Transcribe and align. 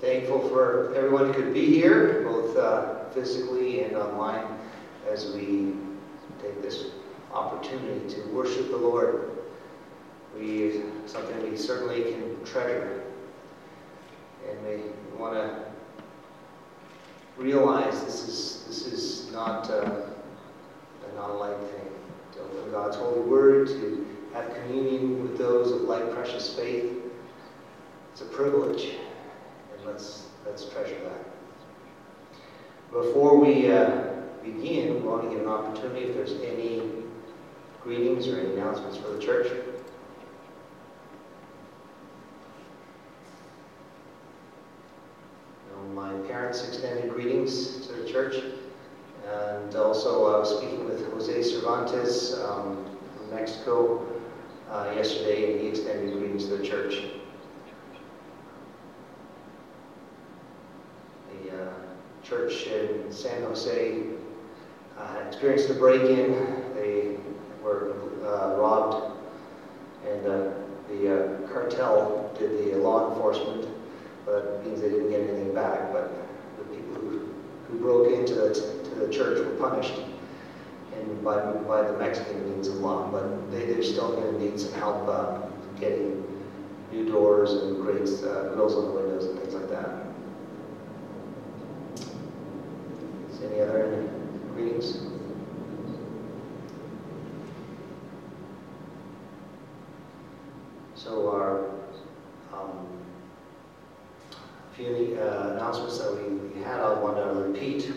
thankful 0.00 0.48
for 0.48 0.94
everyone 0.94 1.26
who 1.26 1.32
could 1.32 1.54
be 1.54 1.66
here, 1.66 2.22
both 2.22 2.56
uh, 2.56 3.08
physically 3.10 3.82
and 3.82 3.96
online, 3.96 4.46
as 5.10 5.32
we 5.32 5.74
take 6.42 6.62
this 6.62 6.86
opportunity 7.32 8.08
to 8.14 8.22
worship 8.28 8.70
the 8.70 8.76
Lord. 8.76 9.30
We 10.36 10.82
something 11.06 11.50
we 11.50 11.56
certainly 11.56 12.12
can 12.12 12.44
treasure, 12.44 13.02
and 14.48 14.64
we 14.64 15.18
want 15.18 15.34
to 15.34 15.64
realize 17.36 18.04
this 18.04 18.28
is 18.28 18.64
this 18.66 18.86
is 18.86 19.32
not 19.32 19.70
uh, 19.70 20.02
a 21.10 21.14
not 21.16 21.38
light 21.38 21.58
thing 21.58 21.92
to 22.32 22.40
open 22.40 22.70
God's 22.70 22.96
holy 22.96 23.20
Word 23.20 23.68
to 23.68 24.06
have 24.34 24.54
communion 24.54 25.22
with 25.22 25.38
those 25.38 25.72
of 25.72 25.82
like 25.82 26.12
precious 26.12 26.54
faith. 26.54 26.92
It's 28.12 28.20
a 28.20 28.26
privilege, 28.26 28.94
and 29.78 29.86
let's 29.86 30.26
let's 30.44 30.68
treasure 30.68 30.98
that. 31.04 31.24
Before 32.92 33.38
we 33.38 33.70
uh, 33.70 34.12
begin, 34.42 34.94
we 34.94 35.00
want 35.00 35.22
to 35.24 35.30
give 35.30 35.40
an 35.40 35.48
opportunity 35.48 36.06
if 36.06 36.14
there's 36.14 36.40
any 36.42 36.82
greetings 37.82 38.28
or 38.28 38.38
any 38.40 38.52
announcements 38.54 38.96
for 38.96 39.08
the 39.08 39.18
church. 39.18 39.52
my 45.98 46.12
parents 46.28 46.66
extended 46.66 47.10
greetings 47.10 47.86
to 47.86 47.92
the 47.92 48.08
church. 48.08 48.36
And 49.26 49.74
also, 49.74 50.32
I 50.32 50.38
was 50.38 50.56
speaking 50.56 50.84
with 50.84 51.10
Jose 51.12 51.42
Cervantes 51.42 52.34
um, 52.34 52.86
from 53.16 53.30
Mexico 53.34 54.06
uh, 54.70 54.92
yesterday, 54.94 55.52
and 55.52 55.60
he 55.60 55.68
extended 55.68 56.12
greetings 56.12 56.46
to 56.46 56.56
the 56.56 56.66
church. 56.66 57.02
The 61.42 61.62
uh, 61.62 61.72
church 62.28 62.66
in 62.66 63.10
San 63.12 63.42
Jose 63.42 64.02
uh, 64.98 65.16
experienced 65.26 65.70
a 65.70 65.74
break-in. 65.74 66.32
They 66.74 67.16
were 67.62 67.94
uh, 68.24 68.56
robbed, 68.56 69.16
and 70.06 70.26
uh, 70.26 70.50
the 70.88 71.44
uh, 71.44 71.48
cartel 71.48 72.34
did 72.38 72.72
the 72.72 72.78
law 72.78 73.10
enforcement 73.10 73.68
but 74.28 74.44
it 74.44 74.66
means 74.66 74.80
they 74.82 74.90
didn't 74.90 75.10
get 75.10 75.20
anything 75.20 75.54
back. 75.54 75.90
But 75.90 76.12
the 76.58 76.64
people 76.64 76.94
who, 76.96 77.34
who 77.68 77.78
broke 77.78 78.12
into 78.12 78.34
the, 78.34 78.52
to 78.52 78.94
the 79.06 79.12
church 79.12 79.38
were 79.38 79.56
punished. 79.56 79.94
And 80.94 81.24
by, 81.24 81.40
by 81.66 81.82
the 81.82 81.96
Mexican 81.96 82.50
means 82.50 82.68
a 82.68 82.74
lot, 82.74 83.10
but 83.10 83.50
they, 83.50 83.66
they're 83.66 83.82
still 83.82 84.12
going 84.12 84.34
to 84.34 84.38
need 84.38 84.60
some 84.60 84.72
help 84.74 85.08
uh, 85.08 85.38
getting 85.80 86.24
new 86.92 87.10
doors 87.10 87.52
and 87.52 87.80
grates, 87.80 88.22
uh, 88.22 88.50
grills 88.54 88.74
on 88.74 88.86
the 88.86 88.90
windows 88.90 89.24
and 89.24 89.38
things 89.38 89.54
like 89.54 89.68
that. 89.70 90.07
Is 93.48 93.54
any 93.54 93.62
other 93.62 94.08
greetings? 94.52 94.98
So 100.94 101.30
our 101.30 101.70
um, 102.52 102.86
few 104.74 105.18
uh, 105.20 105.52
announcements 105.54 105.98
that 105.98 106.12
we, 106.14 106.34
we 106.34 106.62
had. 106.62 106.80
I 106.80 106.92
want 107.00 107.16
to 107.16 107.40
repeat. 107.40 107.90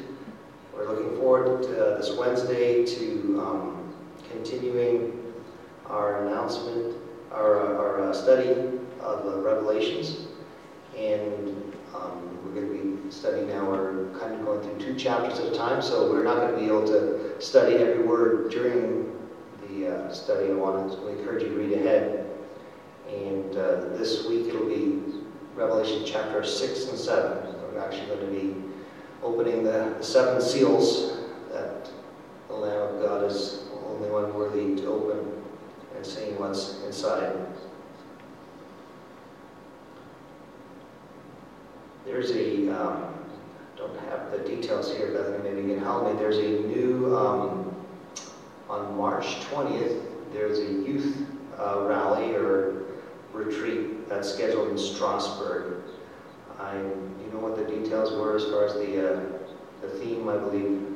We're 0.74 0.88
looking 0.88 1.18
forward 1.18 1.64
to 1.64 1.86
uh, 1.86 1.98
this 1.98 2.16
Wednesday 2.16 2.86
to 2.86 3.42
um, 3.42 3.94
continuing 4.32 5.34
our 5.88 6.28
announcement, 6.28 6.96
our, 7.32 7.76
our 7.76 8.10
uh, 8.10 8.14
study 8.14 8.52
of 9.02 9.26
uh, 9.26 9.42
Revelations. 9.42 10.28
And 10.98 11.74
um, 11.94 12.40
we're 12.46 12.62
going 12.62 12.70
to 12.70 13.04
be 13.04 13.12
studying 13.12 13.50
now, 13.50 13.70
we're 13.70 14.18
kind 14.20 14.34
of 14.34 14.46
going 14.46 14.62
through 14.62 14.80
two 14.80 14.96
chapters 14.96 15.40
at 15.40 15.52
a 15.52 15.56
time, 15.56 15.82
so 15.82 16.10
we're 16.10 16.24
not 16.24 16.38
going 16.38 16.54
to 16.54 16.60
be 16.60 16.66
able 16.66 16.86
to 16.88 17.42
study 17.42 17.76
every 17.76 18.04
word 18.04 18.52
during 18.52 19.14
the 19.68 19.88
uh, 19.88 20.14
study. 20.14 20.50
I 20.50 20.54
want 20.54 20.92
to 20.92 21.08
encourage 21.08 21.44
you 21.44 21.50
to 21.50 21.56
read 21.56 21.74
ahead. 21.74 22.30
And 23.10 23.56
uh, 23.56 23.98
this 23.98 24.26
week 24.28 24.48
it'll 24.48 24.68
be 24.68 25.02
Revelation 25.56 26.04
chapter 26.06 26.44
6 26.44 26.90
and 26.90 26.98
7. 26.98 27.56
We're 27.74 27.82
actually 27.82 28.08
going 28.08 28.20
to 28.22 28.32
be 28.32 28.56
opening 29.22 29.64
the, 29.64 29.96
the 29.98 30.04
seven 30.04 30.42
seals 30.42 31.20
that 31.52 31.90
the 32.48 32.54
Lamb 32.54 32.96
of 32.96 33.02
God 33.02 33.24
is 33.30 33.66
the 33.66 33.88
only 33.88 34.10
one 34.10 34.34
worthy 34.34 34.76
to 34.82 34.88
open 34.88 35.44
and 35.96 36.06
seeing 36.06 36.40
what's 36.40 36.82
inside. 36.84 37.36
There's 42.06 42.32
a, 42.32 42.70
um, 42.70 43.14
don't 43.78 43.98
have 44.10 44.32
the 44.32 44.40
details 44.40 44.94
here, 44.96 45.12
but 45.14 45.44
maybe 45.44 45.62
you 45.62 45.76
can 45.76 45.84
help 45.84 46.12
me. 46.12 46.20
There's 46.20 46.38
a 46.38 46.68
new, 46.68 47.16
um, 47.16 47.76
on 48.70 48.98
March 48.98 49.26
20th, 49.52 50.04
there's 50.34 50.60
a 50.60 50.72
youth 50.72 51.26
uh, 51.58 51.86
rally 51.88 52.34
or 52.36 52.84
retreat 53.34 54.10
that's 54.10 54.34
scheduled 54.34 54.70
in 54.70 54.78
Strasbourg. 54.78 55.84
I, 56.60 56.78
you 56.78 57.30
know 57.32 57.40
what 57.40 57.56
the 57.56 57.64
details 57.64 58.12
were 58.12 58.36
as 58.36 58.46
far 58.62 58.68
as 58.68 58.74
the, 58.86 59.14
uh, 59.14 59.22
the 59.82 59.88
theme, 60.00 60.28
I 60.30 60.38
believe? 60.38 60.88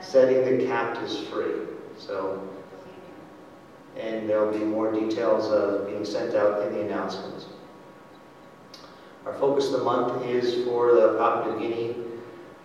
Setting 0.00 0.58
the 0.58 0.66
captives 0.66 1.18
free. 1.28 1.54
So, 1.98 2.48
and 3.96 4.28
there'll 4.28 4.52
be 4.52 4.64
more 4.64 4.92
details 4.92 5.50
uh, 5.50 5.84
being 5.88 6.04
sent 6.04 6.34
out 6.34 6.66
in 6.66 6.74
the 6.74 6.82
announcements. 6.82 7.46
Our 9.26 9.34
focus 9.34 9.66
of 9.66 9.72
the 9.72 9.84
month 9.84 10.24
is 10.24 10.64
for 10.64 10.94
the 10.94 11.18
Papua 11.18 11.54
New 11.54 11.68
Guinea, 11.68 11.96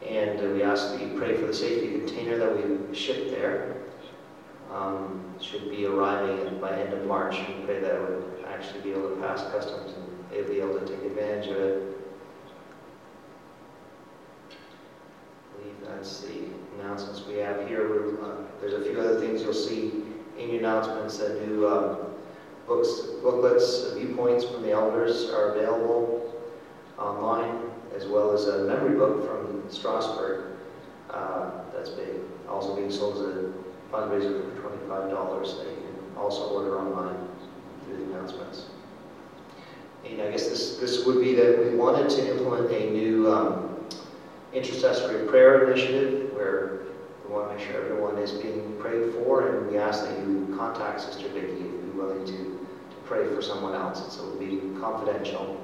and 0.07 0.53
we 0.53 0.63
ask 0.63 0.91
that 0.91 1.01
you 1.01 1.17
pray 1.17 1.35
for 1.35 1.47
the 1.47 1.53
safety 1.53 1.99
container 1.99 2.37
that 2.37 2.55
we 2.55 2.95
shipped 2.95 3.31
there 3.31 3.77
um, 4.71 5.33
should 5.41 5.69
be 5.69 5.85
arriving 5.85 6.59
by 6.61 6.71
end 6.71 6.93
of 6.93 7.05
March. 7.05 7.35
We 7.35 7.65
pray 7.65 7.79
that 7.79 7.95
it 7.95 8.01
would 8.01 8.45
actually 8.47 8.81
be 8.81 8.91
able 8.91 9.09
to 9.09 9.21
pass 9.21 9.41
customs 9.51 9.93
they'll 10.33 10.47
be 10.47 10.59
able 10.59 10.79
to 10.79 10.85
take 10.85 11.03
advantage 11.05 11.47
of 11.47 11.57
it. 11.57 11.93
That's 15.85 16.21
the 16.21 16.45
announcements 16.79 17.25
we 17.25 17.35
have 17.35 17.67
here. 17.67 18.17
Uh, 18.21 18.35
there's 18.59 18.73
a 18.73 18.83
few 18.83 18.99
other 18.99 19.19
things 19.19 19.41
you'll 19.41 19.53
see 19.53 20.03
in 20.37 20.49
your 20.49 20.59
announcements. 20.59 21.17
The 21.17 21.35
new 21.45 21.67
um, 21.67 21.97
books, 22.67 22.89
booklets, 23.21 23.93
viewpoints 23.93 24.43
from 24.43 24.63
the 24.63 24.71
elders 24.71 25.29
are 25.29 25.53
available 25.53 26.33
online, 26.97 27.69
as 27.95 28.05
well 28.07 28.33
as 28.33 28.47
a 28.47 28.63
memory 28.65 28.97
book 28.97 29.27
from 29.27 29.63
Strasbourg 29.69 30.57
uh, 31.09 31.51
that's 31.73 31.89
being, 31.89 32.29
also 32.49 32.75
being 32.75 32.91
sold 32.91 33.15
as 33.15 33.21
a 33.21 33.53
fundraiser 33.91 34.55
for 34.55 34.69
$25 34.87 35.57
that 35.57 35.69
you 35.69 35.75
can 35.75 36.17
also 36.17 36.49
order 36.49 36.79
online 36.79 37.27
through 37.85 37.97
the 37.97 38.03
announcements. 38.13 38.72
And 40.05 40.21
I 40.21 40.31
guess 40.31 40.47
this, 40.49 40.77
this 40.77 41.05
would 41.05 41.21
be 41.21 41.33
that 41.35 41.59
we 41.59 41.75
wanted 41.75 42.09
to 42.09 42.31
implement 42.31 42.71
a 42.71 42.91
new 42.91 43.31
um, 43.31 43.87
intercessory 44.53 45.27
prayer 45.27 45.71
initiative 45.71 46.33
where 46.33 46.81
we 47.23 47.33
want 47.33 47.49
to 47.49 47.55
make 47.55 47.65
sure 47.65 47.81
everyone 47.81 48.17
is 48.17 48.31
being 48.31 48.77
prayed 48.79 49.13
for 49.13 49.47
and 49.47 49.71
we 49.71 49.77
ask 49.77 50.05
that 50.05 50.17
you 50.19 50.53
contact 50.57 51.01
Sister 51.01 51.29
Vicki 51.29 51.53
if 51.53 51.59
you're 51.59 52.05
willing 52.05 52.25
to, 52.25 52.31
to 52.33 52.95
pray 53.05 53.25
for 53.33 53.41
someone 53.41 53.73
else. 53.73 54.03
And 54.03 54.11
so 54.11 54.23
it 54.23 54.31
will 54.31 54.39
be 54.39 54.79
confidential. 54.79 55.59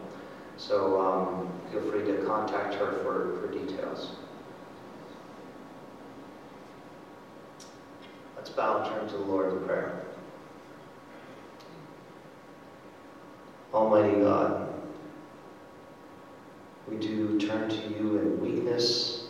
So 0.57 0.99
um, 0.99 1.51
feel 1.71 1.81
free 1.91 2.05
to 2.05 2.23
contact 2.25 2.75
her 2.75 2.93
for, 3.03 3.39
for 3.41 3.51
details. 3.51 4.11
Let's 8.35 8.49
bow 8.49 8.83
and 8.83 8.89
turn 8.89 9.07
to 9.09 9.17
the 9.17 9.23
Lord 9.23 9.53
in 9.53 9.65
prayer. 9.65 10.05
Almighty 13.73 14.19
God, 14.19 14.73
we 16.87 16.97
do 16.97 17.39
turn 17.39 17.69
to 17.69 17.75
you 17.75 18.17
in 18.17 18.41
weakness, 18.41 19.27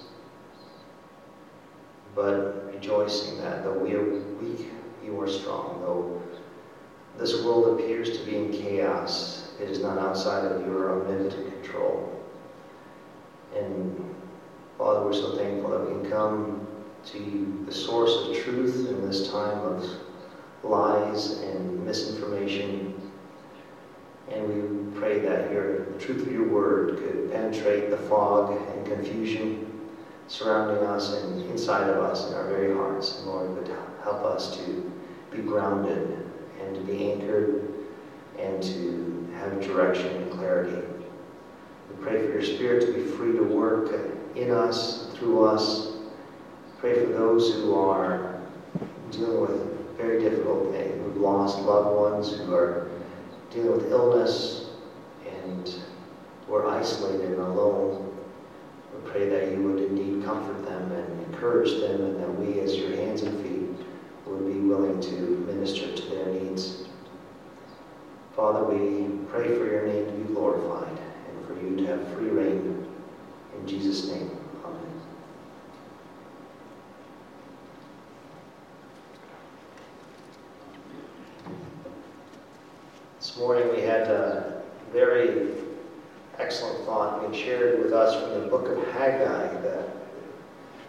but 2.15 2.73
rejoicing 2.73 3.37
that 3.39 3.63
though 3.63 3.77
we 3.77 3.95
are 3.95 4.03
weak, 4.41 4.69
you 5.03 5.19
are 5.19 5.27
strong. 5.27 5.81
Though 5.81 6.21
this 7.17 7.43
world 7.43 7.77
appears 7.77 8.17
to 8.17 8.25
be 8.25 8.37
in 8.37 8.51
chaos, 8.51 9.51
it 9.59 9.69
is 9.69 9.79
not 9.79 9.97
outside 9.97 10.45
of 10.45 10.65
your 10.65 11.01
omnipotent 11.01 11.61
control. 11.61 12.23
And 13.53 14.15
Father, 14.77 15.03
we're 15.03 15.11
so 15.11 15.35
thankful 15.35 15.71
that 15.71 15.81
we 15.81 16.01
can 16.01 16.09
come 16.09 16.65
to 17.07 17.63
the 17.65 17.73
source 17.73 18.15
of 18.15 18.37
truth 18.43 18.87
in 18.87 19.05
this 19.05 19.29
time 19.29 19.59
of 19.59 19.85
lies 20.63 21.39
and 21.39 21.85
misinformation. 21.85 22.98
And 24.31 24.93
we 24.93 24.99
pray 24.99 25.19
that 25.19 25.51
your, 25.51 25.85
truth 25.99 26.21
of 26.21 26.31
your 26.31 26.47
word 26.47 26.97
could 26.97 27.31
penetrate 27.31 27.89
the 27.89 27.97
fog 27.97 28.51
and 28.51 28.85
confusion 28.85 29.65
surrounding 30.27 30.83
us 30.85 31.13
and 31.13 31.49
inside 31.49 31.89
of 31.89 31.97
us 31.97 32.27
in 32.27 32.35
our 32.35 32.47
very 32.47 32.73
hearts. 32.73 33.17
And 33.17 33.27
Lord, 33.27 33.49
would 33.55 33.67
help 34.03 34.23
us 34.23 34.55
to 34.57 34.91
be 35.31 35.39
grounded 35.39 36.29
and 36.61 36.75
to 36.75 36.81
be 36.81 37.11
anchored 37.11 37.73
and 38.37 38.61
to 38.63 39.27
have 39.35 39.59
direction 39.61 40.23
and 40.23 40.31
clarity. 40.31 40.87
We 41.89 42.03
pray 42.03 42.25
for 42.25 42.33
your 42.33 42.43
Spirit 42.43 42.85
to 42.85 42.93
be 42.93 43.03
free 43.03 43.33
to 43.33 43.43
work 43.43 43.91
in 44.35 44.51
us, 44.51 45.11
through 45.15 45.45
us. 45.45 45.93
Pray 46.79 47.05
for 47.05 47.11
those 47.11 47.53
who 47.55 47.75
are 47.75 48.39
dealing 49.11 49.41
with 49.41 49.97
very 49.97 50.21
difficult 50.21 50.71
things, 50.71 50.93
who've 51.03 51.17
lost 51.17 51.59
loved 51.59 51.99
ones, 51.99 52.37
who 52.37 52.53
are 52.53 52.88
dealing 53.51 53.71
with 53.71 53.91
illness, 53.91 54.69
and 55.27 55.73
who 56.45 56.55
are 56.55 56.67
isolated 56.67 57.31
and 57.31 57.41
alone. 57.41 58.15
We 58.93 59.09
pray 59.09 59.29
that 59.29 59.51
you 59.51 59.63
would 59.63 59.83
indeed 59.83 60.23
comfort 60.23 60.65
them 60.65 60.91
and 60.91 61.25
encourage 61.25 61.79
them, 61.81 62.01
and 62.01 62.19
that 62.19 62.39
we, 62.39 62.59
as 62.59 62.75
your 62.75 62.95
hands 62.95 63.21
and 63.23 63.41
feet, 63.41 63.87
would 64.25 64.45
be 64.45 64.59
willing 64.59 65.01
to 65.01 65.11
minister 65.47 65.95
to 65.95 66.01
their 66.09 66.27
needs. 66.27 66.83
Father, 68.35 68.63
we 68.63 69.25
pray 69.27 69.47
for 69.57 69.65
your 69.65 69.85
name 69.85 70.05
to 70.05 70.11
be 70.11 70.33
glorified 70.33 70.97
and 71.29 71.47
for 71.47 71.53
you 71.61 71.75
to 71.75 71.85
have 71.87 72.13
free 72.13 72.29
reign. 72.29 72.87
In 73.59 73.67
Jesus' 73.67 74.07
name, 74.07 74.29
amen. 74.63 74.79
This 83.19 83.35
morning 83.37 83.69
we 83.75 83.81
had 83.81 84.07
a 84.07 84.61
very 84.93 85.49
excellent 86.37 86.85
thought 86.85 87.19
being 87.19 87.33
shared 87.33 87.83
with 87.83 87.91
us 87.91 88.15
from 88.15 88.41
the 88.41 88.47
book 88.47 88.69
of 88.69 88.88
Haggai, 88.99 89.61
that, 89.61 89.87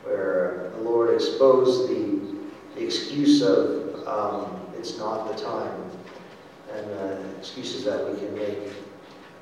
where 0.02 0.72
the 0.74 0.82
Lord 0.82 1.14
exposed 1.14 1.88
the, 1.88 2.40
the 2.74 2.84
excuse 2.84 3.40
of 3.40 4.04
um, 4.04 4.60
it's 4.76 4.98
not 4.98 5.28
the 5.28 5.40
time 5.40 5.80
and 6.74 6.90
uh, 6.90 7.38
excuses 7.38 7.84
that 7.84 8.10
we 8.10 8.18
can 8.18 8.34
make. 8.34 8.58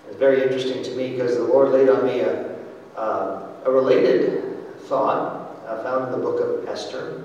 It's 0.06 0.18
very 0.18 0.42
interesting 0.42 0.82
to 0.82 0.90
me 0.90 1.12
because 1.12 1.36
the 1.36 1.44
Lord 1.44 1.70
laid 1.70 1.88
on 1.88 2.04
me 2.04 2.20
a, 2.20 2.58
uh, 2.94 3.48
a 3.64 3.70
related 3.70 4.78
thought 4.80 5.50
uh, 5.66 5.82
found 5.82 6.12
in 6.12 6.20
the 6.20 6.26
book 6.26 6.38
of 6.38 6.68
Esther, 6.68 7.24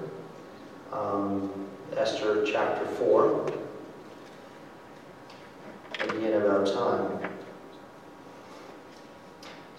um, 0.93 1.67
Esther 1.97 2.45
chapter 2.45 2.85
4, 2.85 3.51
again 6.03 6.41
about 6.41 6.67
time. 6.67 7.33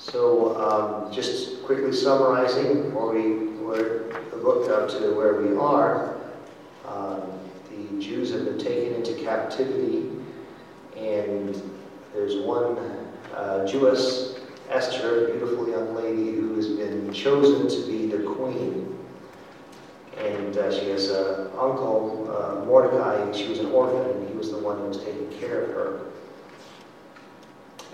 So 0.04 0.56
um, 0.60 1.12
just 1.12 1.53
quickly 1.64 1.92
summarizing 1.92 2.82
before 2.82 3.12
we 3.14 3.48
were 3.62 4.04
book 4.44 4.68
up 4.68 4.90
to 4.90 5.14
where 5.16 5.40
we 5.40 5.56
are, 5.56 6.14
um, 6.86 7.22
the 7.70 7.98
Jews 7.98 8.30
have 8.30 8.44
been 8.44 8.58
taken 8.58 8.94
into 8.94 9.14
captivity 9.24 10.10
and 10.96 11.58
there's 12.12 12.36
one 12.44 12.76
uh, 13.34 13.66
Jewess, 13.66 14.38
Esther, 14.68 15.28
a 15.28 15.30
beautiful 15.30 15.68
young 15.68 15.94
lady 15.94 16.32
who 16.32 16.54
has 16.56 16.68
been 16.68 17.12
chosen 17.12 17.68
to 17.68 17.90
be 17.90 18.06
the 18.06 18.22
queen. 18.22 18.96
And 20.18 20.56
uh, 20.56 20.78
she 20.78 20.90
has 20.90 21.10
an 21.10 21.48
uncle, 21.58 22.30
uh, 22.30 22.64
Mordecai, 22.66 23.32
she 23.32 23.48
was 23.48 23.58
an 23.58 23.66
orphan, 23.66 24.10
and 24.10 24.28
he 24.28 24.36
was 24.36 24.50
the 24.50 24.58
one 24.58 24.78
who 24.78 24.84
was 24.84 24.98
taking 24.98 25.28
care 25.40 25.62
of 25.62 25.70
her. 25.70 26.00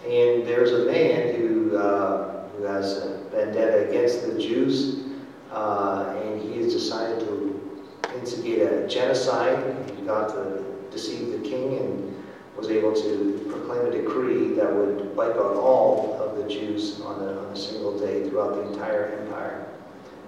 And 0.05 0.47
there's 0.47 0.73
a 0.73 0.85
man 0.85 1.37
who, 1.37 1.79
uh, 1.79 2.40
who 2.57 2.65
has 2.65 2.99
a 2.99 3.25
vendetta 3.31 3.89
against 3.89 4.27
the 4.27 4.39
Jews, 4.39 5.05
uh, 5.53 6.17
and 6.23 6.41
he 6.41 6.63
has 6.63 6.73
decided 6.73 7.21
to 7.21 7.81
instigate 8.19 8.63
a 8.63 8.89
genocide. 8.89 9.91
He 9.97 10.05
got 10.05 10.29
to 10.29 10.65
deceive 10.91 11.33
the 11.33 11.49
king 11.49 11.79
and 11.79 12.25
was 12.57 12.69
able 12.69 12.95
to 12.95 13.47
proclaim 13.51 13.87
a 13.87 13.91
decree 13.91 14.55
that 14.55 14.73
would 14.73 15.15
wipe 15.17 15.37
out 15.37 15.57
all 15.57 16.19
of 16.21 16.37
the 16.37 16.49
Jews 16.49 17.01
on 17.01 17.21
a, 17.23 17.39
on 17.39 17.53
a 17.53 17.57
single 17.57 17.99
day 17.99 18.29
throughout 18.29 18.55
the 18.55 18.73
entire 18.73 19.07
empire. 19.21 19.67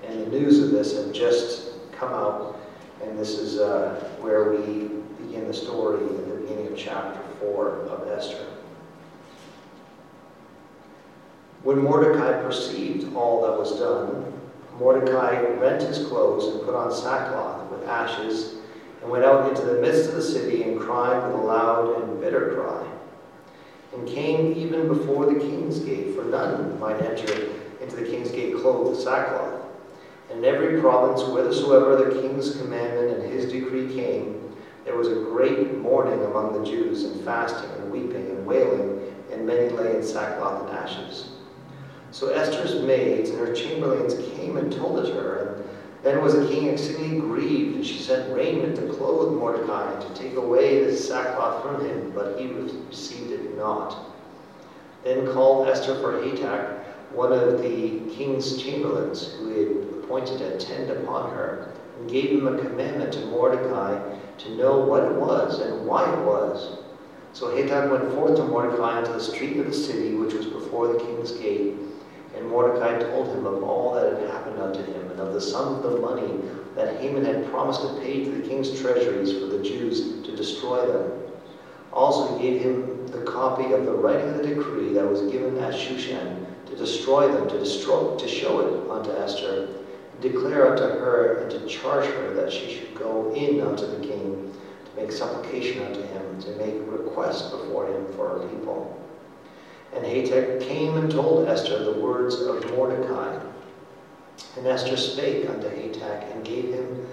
And 0.05 0.21
the 0.21 0.31
news 0.31 0.61
of 0.63 0.71
this 0.71 0.97
had 0.97 1.15
just 1.15 1.73
come 1.93 2.13
out, 2.13 2.59
and 3.03 3.19
this 3.19 3.39
is 3.39 3.59
uh, 3.59 3.95
where 4.21 4.53
we 4.53 4.89
begin 5.25 5.47
the 5.47 5.55
story 5.55 6.01
in 6.01 6.31
the 6.31 6.37
beginning 6.37 6.69
of 6.69 6.77
chapter 6.77 7.21
4 7.41 7.69
of 7.89 8.09
Esther. 8.09 8.47
When 11.65 11.79
Mordecai 11.79 12.43
perceived 12.43 13.15
all 13.15 13.43
that 13.43 13.57
was 13.57 13.79
done, 13.79 14.33
Mordecai 14.81 15.43
rent 15.61 15.81
his 15.81 16.09
clothes 16.09 16.53
and 16.53 16.65
put 16.65 16.75
on 16.75 16.91
sackcloth 16.91 17.71
with 17.71 17.87
ashes 17.87 18.57
and 19.01 19.09
went 19.09 19.25
out 19.25 19.49
into 19.49 19.65
the 19.65 19.81
midst 19.81 20.09
of 20.09 20.17
the 20.17 20.23
city 20.23 20.65
and 20.65 20.81
cried 20.81 21.25
with 21.25 21.41
a 21.41 21.45
loud 21.45 22.03
and 22.03 22.21
bitter 22.21 22.57
cry, 22.57 22.85
and 23.95 24.09
came 24.09 24.57
even 24.57 24.89
before 24.89 25.27
the 25.27 25.39
king's 25.39 25.79
gate, 25.79 26.17
for 26.17 26.25
none 26.25 26.81
might 26.81 27.01
enter 27.01 27.51
into 27.81 27.95
the 27.95 28.07
king's 28.07 28.33
gate 28.33 28.57
clothed 28.57 28.91
with 28.91 29.01
sackcloth. 29.01 29.63
And 30.31 30.45
in 30.45 30.45
every 30.45 30.81
province, 30.81 31.23
whithersoever 31.23 32.05
the 32.05 32.21
king's 32.21 32.57
commandment 32.57 33.21
and 33.21 33.33
his 33.33 33.53
decree 33.53 33.95
came, 33.95 34.53
there 34.85 34.97
was 34.97 35.07
a 35.07 35.15
great 35.15 35.79
mourning 35.79 36.25
among 36.25 36.61
the 36.61 36.69
Jews, 36.69 37.05
and 37.05 37.25
fasting, 37.25 37.71
and 37.79 37.93
weeping, 37.93 38.31
and 38.31 38.45
wailing, 38.45 39.15
and 39.31 39.47
many 39.47 39.69
lay 39.69 39.95
in 39.95 40.03
sackcloth 40.03 40.69
and 40.69 40.77
ashes. 40.77 41.29
So 42.13 42.29
Esther's 42.29 42.83
maids 42.83 43.31
and 43.31 43.39
her 43.39 43.55
chamberlains 43.55 44.15
came 44.37 44.59
and 44.59 44.71
told 44.71 44.99
it 44.99 45.15
her, 45.15 45.55
and 45.57 45.65
then 46.03 46.23
was 46.23 46.35
the 46.35 46.47
king 46.47 46.67
exceedingly 46.67 47.19
grieved, 47.19 47.77
and 47.77 47.87
she 47.87 47.99
sent 47.99 48.35
raiment 48.35 48.77
to 48.77 48.93
clothe 48.93 49.33
Mordecai, 49.39 49.95
and 49.95 50.03
to 50.03 50.23
take 50.23 50.37
away 50.37 50.85
the 50.85 50.95
sackcloth 50.95 51.63
from 51.63 51.87
him, 51.87 52.13
but 52.15 52.39
he 52.39 52.49
received 52.49 53.31
it 53.31 53.57
not. 53.57 53.97
Then 55.05 55.33
called 55.33 55.69
Esther 55.69 55.99
for 56.01 56.13
Hatach, 56.13 56.85
one 57.13 57.33
of 57.33 57.63
the 57.63 58.01
king's 58.15 58.63
chamberlains, 58.63 59.33
who 59.33 59.49
had 59.49 60.05
appointed 60.05 60.39
to 60.39 60.55
attend 60.55 60.91
upon 60.91 61.31
her, 61.31 61.73
and 61.99 62.11
gave 62.11 62.31
him 62.31 62.47
a 62.47 62.63
commandment 62.63 63.15
to 63.15 63.27
Mordecai 63.27 63.99
to 64.37 64.55
know 64.57 64.79
what 64.81 65.05
it 65.05 65.13
was 65.13 65.61
and 65.61 65.87
why 65.87 66.13
it 66.13 66.27
was. 66.27 66.77
So 67.33 67.47
Hatach 67.47 67.91
went 67.91 68.13
forth 68.13 68.37
to 68.37 68.45
Mordecai 68.45 68.99
into 68.99 69.13
the 69.13 69.21
street 69.21 69.57
of 69.57 69.67
the 69.67 69.73
city, 69.73 70.15
which 70.15 70.35
was 70.35 70.45
before 70.45 70.89
the 70.89 70.99
king's 70.99 71.33
gate, 71.33 71.75
and 72.43 72.51
Mordecai 72.51 72.99
told 72.99 73.29
him 73.29 73.47
of 73.47 73.63
all 73.63 73.95
that 73.95 74.19
had 74.19 74.29
happened 74.29 74.61
unto 74.61 74.83
him, 74.83 75.11
and 75.11 75.21
of 75.21 75.33
the 75.33 75.41
sum 75.41 75.77
of 75.77 75.83
the 75.95 76.01
money 76.01 76.43
that 76.75 76.97
Haman 76.97 77.25
had 77.25 77.47
promised 77.53 77.83
to 77.83 78.01
pay 78.03 78.25
to 78.25 78.31
the 78.33 78.49
king's 78.49 78.81
treasuries 78.81 79.33
for 79.33 79.47
the 79.47 79.63
Jews 79.63 80.09
to 80.25 80.35
destroy 80.35 80.85
them. 80.85 81.13
Also 81.93 82.37
he 82.37 82.43
gave 82.43 82.59
him 82.59 83.07
the 83.13 83.23
copy 83.23 83.71
of 83.71 83.87
the 83.87 83.93
writing 83.95 84.31
of 84.31 84.35
the 84.43 84.43
decree 84.43 84.93
that 84.93 85.09
was 85.09 85.23
given 85.23 85.57
at 85.59 85.73
Shushan 85.73 86.35
to 86.67 86.75
destroy 86.75 87.29
them, 87.29 87.49
to 87.49 87.59
destroy, 87.61 88.17
to 88.17 88.27
show 88.27 88.59
it 88.59 88.91
unto 88.91 89.13
Esther, 89.13 89.63
and 90.13 90.21
declare 90.21 90.67
unto 90.67 90.85
her, 90.85 91.37
and 91.39 91.49
to 91.51 91.65
charge 91.67 92.07
her 92.07 92.33
that 92.33 92.51
she 92.51 92.69
should 92.69 92.93
go 92.97 93.31
in 93.33 93.61
unto 93.61 93.87
the 93.87 93.97
king, 93.99 94.37
to 94.87 94.97
make 95.01 95.13
supplication 95.13 95.79
unto 95.79 96.01
him, 96.03 96.41
to 96.41 96.51
make 96.51 96.77
request 96.89 97.53
before 97.53 97.87
him 97.87 98.05
for 98.17 98.27
her 98.27 98.39
people. 98.49 99.02
And 99.95 100.05
Hatach 100.05 100.61
came 100.63 100.97
and 100.97 101.11
told 101.11 101.49
Esther 101.49 101.85
the 101.85 102.01
words 102.01 102.41
of 102.41 102.65
Mordecai. 102.71 103.39
And 104.57 104.67
Esther 104.67 104.97
spake 104.97 105.49
unto 105.49 105.69
Hatach 105.69 106.33
and 106.33 106.45
gave 106.45 106.73
him 106.73 107.07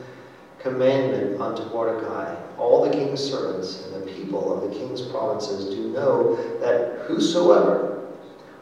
commandment 0.60 1.42
unto 1.42 1.64
Mordecai. 1.74 2.36
All 2.58 2.86
the 2.86 2.92
king's 2.92 3.22
servants 3.22 3.86
and 3.86 4.02
the 4.02 4.12
people 4.12 4.54
of 4.54 4.70
the 4.70 4.78
king's 4.78 5.02
provinces 5.02 5.74
do 5.74 5.90
know 5.90 6.36
that 6.60 7.06
whosoever, 7.08 8.08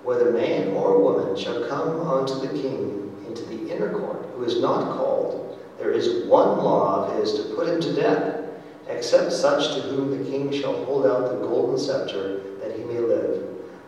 whether 0.04 0.32
man 0.32 0.70
or 0.70 1.02
woman, 1.02 1.36
shall 1.36 1.68
come 1.68 2.08
unto 2.08 2.36
the 2.36 2.50
king 2.62 3.16
into 3.28 3.44
the 3.46 3.74
inner 3.74 3.92
court, 4.00 4.26
who 4.36 4.44
is 4.44 4.62
not 4.62 4.96
called, 4.96 5.60
there 5.78 5.92
is 5.92 6.26
one 6.28 6.58
law 6.58 7.06
of 7.06 7.20
his 7.20 7.34
to 7.34 7.56
put 7.56 7.68
him 7.68 7.82
to 7.82 7.94
death, 7.94 8.46
except 8.88 9.32
such 9.32 9.76
to 9.76 9.82
whom 9.82 10.12
the 10.12 10.30
king 10.30 10.52
shall 10.52 10.86
hold 10.86 11.06
out 11.06 11.30
the 11.30 11.48
golden 11.48 11.78
scepter, 11.78 12.42
that 12.62 12.76
he 12.76 12.84
may 12.84 13.00
live. 13.00 13.27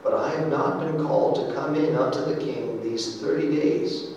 But 0.09 0.21
I 0.21 0.29
have 0.39 0.49
not 0.49 0.79
been 0.79 1.05
called 1.05 1.35
to 1.35 1.53
come 1.53 1.75
in 1.75 1.95
unto 1.95 2.25
the 2.25 2.35
king 2.35 2.81
these 2.81 3.21
thirty 3.21 3.47
days. 3.55 4.07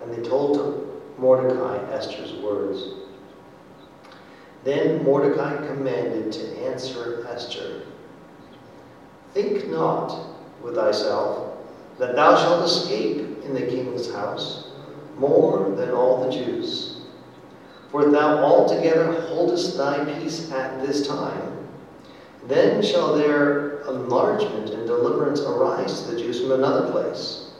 And 0.00 0.10
they 0.10 0.26
told 0.26 0.98
Mordecai 1.18 1.76
Esther's 1.92 2.32
words. 2.42 2.86
Then 4.64 5.04
Mordecai 5.04 5.66
commanded 5.66 6.32
to 6.32 6.58
answer 6.64 7.26
Esther 7.28 7.82
Think 9.34 9.68
not 9.68 10.18
with 10.62 10.76
thyself 10.76 11.58
that 11.98 12.16
thou 12.16 12.36
shalt 12.36 12.64
escape 12.64 13.44
in 13.44 13.52
the 13.52 13.66
king's 13.66 14.10
house 14.10 14.68
more 15.18 15.68
than 15.76 15.90
all 15.90 16.24
the 16.24 16.32
Jews. 16.32 17.02
For 17.90 18.10
thou 18.10 18.42
altogether 18.42 19.20
holdest 19.28 19.76
thy 19.76 20.02
peace 20.14 20.50
at 20.50 20.80
this 20.80 21.06
time, 21.06 21.53
then 22.48 22.82
shall 22.82 23.14
their 23.14 23.80
enlargement 23.82 24.70
and 24.70 24.86
deliverance 24.86 25.40
arise 25.40 26.02
to 26.02 26.10
the 26.10 26.20
Jews 26.20 26.40
from 26.40 26.52
another 26.52 26.90
place. 26.90 27.50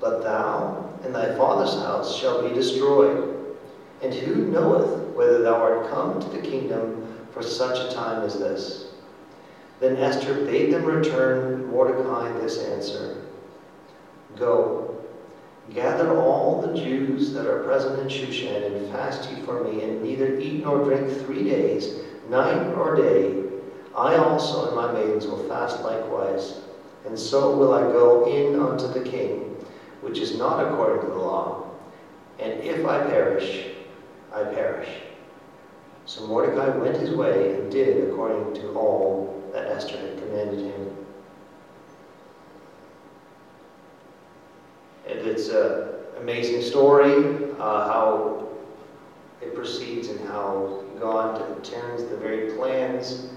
But 0.00 0.22
thou 0.22 0.98
and 1.02 1.14
thy 1.14 1.34
father's 1.36 1.74
house 1.74 2.16
shall 2.16 2.46
be 2.46 2.54
destroyed. 2.54 3.56
And 4.02 4.12
who 4.12 4.46
knoweth 4.46 5.14
whether 5.14 5.42
thou 5.42 5.54
art 5.54 5.90
come 5.90 6.20
to 6.20 6.28
the 6.28 6.38
kingdom 6.38 7.18
for 7.32 7.42
such 7.42 7.78
a 7.78 7.94
time 7.94 8.22
as 8.22 8.38
this? 8.38 8.86
Then 9.80 9.96
Esther 9.96 10.44
bade 10.44 10.72
them 10.72 10.84
return 10.84 11.66
Mordecai 11.66 12.32
this 12.40 12.58
answer 12.58 13.22
Go, 14.36 15.04
gather 15.72 16.16
all 16.16 16.60
the 16.60 16.74
Jews 16.74 17.32
that 17.32 17.46
are 17.46 17.64
present 17.64 17.98
in 17.98 18.08
Shushan, 18.08 18.64
and 18.64 18.92
fast 18.92 19.30
ye 19.30 19.42
for 19.42 19.64
me, 19.64 19.82
and 19.82 20.02
neither 20.02 20.38
eat 20.38 20.62
nor 20.62 20.84
drink 20.84 21.10
three 21.24 21.44
days, 21.44 22.00
night 22.28 22.74
or 22.74 22.96
day. 22.96 23.45
I 23.96 24.16
also 24.16 24.66
and 24.66 24.76
my 24.76 24.92
maidens 24.92 25.26
will 25.26 25.42
fast 25.48 25.80
likewise. 25.80 26.58
And 27.06 27.18
so 27.18 27.56
will 27.56 27.72
I 27.72 27.80
go 27.80 28.26
in 28.26 28.60
unto 28.60 28.88
the 28.88 29.08
king, 29.08 29.56
which 30.02 30.18
is 30.18 30.36
not 30.36 30.62
according 30.62 31.00
to 31.00 31.06
the 31.06 31.18
law. 31.18 31.70
And 32.38 32.60
if 32.60 32.84
I 32.84 32.98
perish, 33.06 33.68
I 34.34 34.44
perish. 34.44 34.88
So 36.04 36.26
Mordecai 36.26 36.68
went 36.76 36.98
his 36.98 37.10
way 37.10 37.54
and 37.54 37.72
did 37.72 38.10
according 38.10 38.54
to 38.60 38.74
all 38.74 39.42
that 39.54 39.66
Esther 39.66 39.96
had 39.98 40.18
commanded 40.18 40.58
him. 40.58 40.96
And 45.08 45.20
it's 45.20 45.48
an 45.48 45.88
amazing 46.18 46.60
story 46.60 47.48
uh, 47.58 47.88
how 47.88 48.48
it 49.40 49.54
proceeds 49.54 50.08
and 50.08 50.20
how 50.28 50.84
God 51.00 51.64
turns 51.64 52.04
the 52.04 52.16
very 52.18 52.52
plans 52.52 53.30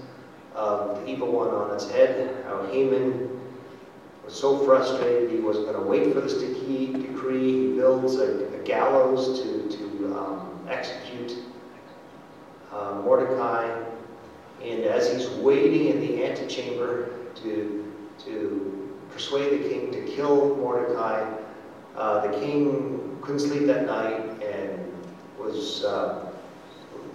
of 0.54 1.00
the 1.00 1.06
evil 1.06 1.30
one 1.30 1.48
on 1.48 1.74
its 1.74 1.90
head, 1.90 2.44
how 2.46 2.66
Haman 2.66 3.40
was 4.24 4.38
so 4.38 4.64
frustrated 4.64 5.30
he 5.30 5.38
wasn't 5.38 5.66
going 5.66 5.78
to 5.78 5.86
wait 5.86 6.12
for 6.12 6.20
this 6.20 6.34
decree. 6.34 7.68
He 7.68 7.74
builds 7.74 8.16
a, 8.16 8.46
a 8.54 8.64
gallows 8.64 9.40
to, 9.40 9.76
to 9.76 10.16
um, 10.16 10.66
execute 10.68 11.38
uh, 12.72 13.00
Mordecai. 13.04 13.84
And 14.62 14.84
as 14.84 15.10
he's 15.10 15.28
waiting 15.38 15.88
in 15.88 16.00
the 16.00 16.24
antechamber 16.24 17.10
to, 17.36 17.92
to 18.24 18.96
persuade 19.10 19.62
the 19.62 19.68
king 19.68 19.90
to 19.92 20.02
kill 20.02 20.56
Mordecai, 20.56 21.26
uh, 21.96 22.26
the 22.26 22.38
king 22.38 23.18
couldn't 23.22 23.40
sleep 23.40 23.66
that 23.66 23.86
night 23.86 24.42
and 24.42 24.92
was 25.38 25.84
uh, 25.84 26.30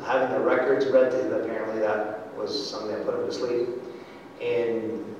having 0.03 0.37
the 0.37 0.43
records 0.43 0.85
read 0.87 1.11
to 1.11 1.21
him. 1.21 1.33
Apparently, 1.33 1.79
that 1.79 2.24
was 2.37 2.69
something 2.69 2.91
that 2.91 3.05
put 3.05 3.15
him 3.15 3.25
to 3.25 3.33
sleep. 3.33 3.69
And 4.41 5.15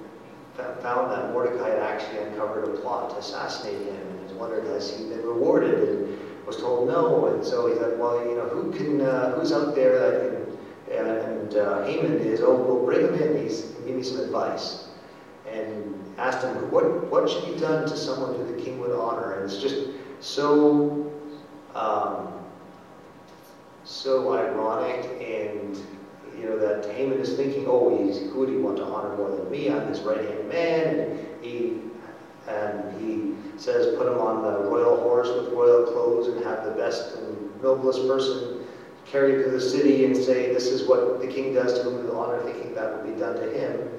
found 0.81 1.11
that 1.11 1.31
Mordecai 1.31 1.69
had 1.69 1.79
actually 1.79 2.19
uncovered 2.19 2.65
a 2.65 2.77
plot 2.79 3.09
to 3.11 3.17
assassinate 3.17 3.87
him 3.87 3.95
and 3.95 4.39
wondered 4.39 4.65
has 4.65 4.95
he 4.95 5.05
been 5.05 5.23
rewarded 5.23 5.89
and 5.89 6.19
was 6.45 6.57
told 6.57 6.87
no. 6.87 7.27
And 7.27 7.43
so 7.43 7.67
he 7.67 7.75
said, 7.75 7.99
well, 7.99 8.23
you 8.25 8.35
know, 8.35 8.47
who 8.47 8.71
can, 8.71 9.01
uh, 9.01 9.31
who's 9.31 9.51
out 9.51 9.75
there 9.75 9.99
that 9.99 10.21
can, 10.21 10.95
and 10.95 11.55
uh, 11.55 11.83
Haman 11.85 12.19
is, 12.19 12.41
oh, 12.41 12.55
well, 12.55 12.85
bring 12.85 13.01
him 13.01 13.15
in, 13.15 13.43
he's, 13.43 13.61
give 13.85 13.95
me 13.95 14.03
some 14.03 14.19
advice. 14.19 14.87
And 15.51 15.99
asked 16.17 16.43
him, 16.43 16.53
what, 16.71 17.09
what 17.09 17.29
should 17.29 17.45
be 17.45 17.59
done 17.59 17.87
to 17.87 17.97
someone 17.97 18.35
who 18.35 18.55
the 18.55 18.61
king 18.61 18.79
would 18.79 18.91
honor? 18.91 19.33
And 19.33 19.45
it's 19.45 19.61
just 19.61 19.87
so, 20.19 21.11
um, 21.73 22.31
so 23.83 24.33
ironic 24.33 25.05
and 25.21 25.75
you 26.37 26.49
know, 26.49 26.57
that 26.57 26.91
Haman 26.93 27.19
is 27.19 27.35
thinking, 27.35 27.65
oh, 27.67 28.05
he's, 28.05 28.19
who 28.31 28.39
would 28.39 28.49
he 28.49 28.57
want 28.57 28.77
to 28.77 28.83
honor 28.83 29.15
more 29.15 29.35
than 29.35 29.49
me? 29.49 29.69
I'm 29.69 29.87
his 29.87 30.01
right-hand 30.01 30.49
man. 30.49 30.99
And 30.99 31.43
he, 31.43 31.81
and 32.47 33.01
he 33.01 33.33
says, 33.57 33.95
put 33.95 34.07
him 34.07 34.19
on 34.19 34.43
the 34.43 34.69
royal 34.69 34.97
horse 34.97 35.29
with 35.29 35.53
royal 35.53 35.85
clothes 35.85 36.27
and 36.27 36.43
have 36.43 36.65
the 36.65 36.71
best 36.71 37.15
and 37.15 37.61
noblest 37.61 38.07
person 38.07 38.65
carry 39.05 39.35
him 39.35 39.43
to 39.43 39.49
the 39.51 39.61
city 39.61 40.05
and 40.05 40.15
say, 40.15 40.53
this 40.53 40.65
is 40.65 40.87
what 40.87 41.21
the 41.21 41.27
king 41.27 41.53
does 41.53 41.73
to 41.73 41.83
whom 41.83 42.05
the 42.05 42.13
honor, 42.13 42.41
thinking 42.43 42.73
that 42.73 42.91
will 42.91 43.11
be 43.11 43.17
done 43.19 43.35
to 43.35 43.51
him. 43.51 43.89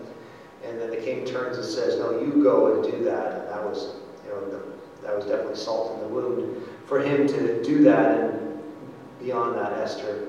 And 0.65 0.81
then 0.81 0.91
the 0.91 0.97
king 0.97 1.25
turns 1.25 1.57
and 1.57 1.67
says, 1.67 1.99
no, 1.99 2.21
you 2.21 2.43
go 2.43 2.75
and 2.75 2.93
do 2.93 3.05
that. 3.05 3.41
And 3.41 3.49
that 3.49 3.65
was, 3.65 3.95
you 4.25 4.31
know, 4.31 4.51
the, 4.51 4.63
that 5.03 5.17
was 5.17 5.27
definitely 5.27 5.57
salt 5.57 5.95
in 5.95 6.01
the 6.01 6.09
wound 6.09 6.67
for 6.87 7.01
him 7.01 7.27
to 7.29 7.63
do 7.63 7.85
that. 7.85 8.19
And 8.19 8.61
beyond 9.21 9.57
that, 9.57 9.73
Esther, 9.75 10.29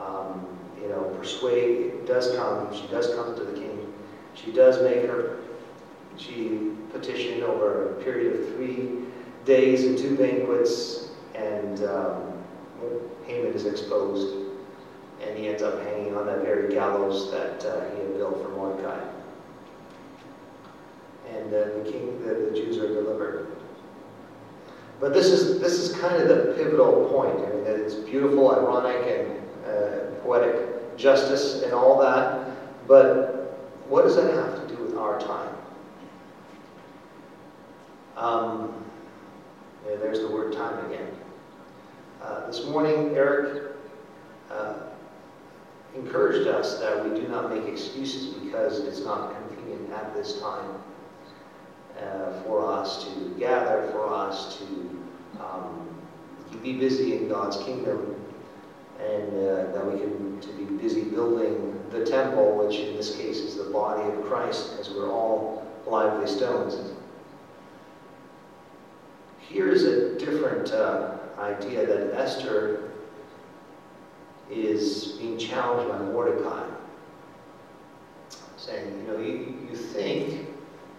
um, 0.00 0.46
you 0.84 0.90
know, 0.90 1.04
persuade, 1.18 2.04
does 2.06 2.36
come, 2.36 2.72
she 2.74 2.86
does 2.88 3.14
come 3.14 3.34
to 3.34 3.42
the 3.42 3.58
king. 3.58 3.92
She 4.34 4.52
does 4.52 4.82
make 4.82 5.06
her, 5.06 5.38
she 6.18 6.72
petitioned 6.92 7.42
over 7.42 7.92
a 7.92 8.02
period 8.02 8.38
of 8.38 8.48
three 8.54 8.90
days 9.46 9.84
and 9.84 9.96
two 9.96 10.14
banquets, 10.16 11.08
and 11.34 11.82
um, 11.84 12.34
Haman 13.24 13.54
is 13.54 13.64
exposed, 13.64 14.36
and 15.22 15.38
he 15.38 15.48
ends 15.48 15.62
up 15.62 15.82
hanging 15.84 16.14
on 16.16 16.26
that 16.26 16.42
very 16.42 16.72
gallows 16.72 17.30
that 17.30 17.64
uh, 17.64 17.90
he 17.94 18.02
had 18.02 18.16
built 18.18 18.42
for 18.42 18.50
Mordecai. 18.50 19.00
And 21.30 21.46
uh, 21.46 21.64
the 21.78 21.90
king, 21.90 22.22
the, 22.22 22.34
the 22.34 22.50
Jews 22.54 22.76
are 22.76 22.88
delivered. 22.88 23.56
But 25.00 25.14
this 25.14 25.26
is 25.26 25.60
this 25.60 25.72
is 25.74 25.98
kind 25.98 26.22
of 26.22 26.28
the 26.28 26.54
pivotal 26.56 27.08
point. 27.10 27.36
I 27.38 27.54
mean, 27.54 27.64
it's 27.66 27.94
beautiful, 27.94 28.54
ironic, 28.54 29.02
and 29.06 29.66
uh, 29.66 30.20
poetic 30.22 30.73
justice 30.96 31.62
and 31.62 31.72
all 31.72 32.00
that, 32.00 32.86
but 32.86 33.58
what 33.88 34.04
does 34.04 34.16
that 34.16 34.32
have 34.34 34.66
to 34.66 34.76
do 34.76 34.82
with 34.82 34.96
our 34.96 35.18
time? 35.20 35.54
Um, 38.16 38.84
yeah, 39.88 39.96
there's 39.96 40.20
the 40.20 40.28
word 40.28 40.52
time 40.52 40.84
again. 40.86 41.08
Uh, 42.22 42.46
this 42.46 42.64
morning, 42.66 43.14
Eric 43.14 43.74
uh, 44.50 44.74
encouraged 45.94 46.48
us 46.48 46.78
that 46.78 47.04
we 47.04 47.20
do 47.20 47.28
not 47.28 47.54
make 47.54 47.66
excuses 47.66 48.34
because 48.34 48.80
it's 48.80 49.00
not 49.00 49.34
convenient 49.48 49.92
at 49.92 50.14
this 50.14 50.40
time 50.40 50.74
uh, 52.00 52.42
for 52.42 52.72
us 52.72 53.04
to 53.04 53.34
gather, 53.38 53.88
for 53.92 54.12
us 54.12 54.58
to 54.58 54.64
um, 55.40 55.88
be 56.62 56.78
busy 56.78 57.16
in 57.16 57.28
God's 57.28 57.56
kingdom 57.58 58.13
and 59.00 59.32
uh, 59.34 59.72
that 59.72 59.84
we 59.84 59.98
can 59.98 60.40
to 60.40 60.48
be 60.52 60.64
busy 60.64 61.04
building 61.04 61.80
the 61.90 62.04
temple, 62.04 62.56
which 62.56 62.76
in 62.76 62.96
this 62.96 63.16
case 63.16 63.38
is 63.38 63.56
the 63.56 63.64
body 63.64 64.02
of 64.02 64.24
Christ, 64.24 64.78
as 64.80 64.90
we're 64.90 65.10
all 65.10 65.66
lively 65.86 66.26
stones. 66.26 66.92
Here's 69.38 69.84
a 69.84 70.18
different 70.18 70.72
uh, 70.72 71.18
idea 71.38 71.86
that 71.86 72.14
Esther 72.14 72.92
is 74.50 75.12
being 75.18 75.38
challenged 75.38 75.90
by 75.90 75.98
Mordecai, 75.98 76.66
saying, 78.56 78.98
you 78.98 79.12
know, 79.12 79.18
you, 79.18 79.66
you 79.70 79.76
think 79.76 80.48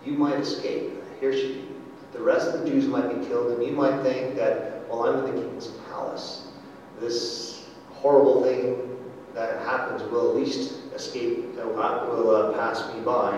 you 0.05 0.13
might 0.13 0.39
escape. 0.39 0.93
Here 1.19 1.33
she, 1.33 1.65
the 2.13 2.21
rest 2.21 2.47
of 2.47 2.61
the 2.61 2.69
Jews 2.69 2.85
might 2.85 3.19
be 3.19 3.25
killed, 3.25 3.51
and 3.51 3.63
you 3.63 3.73
might 3.73 4.01
think 4.03 4.35
that, 4.35 4.87
well, 4.87 5.05
I'm 5.05 5.25
in 5.25 5.35
the 5.35 5.41
king's 5.41 5.67
palace. 5.89 6.47
This 6.99 7.44
horrible 8.05 8.43
thing 8.43 8.99
that 9.33 9.65
happens 9.65 10.03
will 10.11 10.29
at 10.29 10.35
least 10.35 10.73
escape, 10.93 11.55
will 11.55 12.29
uh, 12.29 12.53
pass 12.53 12.93
me 12.93 13.01
by. 13.01 13.35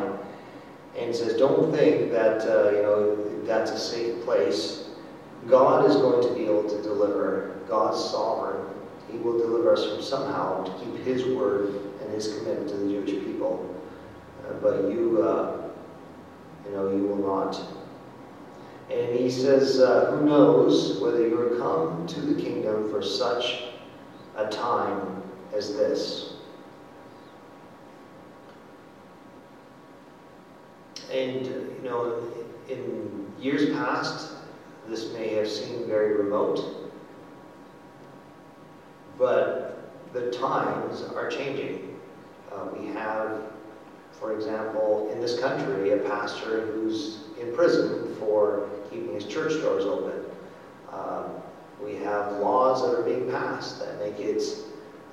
And 0.97 1.15
says, 1.15 1.37
don't 1.37 1.71
think 1.71 2.11
that, 2.11 2.41
uh, 2.41 2.71
you 2.71 2.81
know, 2.81 3.45
that's 3.45 3.71
a 3.71 3.79
safe 3.79 4.25
place. 4.25 4.89
God 5.47 5.89
is 5.89 5.95
going 5.95 6.27
to 6.27 6.33
be 6.33 6.45
able 6.45 6.67
to 6.67 6.81
deliver. 6.81 7.55
God's 7.69 8.03
sovereign. 8.11 8.65
He 9.09 9.17
will 9.19 9.37
deliver 9.37 9.71
us 9.71 9.85
from 9.85 10.01
somehow 10.01 10.63
to 10.65 10.71
keep 10.83 11.05
his 11.05 11.25
word 11.25 11.75
and 12.01 12.13
his 12.13 12.37
commitment 12.37 12.69
to 12.69 12.75
the 12.75 12.89
Jewish 12.89 13.23
people. 13.23 13.73
Uh, 14.45 14.53
but 14.61 14.91
you, 14.91 15.21
uh, 15.23 15.69
you 16.65 16.71
know, 16.71 16.91
you 16.91 17.03
will 17.03 17.25
not. 17.25 17.57
And 18.89 19.17
he 19.17 19.29
says, 19.31 19.79
uh, 19.79 20.11
who 20.11 20.25
knows 20.25 20.99
whether 20.99 21.25
you 21.25 21.39
are 21.39 21.57
come 21.57 22.05
to 22.07 22.21
the 22.21 22.41
kingdom 22.41 22.89
for 22.89 23.01
such 23.01 23.66
a 24.37 24.47
time 24.49 25.21
as 25.53 25.75
this. 25.75 26.33
And, 31.11 31.45
you 31.45 31.81
know, 31.83 32.21
in 32.69 33.31
years 33.39 33.69
past, 33.75 34.31
this 34.87 35.11
may 35.13 35.33
have 35.35 35.49
seemed 35.49 35.87
very 35.87 36.15
remote, 36.15 36.91
but 39.17 39.91
the 40.13 40.31
times 40.31 41.03
are 41.15 41.29
changing. 41.29 41.99
Uh, 42.51 42.67
we 42.77 42.87
have, 42.87 43.41
for 44.11 44.35
example, 44.35 45.09
in 45.11 45.19
this 45.19 45.39
country, 45.39 45.91
a 45.91 45.97
pastor 45.97 46.67
who's 46.67 47.19
in 47.39 47.55
prison 47.55 48.15
for 48.19 48.69
keeping 48.89 49.13
his 49.13 49.25
church 49.25 49.53
doors 49.61 49.85
open. 49.85 50.23
Um, 50.91 51.41
we 51.83 51.95
have 51.95 52.33
laws 52.33 52.81
that 52.81 52.97
are 52.97 53.03
being 53.03 53.29
passed 53.29 53.79
that 53.79 53.99
make 53.99 54.19
it 54.19 54.43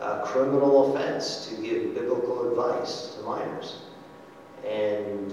a 0.01 0.21
criminal 0.25 0.95
offense 0.95 1.47
to 1.47 1.63
give 1.63 1.95
biblical 1.95 2.51
advice 2.51 3.15
to 3.15 3.23
minors. 3.23 3.83
And 4.67 5.33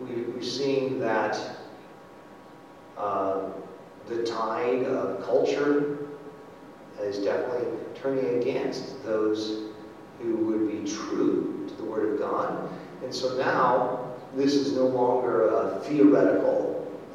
we, 0.00 0.24
are 0.38 0.42
seeing 0.42 0.98
that 1.00 1.38
uh, 2.96 3.50
the 4.08 4.22
tide 4.24 4.84
of 4.84 5.24
culture 5.24 5.98
is 7.00 7.18
definitely 7.18 7.66
turning 7.94 8.40
against 8.40 9.02
those 9.04 9.70
who 10.20 10.36
would 10.36 10.70
be 10.70 10.90
true 10.90 11.64
to 11.68 11.74
the 11.74 11.84
Word 11.84 12.14
of 12.14 12.20
God 12.20 12.70
And 13.02 13.14
so 13.14 13.36
now, 13.36 14.14
this 14.34 14.54
is 14.54 14.72
no 14.72 14.86
longer 14.86 15.48
a 15.48 15.80
theoretical 15.80 16.73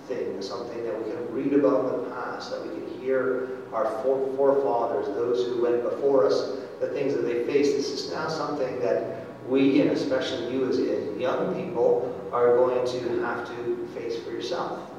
thing, 0.10 0.42
something 0.42 0.84
that 0.84 0.98
we 0.98 1.12
can 1.12 1.34
read 1.34 1.54
about 1.54 1.94
in 1.94 2.04
the 2.04 2.10
past, 2.10 2.52
that 2.52 2.62
we 2.64 2.70
can 2.70 3.00
hear 3.00 3.50
our 3.72 3.86
forefathers, 4.04 5.08
those 5.08 5.46
who 5.48 5.64
went 5.64 5.84
before 5.84 6.26
us, 6.26 6.58
the 6.82 6.90
things 6.90 7.14
that 7.14 7.22
they 7.22 7.46
faced. 7.46 7.76
This 7.76 7.90
is 7.92 8.12
now 8.12 8.28
something 8.28 8.80
that 8.80 9.26
we, 9.48 9.82
and 9.82 9.92
especially 9.92 10.52
you 10.52 10.68
as 10.68 10.80
young 11.20 11.56
people, 11.56 12.16
are 12.34 12.56
going 12.56 12.86
to 12.88 13.22
have 13.22 13.48
to 13.48 13.88
face 13.96 14.22
for 14.24 14.32
yourself. 14.32 14.92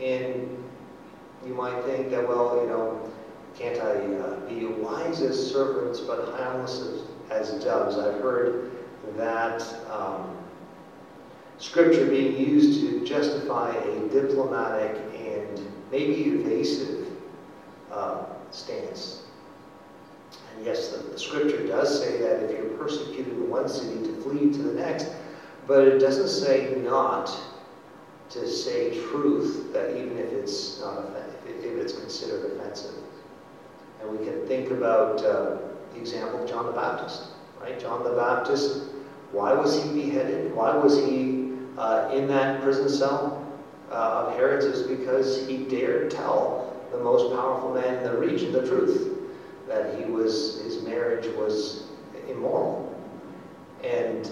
And 0.00 0.62
you 1.44 1.54
might 1.54 1.82
think 1.84 2.10
that, 2.10 2.28
well, 2.28 2.60
you 2.62 2.68
know, 2.68 3.12
can't 3.56 3.80
I 3.80 3.94
uh, 4.16 4.40
be 4.48 4.66
wise 4.66 5.22
as 5.22 5.50
serpents 5.50 6.00
but 6.00 6.28
harmless 6.34 6.80
as, 7.30 7.52
as 7.54 7.64
doves? 7.64 7.96
I've 7.96 8.20
heard 8.20 8.70
that 9.16 9.62
um, 9.90 10.36
scripture 11.58 12.06
being 12.06 12.36
used 12.36 12.80
to 12.80 13.04
justify 13.04 13.72
a 13.72 14.08
diplomatic 14.08 14.96
and 15.14 15.66
maybe 15.90 16.14
evasive 16.24 17.08
uh, 17.90 18.24
stance. 18.50 19.22
And 20.54 20.64
yes, 20.64 20.88
the, 20.88 20.98
the 20.98 21.18
scripture 21.18 21.66
does 21.66 22.00
say 22.00 22.18
that 22.18 22.42
if 22.44 22.50
you're 22.50 22.76
persecuted 22.76 23.32
in 23.32 23.50
one 23.50 23.68
city, 23.68 24.06
to 24.06 24.20
flee 24.22 24.52
to 24.52 24.58
the 24.58 24.74
next, 24.74 25.08
but 25.66 25.86
it 25.86 25.98
doesn't 25.98 26.28
say 26.28 26.74
not 26.82 27.38
to 28.30 28.46
say 28.48 28.90
truth, 29.08 29.72
that 29.72 29.96
even 29.96 30.18
if 30.18 30.32
it's 30.32 30.80
not 30.80 31.04
if 31.46 31.64
it's 31.64 31.92
considered 31.92 32.52
offensive. 32.52 32.94
And 34.00 34.10
we 34.10 34.24
can 34.24 34.46
think 34.46 34.70
about 34.70 35.22
uh, 35.24 35.58
the 35.92 35.98
example 35.98 36.42
of 36.42 36.48
John 36.48 36.66
the 36.66 36.72
Baptist, 36.72 37.28
right? 37.60 37.78
John 37.78 38.02
the 38.02 38.10
Baptist, 38.10 38.82
why 39.32 39.52
was 39.52 39.82
he 39.82 39.88
beheaded? 39.90 40.54
Why 40.54 40.76
was 40.76 40.96
he 40.96 41.35
uh, 41.78 42.10
in 42.12 42.26
that 42.28 42.62
prison 42.62 42.88
cell 42.88 43.46
uh, 43.90 44.26
of 44.26 44.36
Herod's? 44.36 44.64
Is 44.64 44.82
because 44.86 45.46
he 45.46 45.58
dared 45.58 46.10
tell 46.10 46.76
the 46.90 46.98
most 46.98 47.34
powerful 47.34 47.74
man 47.74 47.96
in 47.96 48.04
the 48.04 48.18
region 48.18 48.52
the 48.52 48.66
truth 48.66 49.18
that 49.68 49.98
he 49.98 50.04
was 50.04 50.60
his 50.62 50.82
marriage 50.82 51.26
was 51.36 51.84
immoral, 52.28 52.94
and 53.82 54.30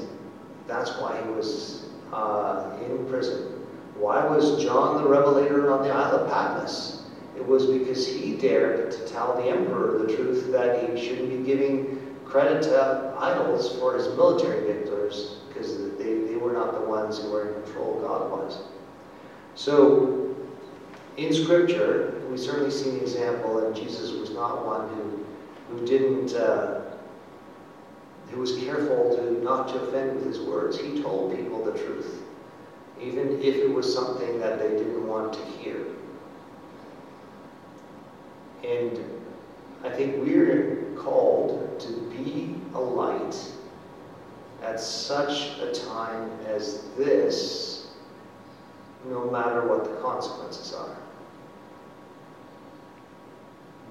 that's 0.66 0.90
why 0.98 1.20
he 1.22 1.28
was 1.30 1.86
uh, 2.12 2.76
in 2.82 3.06
prison. 3.06 3.50
Why 3.96 4.26
was 4.26 4.62
John 4.62 5.02
the 5.02 5.08
Revelator 5.08 5.72
on 5.72 5.82
the 5.82 5.90
Isle 5.90 6.16
of 6.16 6.30
Patmos? 6.30 7.02
It 7.36 7.46
was 7.46 7.66
because 7.66 8.06
he 8.06 8.36
dared 8.36 8.90
to 8.92 9.06
tell 9.06 9.36
the 9.36 9.44
emperor 9.44 9.98
the 9.98 10.16
truth 10.16 10.50
that 10.52 10.88
he 10.88 11.00
shouldn't 11.00 11.30
be 11.30 11.44
giving 11.44 12.16
credit 12.24 12.62
to 12.64 13.14
idols 13.18 13.78
for 13.78 13.94
his 13.96 14.08
military 14.08 14.72
victories, 14.72 15.36
because 15.48 15.76
were 16.44 16.52
not 16.52 16.74
the 16.74 16.86
ones 16.86 17.18
who 17.18 17.30
were 17.30 17.48
in 17.48 17.62
control, 17.64 18.00
God 18.00 18.30
was. 18.30 18.58
So, 19.54 20.36
in 21.16 21.32
Scripture, 21.32 22.22
we 22.30 22.36
certainly 22.36 22.70
see 22.70 22.90
an 22.90 23.00
example, 23.00 23.64
and 23.64 23.74
Jesus 23.74 24.12
was 24.12 24.30
not 24.30 24.66
one 24.66 24.88
who, 24.88 25.24
who 25.68 25.86
didn't, 25.86 26.34
uh, 26.34 26.82
who 28.30 28.40
was 28.40 28.58
careful 28.58 29.16
to 29.16 29.42
not 29.42 29.68
to 29.68 29.76
offend 29.76 30.16
with 30.16 30.26
his 30.26 30.40
words. 30.40 30.78
He 30.78 31.00
told 31.02 31.36
people 31.36 31.64
the 31.64 31.72
truth, 31.78 32.22
even 33.00 33.40
if 33.40 33.56
it 33.56 33.72
was 33.72 33.92
something 33.92 34.38
that 34.40 34.58
they 34.58 34.70
didn't 34.70 35.06
want 35.06 35.32
to 35.34 35.44
hear. 35.58 35.86
And 38.64 38.98
I 39.84 39.90
think 39.90 40.16
we're 40.24 40.94
called 40.96 41.78
to 41.80 41.92
be 42.10 42.56
a 42.74 42.80
light 42.80 43.36
at 44.74 44.80
such 44.80 45.56
a 45.60 45.72
time 45.72 46.28
as 46.48 46.82
this, 46.96 47.86
no 49.08 49.30
matter 49.30 49.68
what 49.68 49.84
the 49.84 49.94
consequences 50.02 50.74
are. 50.74 50.96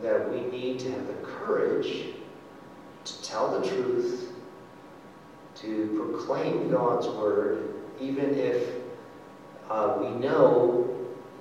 That 0.01 0.29
we 0.29 0.41
need 0.41 0.79
to 0.79 0.91
have 0.91 1.07
the 1.07 1.13
courage 1.23 2.07
to 3.05 3.21
tell 3.21 3.57
the 3.57 3.65
truth, 3.65 4.33
to 5.55 6.11
proclaim 6.11 6.69
God's 6.69 7.07
word, 7.07 7.75
even 8.01 8.37
if 8.37 8.67
uh, 9.69 9.97
we 10.01 10.09
know 10.19 10.93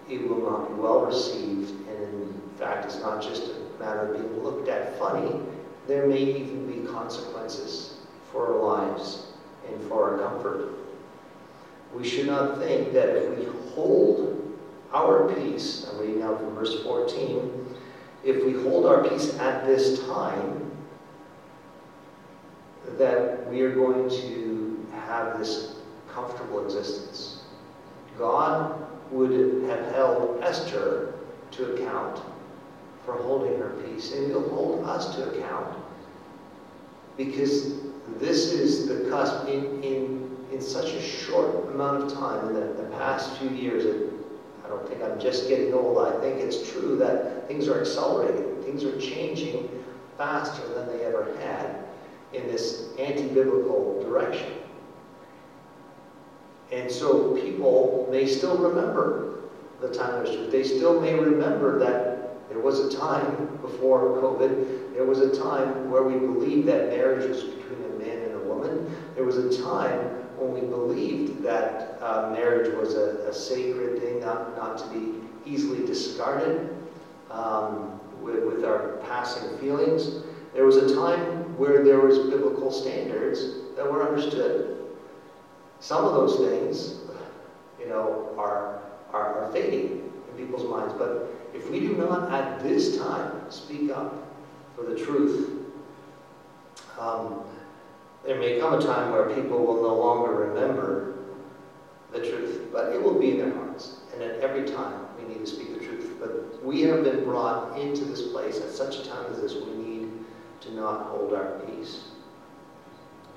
it 0.08 0.28
will 0.28 0.48
not 0.48 0.68
be 0.68 0.74
well 0.74 1.00
received 1.06 1.70
and 1.88 2.32
in 2.32 2.58
fact, 2.58 2.84
it's 2.84 3.00
not 3.00 3.20
just 3.20 3.42
a 3.42 3.82
matter 3.82 4.14
of 4.14 4.20
being 4.20 4.44
looked 4.44 4.68
at 4.68 4.96
funny. 5.00 5.34
There 5.88 6.06
may 6.06 6.22
even 6.22 6.64
be 6.68 6.88
consequences 6.88 7.94
for 8.30 8.54
our 8.54 8.62
lives 8.62 9.31
and 9.72 9.88
for 9.88 10.12
our 10.12 10.28
comfort. 10.28 10.70
We 11.94 12.08
should 12.08 12.26
not 12.26 12.58
think 12.58 12.92
that 12.92 13.08
if 13.08 13.38
we 13.38 13.44
hold 13.70 14.58
our 14.92 15.32
peace, 15.34 15.86
I'm 15.90 15.98
reading 15.98 16.22
out 16.22 16.38
from 16.38 16.54
verse 16.54 16.82
14, 16.82 17.76
if 18.24 18.44
we 18.44 18.52
hold 18.62 18.86
our 18.86 19.06
peace 19.08 19.38
at 19.38 19.66
this 19.66 20.00
time, 20.06 20.70
that 22.98 23.48
we 23.50 23.62
are 23.62 23.74
going 23.74 24.08
to 24.08 24.86
have 24.92 25.38
this 25.38 25.76
comfortable 26.12 26.64
existence. 26.64 27.42
God 28.18 28.86
would 29.10 29.64
have 29.68 29.94
held 29.94 30.42
Esther 30.42 31.14
to 31.52 31.74
account 31.74 32.22
for 33.04 33.14
holding 33.14 33.58
her 33.58 33.70
peace, 33.84 34.12
and 34.12 34.28
he'll 34.28 34.48
hold 34.50 34.84
us 34.84 35.14
to 35.16 35.30
account 35.30 35.76
because 37.16 37.74
this 38.18 38.52
is 38.52 38.86
the 38.86 39.10
cusp 39.10 39.48
in, 39.48 39.82
in, 39.82 40.36
in 40.52 40.60
such 40.60 40.92
a 40.92 41.02
short 41.02 41.68
amount 41.68 42.04
of 42.04 42.12
time 42.12 42.48
in 42.48 42.54
the, 42.54 42.82
the 42.82 42.88
past 42.96 43.38
few 43.38 43.50
years. 43.50 44.10
I 44.64 44.68
don't 44.68 44.86
think 44.88 45.02
I'm 45.02 45.20
just 45.20 45.48
getting 45.48 45.74
old. 45.74 45.98
I 45.98 46.20
think 46.20 46.40
it's 46.40 46.70
true 46.70 46.96
that 46.96 47.48
things 47.48 47.68
are 47.68 47.80
accelerating. 47.80 48.62
Things 48.62 48.84
are 48.84 48.98
changing 49.00 49.68
faster 50.16 50.66
than 50.74 50.86
they 50.88 51.04
ever 51.04 51.36
had 51.40 51.84
in 52.32 52.46
this 52.46 52.88
anti-biblical 52.98 54.02
direction. 54.02 54.52
And 56.70 56.90
so 56.90 57.36
people 57.36 58.08
may 58.10 58.26
still 58.26 58.56
remember 58.56 59.40
the 59.80 59.92
time 59.92 60.24
of 60.24 60.26
truth. 60.26 60.50
They 60.50 60.62
still 60.62 61.00
may 61.00 61.14
remember 61.14 61.78
that 61.80 62.48
there 62.48 62.60
was 62.60 62.80
a 62.80 62.96
time 62.98 63.58
before 63.60 64.20
COVID, 64.20 64.94
there 64.94 65.04
was 65.04 65.20
a 65.20 65.36
time 65.36 65.90
where 65.90 66.02
we 66.02 66.14
believed 66.18 66.68
that 66.68 66.88
marriage 66.88 67.28
was 67.28 67.44
between 67.44 67.81
There 69.14 69.24
was 69.24 69.36
a 69.36 69.62
time 69.62 69.98
when 70.36 70.52
we 70.52 70.60
believed 70.60 71.42
that 71.42 71.98
uh, 72.00 72.30
marriage 72.30 72.74
was 72.74 72.94
a, 72.94 73.28
a, 73.28 73.32
sacred 73.32 74.00
thing, 74.00 74.20
not, 74.20 74.56
not 74.56 74.78
to 74.78 74.88
be 74.88 75.14
easily 75.44 75.86
discarded 75.86 76.76
um, 77.30 77.98
with, 78.22 78.44
with 78.44 78.64
our 78.64 78.98
passing 79.08 79.56
feelings. 79.58 80.22
There 80.54 80.64
was 80.64 80.76
a 80.76 80.94
time 80.94 81.56
where 81.56 81.84
there 81.84 82.00
was 82.00 82.18
biblical 82.18 82.70
standards 82.70 83.40
that 83.76 83.90
were 83.90 84.06
understood. 84.06 84.88
Some 85.80 86.04
of 86.04 86.14
those 86.14 86.38
things, 86.38 87.00
you 87.80 87.88
know, 87.88 88.34
are, 88.38 88.82
are, 89.12 89.44
are 89.44 89.52
fading 89.52 90.12
in 90.30 90.36
people's 90.36 90.68
minds, 90.68 90.94
but 90.96 91.32
if 91.54 91.70
we 91.70 91.80
do 91.80 91.96
not 91.96 92.32
at 92.32 92.62
this 92.62 92.96
time 92.98 93.50
speak 93.50 93.90
up 93.90 94.28
for 94.74 94.82
the 94.82 94.96
truth, 94.96 95.62
um, 96.98 97.44
there 98.24 98.38
may 98.38 98.58
come 98.58 98.74
a 98.74 98.80
time 98.80 99.12
where 99.12 99.34
people 99.34 99.64
will 99.64 99.82
no 99.82 99.94
longer 99.94 100.34
remember 100.34 101.14
the 102.12 102.20
truth, 102.20 102.68
but 102.72 102.92
it 102.92 103.02
will 103.02 103.18
be 103.18 103.32
in 103.32 103.38
their 103.38 103.52
hearts. 103.54 103.96
And 104.12 104.22
at 104.22 104.40
every 104.40 104.64
time, 104.64 105.06
we 105.18 105.26
need 105.26 105.40
to 105.40 105.46
speak 105.46 105.78
the 105.78 105.84
truth. 105.84 106.16
But 106.20 106.62
we 106.64 106.82
have 106.82 107.02
been 107.02 107.24
brought 107.24 107.78
into 107.78 108.04
this 108.04 108.22
place 108.28 108.58
at 108.58 108.70
such 108.70 108.98
a 108.98 109.08
time 109.08 109.24
as 109.30 109.40
this, 109.40 109.54
we 109.54 109.72
need 109.74 110.08
to 110.60 110.74
not 110.74 111.06
hold 111.06 111.32
our 111.32 111.58
peace. 111.60 112.04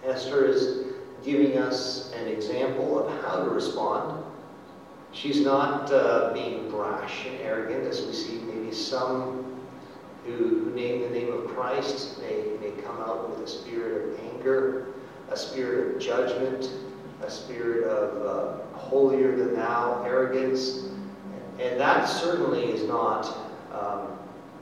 Esther 0.06 0.46
is 0.46 0.94
giving 1.24 1.58
us 1.58 2.12
an 2.14 2.28
example 2.28 3.00
of 3.08 3.24
how 3.24 3.44
to 3.44 3.50
respond 3.50 4.24
She's 5.16 5.40
not 5.40 5.90
uh, 5.94 6.34
being 6.34 6.70
brash 6.70 7.26
and 7.26 7.40
arrogant, 7.40 7.88
as 7.88 8.06
we 8.06 8.12
see 8.12 8.40
maybe 8.40 8.74
some 8.74 9.45
who, 10.26 10.72
name 10.74 11.02
the 11.02 11.10
name 11.10 11.32
of 11.32 11.48
Christ 11.48 12.20
may, 12.22 12.58
may 12.60 12.72
come 12.82 12.98
out 13.00 13.30
with 13.30 13.48
a 13.48 13.50
spirit 13.50 14.10
of 14.10 14.20
anger, 14.34 14.88
a 15.30 15.38
spirit 15.38 15.96
of 15.96 16.02
judgment, 16.02 16.70
a 17.22 17.30
spirit 17.30 17.86
of 17.86 18.26
uh, 18.26 18.78
holier 18.78 19.36
than 19.36 19.56
thou 19.56 20.04
arrogance. 20.06 20.90
And 21.60 21.80
that 21.80 22.06
certainly 22.06 22.66
is 22.66 22.88
not 22.88 23.38
um, 23.72 24.18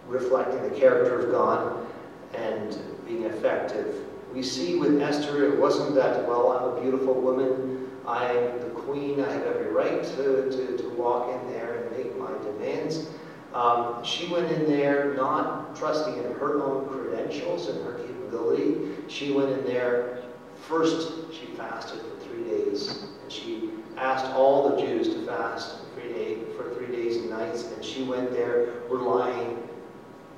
reflecting 0.08 0.62
the 0.69 0.80
character 0.80 1.19
of 1.19 1.32
God 1.32 1.88
and 2.36 2.78
being 3.06 3.23
effective. 3.23 4.06
We 4.34 4.43
see 4.43 4.76
with 4.78 5.02
Esther, 5.02 5.54
it 5.54 5.60
wasn't 5.60 5.95
that, 5.95 6.28
well, 6.28 6.52
I'm 6.52 6.78
a 6.78 6.82
beautiful 6.82 7.13
woman, 7.13 7.89
I'm 8.08 8.60
the 8.60 8.69
queen, 8.76 9.19
I 9.21 9.32
have 9.32 9.43
every 9.43 9.71
right 9.71 10.04
to, 10.04 10.49
to, 10.49 10.78
to 10.78 10.89
walk 10.89 11.32
in 11.32 11.54
there 11.54 11.84
and 11.84 11.97
make 11.97 12.17
my 12.17 12.32
demands. 12.43 13.08
Um, 13.54 14.04
she 14.04 14.28
went 14.28 14.52
in 14.52 14.66
there 14.66 15.13
not 15.13 15.76
trusting 15.76 16.18
in 16.18 16.24
her 16.34 16.63
own 16.63 16.88
credentials 16.89 17.68
and 17.68 17.84
her 17.86 17.94
capability. 17.94 18.96
She 19.08 19.32
went 19.32 19.52
in 19.52 19.63
there 19.66 20.24
First, 20.68 21.12
she 21.34 21.48
fasted 21.58 22.00
for 22.00 22.26
three 22.26 22.44
days, 22.46 23.04
and 23.22 23.30
she 23.32 23.72
asked 23.98 24.26
all 24.28 24.70
the 24.70 24.82
Jews 24.82 25.10
to 25.10 25.26
fast 25.26 25.76
three 25.94 26.08
day, 26.13 26.38
for 26.56 26.74
three 26.76 26.88
days 26.88 27.18
and 27.18 27.30
nights, 27.30 27.63
and 27.63 27.84
she 27.84 28.04
went 28.04 28.32
there 28.32 28.74
relying, 28.89 29.58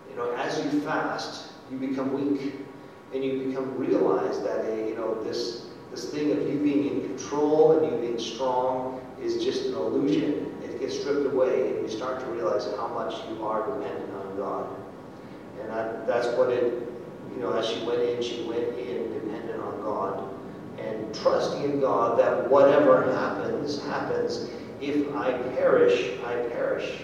you 0.09 0.15
know, 0.15 0.31
as 0.31 0.57
you 0.65 0.81
fast, 0.81 1.49
you 1.69 1.77
become 1.77 2.11
weak, 2.11 2.55
and 3.13 3.23
you 3.23 3.45
become 3.45 3.77
realize 3.77 4.41
that, 4.41 4.65
uh, 4.65 4.73
you 4.73 4.95
know, 4.95 5.23
this, 5.23 5.67
this 5.91 6.09
thing 6.09 6.31
of 6.31 6.41
you 6.49 6.57
being 6.57 6.87
in 6.87 7.01
control 7.01 7.77
and 7.77 7.91
you 7.91 7.99
being 7.99 8.19
strong 8.19 8.99
is 9.21 9.43
just 9.43 9.65
an 9.67 9.75
illusion. 9.75 10.54
It 10.85 10.89
gets 10.89 10.99
stripped 10.99 11.25
away, 11.33 11.71
and 11.71 11.81
you 11.81 11.89
start 11.89 12.19
to 12.19 12.25
realize 12.27 12.67
how 12.77 12.87
much 12.89 13.15
you 13.27 13.43
are 13.43 13.65
dependent 13.65 14.13
on 14.13 14.37
God. 14.37 14.69
And 15.59 15.69
that, 15.71 16.05
that's 16.05 16.27
what 16.37 16.51
it, 16.51 16.87
you 17.33 17.41
know, 17.41 17.53
as 17.53 17.67
she 17.67 17.83
went 17.85 18.01
in, 18.01 18.21
she 18.21 18.43
went 18.43 18.77
in 18.77 19.11
dependent 19.13 19.59
on 19.61 19.81
God 19.81 20.29
and 20.77 21.15
trusting 21.15 21.63
in 21.63 21.79
God 21.79 22.19
that 22.19 22.51
whatever 22.51 23.11
happens, 23.13 23.81
happens. 23.85 24.47
If 24.79 25.11
I 25.15 25.31
perish, 25.55 26.19
I 26.23 26.35
perish, 26.49 27.01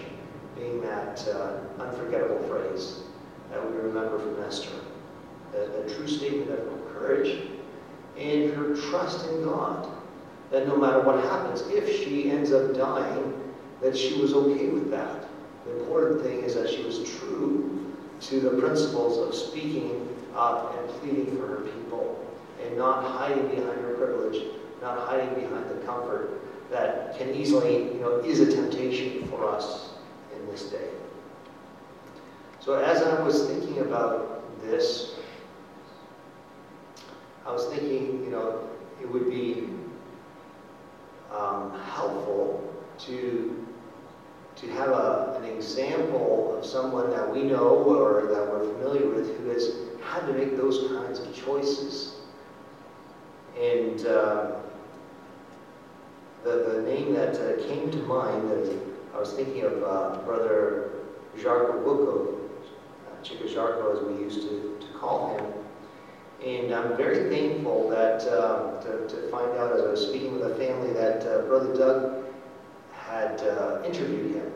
being 0.56 0.80
that 0.82 1.26
uh, 1.26 1.82
unforgettable 1.82 2.40
phrase 2.46 3.00
that 3.50 3.68
we 3.68 3.78
remember 3.78 4.20
from 4.20 4.44
Esther. 4.44 4.76
A, 5.56 5.84
a 5.84 5.94
true 5.94 6.06
statement 6.06 6.52
of 6.52 6.94
courage 6.94 7.48
and 8.16 8.54
her 8.54 8.76
trust 8.76 9.28
in 9.28 9.42
God. 9.42 9.88
That 10.52 10.68
no 10.68 10.76
matter 10.76 11.00
what 11.00 11.24
happens, 11.24 11.62
if 11.62 12.04
she 12.04 12.30
ends 12.30 12.52
up 12.52 12.76
dying, 12.76 13.41
that 13.82 13.96
she 13.96 14.20
was 14.20 14.32
okay 14.32 14.68
with 14.68 14.90
that. 14.90 15.26
The 15.66 15.80
important 15.80 16.22
thing 16.22 16.42
is 16.42 16.54
that 16.54 16.70
she 16.70 16.82
was 16.84 17.02
true 17.18 17.94
to 18.20 18.40
the 18.40 18.50
principles 18.50 19.18
of 19.18 19.34
speaking 19.34 20.08
up 20.34 20.76
and 20.78 20.88
pleading 21.00 21.36
for 21.36 21.46
her 21.48 21.60
people 21.60 22.24
and 22.64 22.76
not 22.78 23.04
hiding 23.04 23.48
behind 23.48 23.80
her 23.80 23.94
privilege, 23.94 24.42
not 24.80 24.98
hiding 24.98 25.34
behind 25.34 25.68
the 25.68 25.84
comfort 25.84 26.40
that 26.70 27.18
can 27.18 27.34
easily, 27.34 27.92
you 27.92 28.00
know, 28.00 28.18
is 28.18 28.40
a 28.40 28.50
temptation 28.50 29.26
for 29.28 29.48
us 29.48 29.90
in 30.34 30.46
this 30.46 30.70
day. 30.70 30.88
So 32.60 32.74
as 32.74 33.02
I 33.02 33.20
was 33.20 33.46
thinking 33.48 33.80
about 33.80 34.42
this, 34.62 35.16
I 37.44 37.52
was 37.52 37.66
thinking, 37.66 38.22
you 38.24 38.30
know, 38.30 38.68
it 39.00 39.10
would 39.10 39.28
be 39.28 39.68
um, 41.32 41.78
helpful 41.80 42.72
to 43.00 43.66
to 44.62 44.70
have 44.70 44.90
a, 44.90 45.40
an 45.42 45.44
example 45.44 46.56
of 46.56 46.64
someone 46.64 47.10
that 47.10 47.28
we 47.32 47.42
know 47.42 47.68
or 47.68 48.28
that 48.32 48.48
we're 48.48 48.72
familiar 48.74 49.08
with 49.08 49.36
who 49.38 49.48
has 49.48 49.72
had 50.04 50.24
to 50.26 50.32
make 50.34 50.56
those 50.56 50.88
kinds 50.92 51.18
of 51.18 51.34
choices. 51.34 52.20
And 53.60 54.06
uh, 54.06 54.52
the, 56.44 56.50
the 56.50 56.82
name 56.82 57.12
that 57.14 57.34
uh, 57.34 57.60
came 57.66 57.90
to 57.90 57.98
mind, 58.04 58.50
that 58.50 58.78
I 59.14 59.18
was 59.18 59.32
thinking 59.32 59.64
of 59.64 59.82
uh, 59.82 60.22
Brother 60.24 60.92
Jarko 61.36 61.82
Bukov, 61.82 62.38
uh, 63.08 63.22
Chico 63.24 63.44
Jarko 63.46 63.96
as 63.96 64.06
we 64.06 64.22
used 64.22 64.42
to, 64.42 64.78
to 64.80 64.98
call 64.98 65.36
him. 65.36 65.44
And 66.46 66.72
I'm 66.72 66.96
very 66.96 67.28
thankful 67.30 67.88
that 67.90 68.22
uh, 68.28 68.80
to, 68.82 69.08
to, 69.08 69.30
find 69.30 69.56
out 69.58 69.72
as 69.72 69.82
I 69.82 69.90
was 69.90 70.06
speaking 70.08 70.34
with 70.34 70.52
a 70.52 70.54
family 70.56 70.92
that 70.92 71.24
uh, 71.26 71.42
Brother 71.42 71.76
Doug 71.76 72.31
had 73.12 73.40
uh, 73.42 73.82
interviewed 73.84 74.36
him 74.36 74.52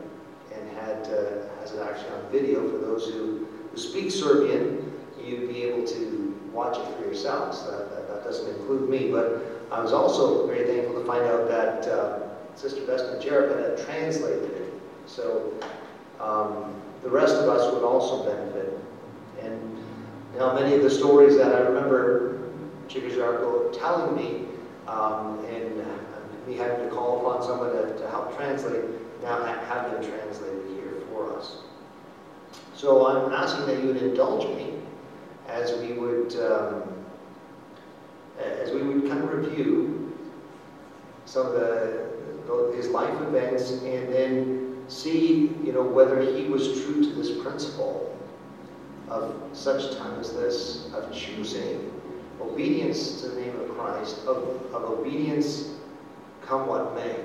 and 0.53 0.69
had 0.77 1.03
uh, 1.13 1.59
has 1.59 1.73
it 1.73 1.81
actually 1.81 2.09
on 2.09 2.31
video 2.31 2.67
for 2.69 2.79
those 2.79 3.05
who, 3.05 3.47
who 3.71 3.77
speak 3.77 4.09
Serbian. 4.09 4.91
You'd 5.23 5.47
be 5.49 5.63
able 5.63 5.85
to 5.87 6.39
watch 6.51 6.77
it 6.77 6.95
for 6.95 7.03
yourselves. 7.03 7.63
That, 7.65 7.89
that, 7.91 8.07
that, 8.07 8.23
doesn't 8.23 8.49
include 8.55 8.89
me, 8.89 9.11
but 9.11 9.41
I 9.71 9.79
was 9.79 9.93
also 9.93 10.47
very 10.47 10.65
thankful 10.65 10.99
to 10.99 11.05
find 11.05 11.23
out 11.25 11.47
that 11.47 11.87
uh, 11.87 12.19
Sister 12.55 12.81
Vesna 12.81 13.21
Jerepet 13.21 13.77
had 13.77 13.85
translated 13.85 14.51
it. 14.51 14.73
So 15.05 15.53
um, 16.19 16.73
the 17.03 17.09
rest 17.09 17.35
of 17.35 17.47
us 17.47 17.71
would 17.73 17.83
also 17.83 18.25
benefit. 18.25 18.79
And 19.41 19.77
now 20.35 20.53
many 20.53 20.75
of 20.75 20.81
the 20.81 20.89
stories 20.89 21.37
that 21.37 21.53
I 21.55 21.59
remember 21.59 22.49
Chico 22.87 23.09
Jarko 23.09 23.77
telling 23.77 24.15
me 24.15 24.45
um, 24.87 25.45
and 25.45 25.85
me 26.47 26.55
having 26.55 26.87
to 26.87 26.95
call 26.95 27.19
upon 27.19 27.43
someone 27.43 27.71
to, 27.71 27.97
to 27.97 28.09
help 28.09 28.35
translate 28.37 28.83
now 29.21 29.43
have 29.43 29.91
been 29.91 30.09
translated 30.09 30.65
here 30.75 30.93
for 31.09 31.37
us. 31.37 31.57
So 32.73 33.07
I'm 33.07 33.33
asking 33.33 33.65
that 33.67 33.81
you 33.81 33.87
would 33.87 34.01
indulge 34.01 34.47
me 34.55 34.73
as 35.47 35.73
we 35.79 35.93
would 35.93 36.35
um, 36.35 36.93
as 38.39 38.71
we 38.71 38.83
would 38.83 39.09
kind 39.09 39.23
of 39.23 39.33
review 39.33 40.15
some 41.25 41.47
of 41.47 41.53
the, 41.53 42.73
his 42.75 42.87
life 42.89 43.21
events 43.21 43.71
and 43.71 44.13
then 44.13 44.83
see 44.87 45.51
you 45.63 45.73
know 45.73 45.81
whether 45.81 46.21
he 46.21 46.45
was 46.45 46.83
true 46.83 47.03
to 47.03 47.09
this 47.09 47.41
principle 47.41 48.15
of 49.09 49.35
such 49.53 49.97
time 49.97 50.19
as 50.19 50.31
this 50.33 50.93
of 50.93 51.11
choosing 51.11 51.91
obedience 52.39 53.21
to 53.21 53.29
the 53.29 53.41
name 53.41 53.59
of 53.59 53.69
Christ 53.77 54.19
of, 54.27 54.37
of 54.73 54.83
obedience 54.83 55.76
come 56.47 56.67
what 56.67 56.95
may 56.95 57.15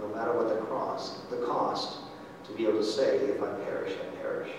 no 0.00 0.08
matter 0.14 0.32
what 0.32 0.48
the 0.48 0.60
cross 0.66 1.20
the 1.30 1.36
cost 1.38 1.98
to 2.44 2.52
be 2.52 2.66
able 2.66 2.78
to 2.78 2.84
say 2.84 3.16
if 3.18 3.42
I 3.42 3.46
perish 3.64 3.92
I 3.92 4.16
perish 4.16 4.50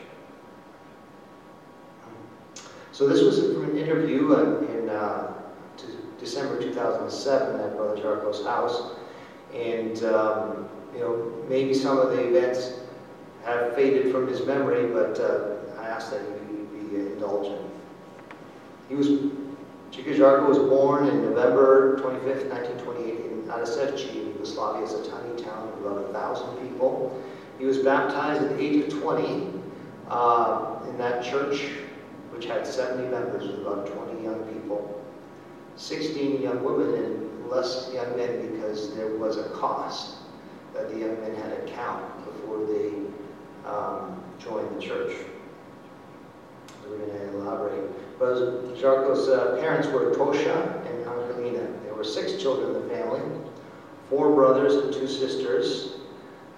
so 2.95 3.09
this 3.09 3.21
was 3.21 3.53
from 3.53 3.71
an 3.71 3.77
interview 3.77 4.33
in 4.69 4.89
uh, 4.89 5.33
December 6.17 6.61
2007 6.61 7.59
at 7.59 7.75
Brother 7.75 8.01
Jarko's 8.01 8.45
house. 8.45 8.93
And, 9.53 10.01
um, 10.05 10.69
you 10.93 11.01
know, 11.01 11.33
maybe 11.49 11.73
some 11.73 11.97
of 11.97 12.11
the 12.11 12.25
events 12.25 12.79
have 13.43 13.75
faded 13.75 14.13
from 14.13 14.27
his 14.27 14.45
memory, 14.45 14.87
but 14.87 15.19
uh, 15.19 15.79
I 15.79 15.87
ask 15.87 16.11
that 16.11 16.21
he 16.21 16.87
be 16.87 16.95
indulgent. 16.95 17.69
He 18.87 18.95
was, 18.95 19.07
Chico 19.91 20.13
Jarko 20.13 20.47
was 20.47 20.57
born 20.57 21.07
in 21.07 21.21
November 21.21 21.97
25th, 21.97 22.49
1928 22.49 23.34
in 23.45 23.51
Anasevci 23.51 24.09
in 24.09 24.27
Yugoslavia. 24.27 24.83
It's 24.83 24.93
a 24.93 25.09
tiny 25.09 25.41
town 25.43 25.69
of 25.69 25.85
about 25.85 26.03
1,000 26.13 26.57
people. 26.57 27.21
He 27.59 27.65
was 27.65 27.79
baptized 27.79 28.41
at 28.41 28.49
the 28.49 28.59
age 28.59 28.83
of 28.83 29.01
20 29.01 29.49
uh, 30.09 30.79
in 30.89 30.97
that 30.97 31.23
church 31.23 31.61
which 32.31 32.45
had 32.45 32.67
70 32.67 33.07
members 33.09 33.47
with 33.47 33.61
about 33.61 33.87
20 33.87 34.23
young 34.23 34.43
people, 34.53 35.01
16 35.77 36.41
young 36.41 36.63
women 36.63 36.93
and 36.95 37.49
less 37.49 37.89
young 37.93 38.17
men 38.17 38.51
because 38.51 38.93
there 38.95 39.15
was 39.15 39.37
a 39.37 39.47
cost 39.49 40.17
that 40.73 40.89
the 40.89 40.99
young 40.99 41.19
men 41.21 41.33
had 41.35 41.65
to 41.65 41.71
count 41.71 42.03
before 42.25 42.65
they 42.65 42.91
um, 43.65 44.21
joined 44.37 44.75
the 44.75 44.81
church. 44.81 45.15
We're 46.89 46.97
going 46.97 47.11
to 47.11 47.37
elaborate. 47.37 48.19
But 48.19 48.75
Jarko's 48.75 49.29
uh, 49.29 49.57
parents 49.61 49.87
were 49.87 50.13
Tosha 50.13 50.85
and 50.85 51.07
Angelina. 51.07 51.84
There 51.95 52.03
were 52.03 52.09
six 52.09 52.33
children 52.41 52.75
in 52.75 52.89
the 52.89 52.93
family, 52.93 53.21
four 54.09 54.35
brothers 54.35 54.75
and 54.75 54.93
two 54.93 55.07
sisters. 55.07 55.93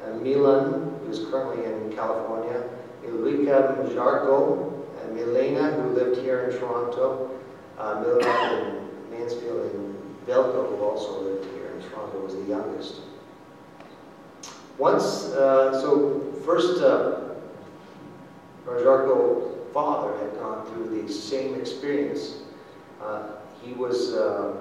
Uh, 0.04 0.16
Milan, 0.16 1.00
who's 1.06 1.30
currently 1.30 1.64
in 1.64 1.96
California, 1.96 2.64
Ilrika 3.06 3.78
and 3.78 5.16
Milena, 5.16 5.74
who 5.74 5.90
lived 5.90 6.22
here 6.22 6.46
in 6.46 6.58
Toronto, 6.58 7.40
uh, 7.78 8.02
Milena 8.02 8.90
in 9.12 9.12
Mansfield, 9.12 9.76
and 9.76 9.96
Velko, 10.26 10.76
who 10.76 10.84
also 10.84 11.22
lived 11.22 11.46
here 11.54 11.68
in 11.68 11.88
Toronto, 11.88 12.20
was 12.20 12.34
the 12.34 12.42
youngest. 12.46 13.02
Once, 14.80 15.26
uh, 15.34 15.80
so 15.80 16.34
first, 16.44 16.82
uh, 16.82 17.36
father 19.72 20.18
had 20.18 20.34
gone 20.40 20.66
through 20.66 21.00
the 21.00 21.14
same 21.14 21.54
experience. 21.54 22.38
Uh, 23.00 23.34
he 23.62 23.74
was 23.74 24.16
uh, 24.16 24.56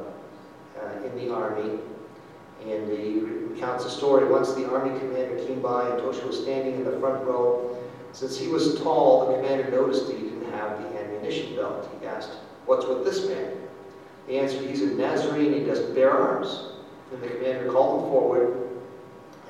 uh, 0.83 1.05
in 1.05 1.17
the 1.17 1.33
army, 1.33 1.79
and 2.65 2.91
he 2.91 3.21
recounts 3.21 3.85
a 3.85 3.91
story. 3.91 4.27
Once 4.29 4.55
the 4.55 4.69
army 4.71 4.99
commander 4.99 5.37
came 5.47 5.61
by, 5.61 5.89
and 5.89 6.01
Tosha 6.01 6.27
was 6.27 6.43
standing 6.43 6.75
in 6.75 6.85
the 6.85 6.99
front 6.99 7.25
row. 7.25 7.77
Since 8.13 8.39
he 8.39 8.49
was 8.49 8.81
tall, 8.81 9.27
the 9.27 9.35
commander 9.35 9.71
noticed 9.71 10.07
that 10.07 10.17
he 10.17 10.23
didn't 10.23 10.51
have 10.53 10.83
the 10.83 10.99
ammunition 10.99 11.55
belt. 11.55 11.89
He 12.01 12.07
asked, 12.07 12.31
what's 12.65 12.87
with 12.87 13.05
this 13.05 13.27
man? 13.29 13.53
He 14.27 14.39
answered, 14.39 14.63
he's 14.63 14.83
a 14.83 14.87
Nazarene, 14.87 15.53
he 15.53 15.65
doesn't 15.65 15.95
bear 15.95 16.11
arms. 16.11 16.71
Then 17.11 17.21
the 17.21 17.29
commander 17.29 17.71
called 17.71 18.03
him 18.03 18.11
forward, 18.11 18.69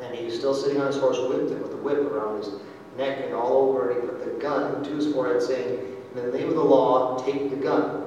and 0.03 0.15
he 0.15 0.25
was 0.27 0.37
still 0.37 0.55
sitting 0.55 0.81
on 0.81 0.89
his 0.89 0.97
horse 0.97 1.19
with, 1.19 1.51
with 1.51 1.73
a 1.73 1.77
whip 1.77 1.99
around 1.99 2.39
his 2.39 2.55
neck 2.99 3.21
and 3.25 3.35
all 3.35 3.69
over, 3.69 3.91
and 3.91 4.03
he 4.03 4.09
put 4.09 4.25
the 4.25 4.41
gun 4.41 4.83
to 4.83 4.91
his 4.91 5.13
forehead, 5.13 5.43
saying, 5.43 5.97
in 6.15 6.31
the 6.31 6.37
name 6.37 6.49
of 6.49 6.57
the 6.57 6.65
law, 6.65 7.23
take 7.25 7.51
the 7.51 7.57
gun. 7.57 8.06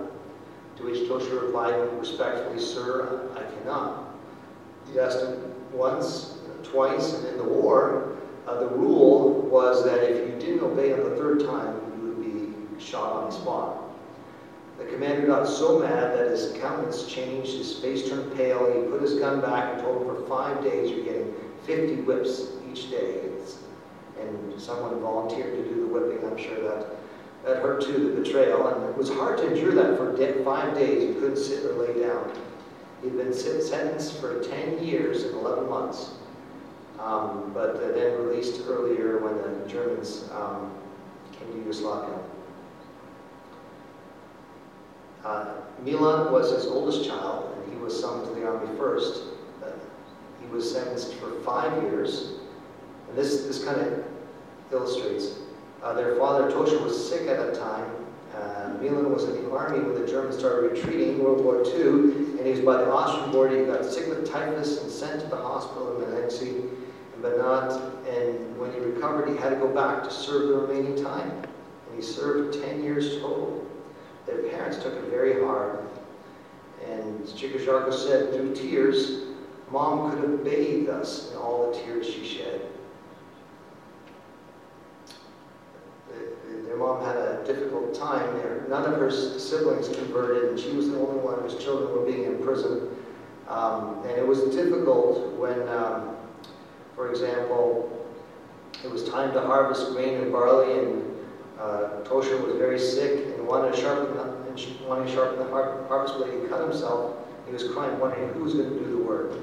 To 0.80 0.86
which 0.86 1.10
Tosha 1.10 1.42
replied 1.42 1.76
respectfully, 2.00 2.60
Sir, 2.60 3.30
I 3.36 3.44
cannot. 3.56 4.15
He 4.92 5.00
asked 5.00 5.20
him 5.20 5.54
once, 5.74 6.38
twice, 6.63 7.13
and 7.13 7.28
in 7.28 7.38
the 7.38 7.44
war, 7.44 8.18
uh, 8.48 8.60
the 8.60 8.68
rule 8.68 9.42
was 9.42 9.84
that 9.84 10.02
if 10.04 10.28
you 10.28 10.39
didn't 10.39 10.63
obey 10.63 10.94
on 10.94 11.00
the 11.00 11.15
third 11.18 11.42
time, 11.42 11.76
you 11.98 12.08
would 12.08 12.22
be 12.22 12.84
shot 12.84 13.12
on 13.12 13.30
the 13.30 13.36
spot. 13.36 13.89
The 14.78 14.86
commander 14.86 15.28
got 15.28 15.46
so 15.46 15.80
mad 15.80 16.18
that 16.18 16.32
his 16.32 16.54
countenance 16.62 17.06
changed, 17.06 17.58
his 17.58 17.80
face 17.80 18.08
turned 18.08 18.34
pale. 18.38 18.65
He 18.74 18.89
put 18.89 19.02
his 19.02 19.15
gun 19.15 19.42
back 19.42 19.74
and 19.74 19.82
told 19.84 20.02
him 20.02 20.15
for 20.15 20.26
five 20.28 20.63
days 20.63 20.89
you're 20.89 21.04
getting 21.04 21.34
50 21.65 21.96
whips 22.04 22.54
each 22.72 22.89
day. 22.89 23.20
It's, 23.38 23.58
and 24.18 24.60
someone 24.60 24.98
volunteered 25.02 25.58
to 25.58 25.63
do 25.74 25.82
the 25.82 25.88
whipping. 25.88 26.26
I'm 26.26 26.38
sure 26.38 26.62
that 26.62 26.99
that 27.45 27.62
hurt 27.62 27.82
too, 27.82 28.13
the 28.13 28.21
betrayal. 28.21 28.67
And 28.67 28.89
it 28.89 28.97
was 28.97 29.10
hard 29.10 29.38
to 29.39 29.47
endure 29.47 29.73
that 29.73 29.97
for 29.97 30.10
five 30.49 30.73
days. 30.73 31.04
You 31.04 31.13
couldn't 31.19 31.38
sit 31.38 31.63
or 31.65 31.73
lay 31.73 32.02
down. 32.02 32.32
He'd 33.04 33.15
been 33.15 33.34
sentenced 33.34 34.19
for 34.19 34.43
10 34.43 34.84
years 34.84 35.23
and 35.23 35.36
11 35.36 35.69
months, 35.69 36.12
um, 36.99 37.52
but 37.54 37.75
uh, 37.75 37.91
then 37.93 38.17
released 38.17 38.62
earlier 38.67 39.19
when 39.19 39.38
the 39.38 39.69
Germans 39.69 40.28
um, 40.34 40.71
came 41.32 41.52
to 41.52 41.58
Yugoslavia. 41.60 42.17
Uh, 45.23 45.45
Milan 45.84 46.32
was 46.32 46.52
his 46.52 46.65
oldest 46.65 47.08
child, 47.08 47.56
and 47.56 47.73
he 47.73 47.80
was 47.80 47.97
summoned 47.97 48.28
to 48.28 48.39
the 48.39 48.47
army 48.47 48.75
first. 48.78 49.23
He 50.41 50.47
was 50.47 50.69
sentenced 50.69 51.13
for 51.15 51.39
five 51.41 51.84
years, 51.84 52.39
and 53.08 53.17
this, 53.17 53.43
this 53.43 53.63
kind 53.63 53.80
of 53.80 54.04
illustrates. 54.71 55.36
Uh, 55.84 55.94
their 55.94 56.15
father, 56.15 56.52
Tosha, 56.52 56.82
was 56.84 57.10
sick 57.10 57.28
at 57.28 57.38
that 57.38 57.56
time. 57.56 57.89
Uh, 58.36 58.74
Milan 58.82 59.12
was 59.12 59.24
in 59.24 59.44
the 59.44 59.52
army 59.52 59.80
when 59.80 60.00
the 60.00 60.08
Germans 60.08 60.38
started 60.38 60.72
retreating 60.72 61.10
in 61.15 61.20
World 61.20 61.44
War 61.44 61.63
II, 61.65 62.38
and 62.38 62.46
he 62.46 62.52
was 62.52 62.60
by 62.62 62.78
the 62.78 62.92
Austrian 62.92 63.32
border. 63.32 63.60
He 63.60 63.65
got 63.65 63.86
sick 63.86 64.08
with 64.08 64.30
typhus 64.30 64.82
and 64.82 64.92
sent 64.92 65.22
to 65.22 65.28
the 65.28 65.38
hospital 65.38 66.02
in 66.02 66.10
Melenci, 66.10 66.70
but 67.22 67.38
not. 67.38 67.72
And 68.08 68.58
when 68.58 68.72
he 68.74 68.80
recovered, 68.80 69.30
he 69.30 69.38
had 69.38 69.50
to 69.50 69.56
go 69.56 69.74
back 69.74 70.04
to 70.04 70.12
serve 70.12 70.50
the 70.50 70.56
remaining 70.56 71.04
time. 71.04 71.32
And 71.32 71.96
he 71.96 72.02
served 72.02 72.62
10 72.62 72.84
years 72.84 73.20
total. 73.20 73.65
Their 74.26 74.44
parents 74.50 74.78
took 74.78 74.94
it 74.94 75.06
very 75.10 75.42
hard. 75.44 75.80
And 76.88 77.36
Chico 77.36 77.92
said, 77.92 78.34
through 78.34 78.56
tears, 78.56 79.24
Mom 79.72 80.12
could 80.12 80.30
have 80.30 80.44
bathed 80.44 80.89
us 80.89 81.32
in 81.32 81.38
all 81.38 81.72
the 81.72 81.80
tears 81.80 82.08
she 82.08 82.26
shed. 82.26 82.62
Their 86.65 86.78
mom 86.78 87.04
had 87.04 87.17
a 87.17 87.43
difficult 87.45 87.95
time 87.95 88.38
there. 88.38 88.65
None 88.69 88.86
of 88.86 89.00
her 89.00 89.10
siblings 89.12 89.89
converted, 89.89 90.50
and 90.50 90.60
she 90.60 90.72
was 90.72 90.89
the 90.89 90.98
only 90.98 91.19
one 91.19 91.41
whose 91.41 91.62
children 91.63 91.91
were 91.91 92.06
being 92.06 92.26
imprisoned. 92.26 92.95
Um, 93.48 94.04
and 94.06 94.12
it 94.12 94.28
was 94.28 94.41
difficult 94.56 95.36
when, 95.38 95.67
um, 95.69 96.15
for 96.95 97.10
example, 97.10 98.08
it 98.84 98.89
was 98.91 99.04
time 99.10 99.34
to 99.34 99.41
harvest 99.41 99.91
grain 99.93 100.15
and 100.15 100.32
barley, 100.32 100.80
and 100.80 101.17
uh, 101.60 102.02
Tosha 102.04 102.39
was 102.45 102.56
very 102.58 102.80
sick 102.80 103.26
and 103.36 103.48
wanted 103.48 103.74
to 103.74 103.82
sharpen 103.82 104.15
the, 104.15 104.88
wanted 104.88 105.08
to 105.08 105.13
sharpen 105.13 105.39
the 105.39 105.50
har 105.50 105.86
harvest 105.88 106.15
blade. 106.17 106.41
He 106.41 106.48
cut 106.48 106.62
himself. 106.62 107.15
He 107.45 107.52
was 107.52 107.67
crying, 107.69 108.00
wondering 108.00 108.30
who's 108.34 108.54
going 108.54 108.69
to 108.69 108.80
do 108.80 108.91
the 108.91 109.04
work. 109.04 109.34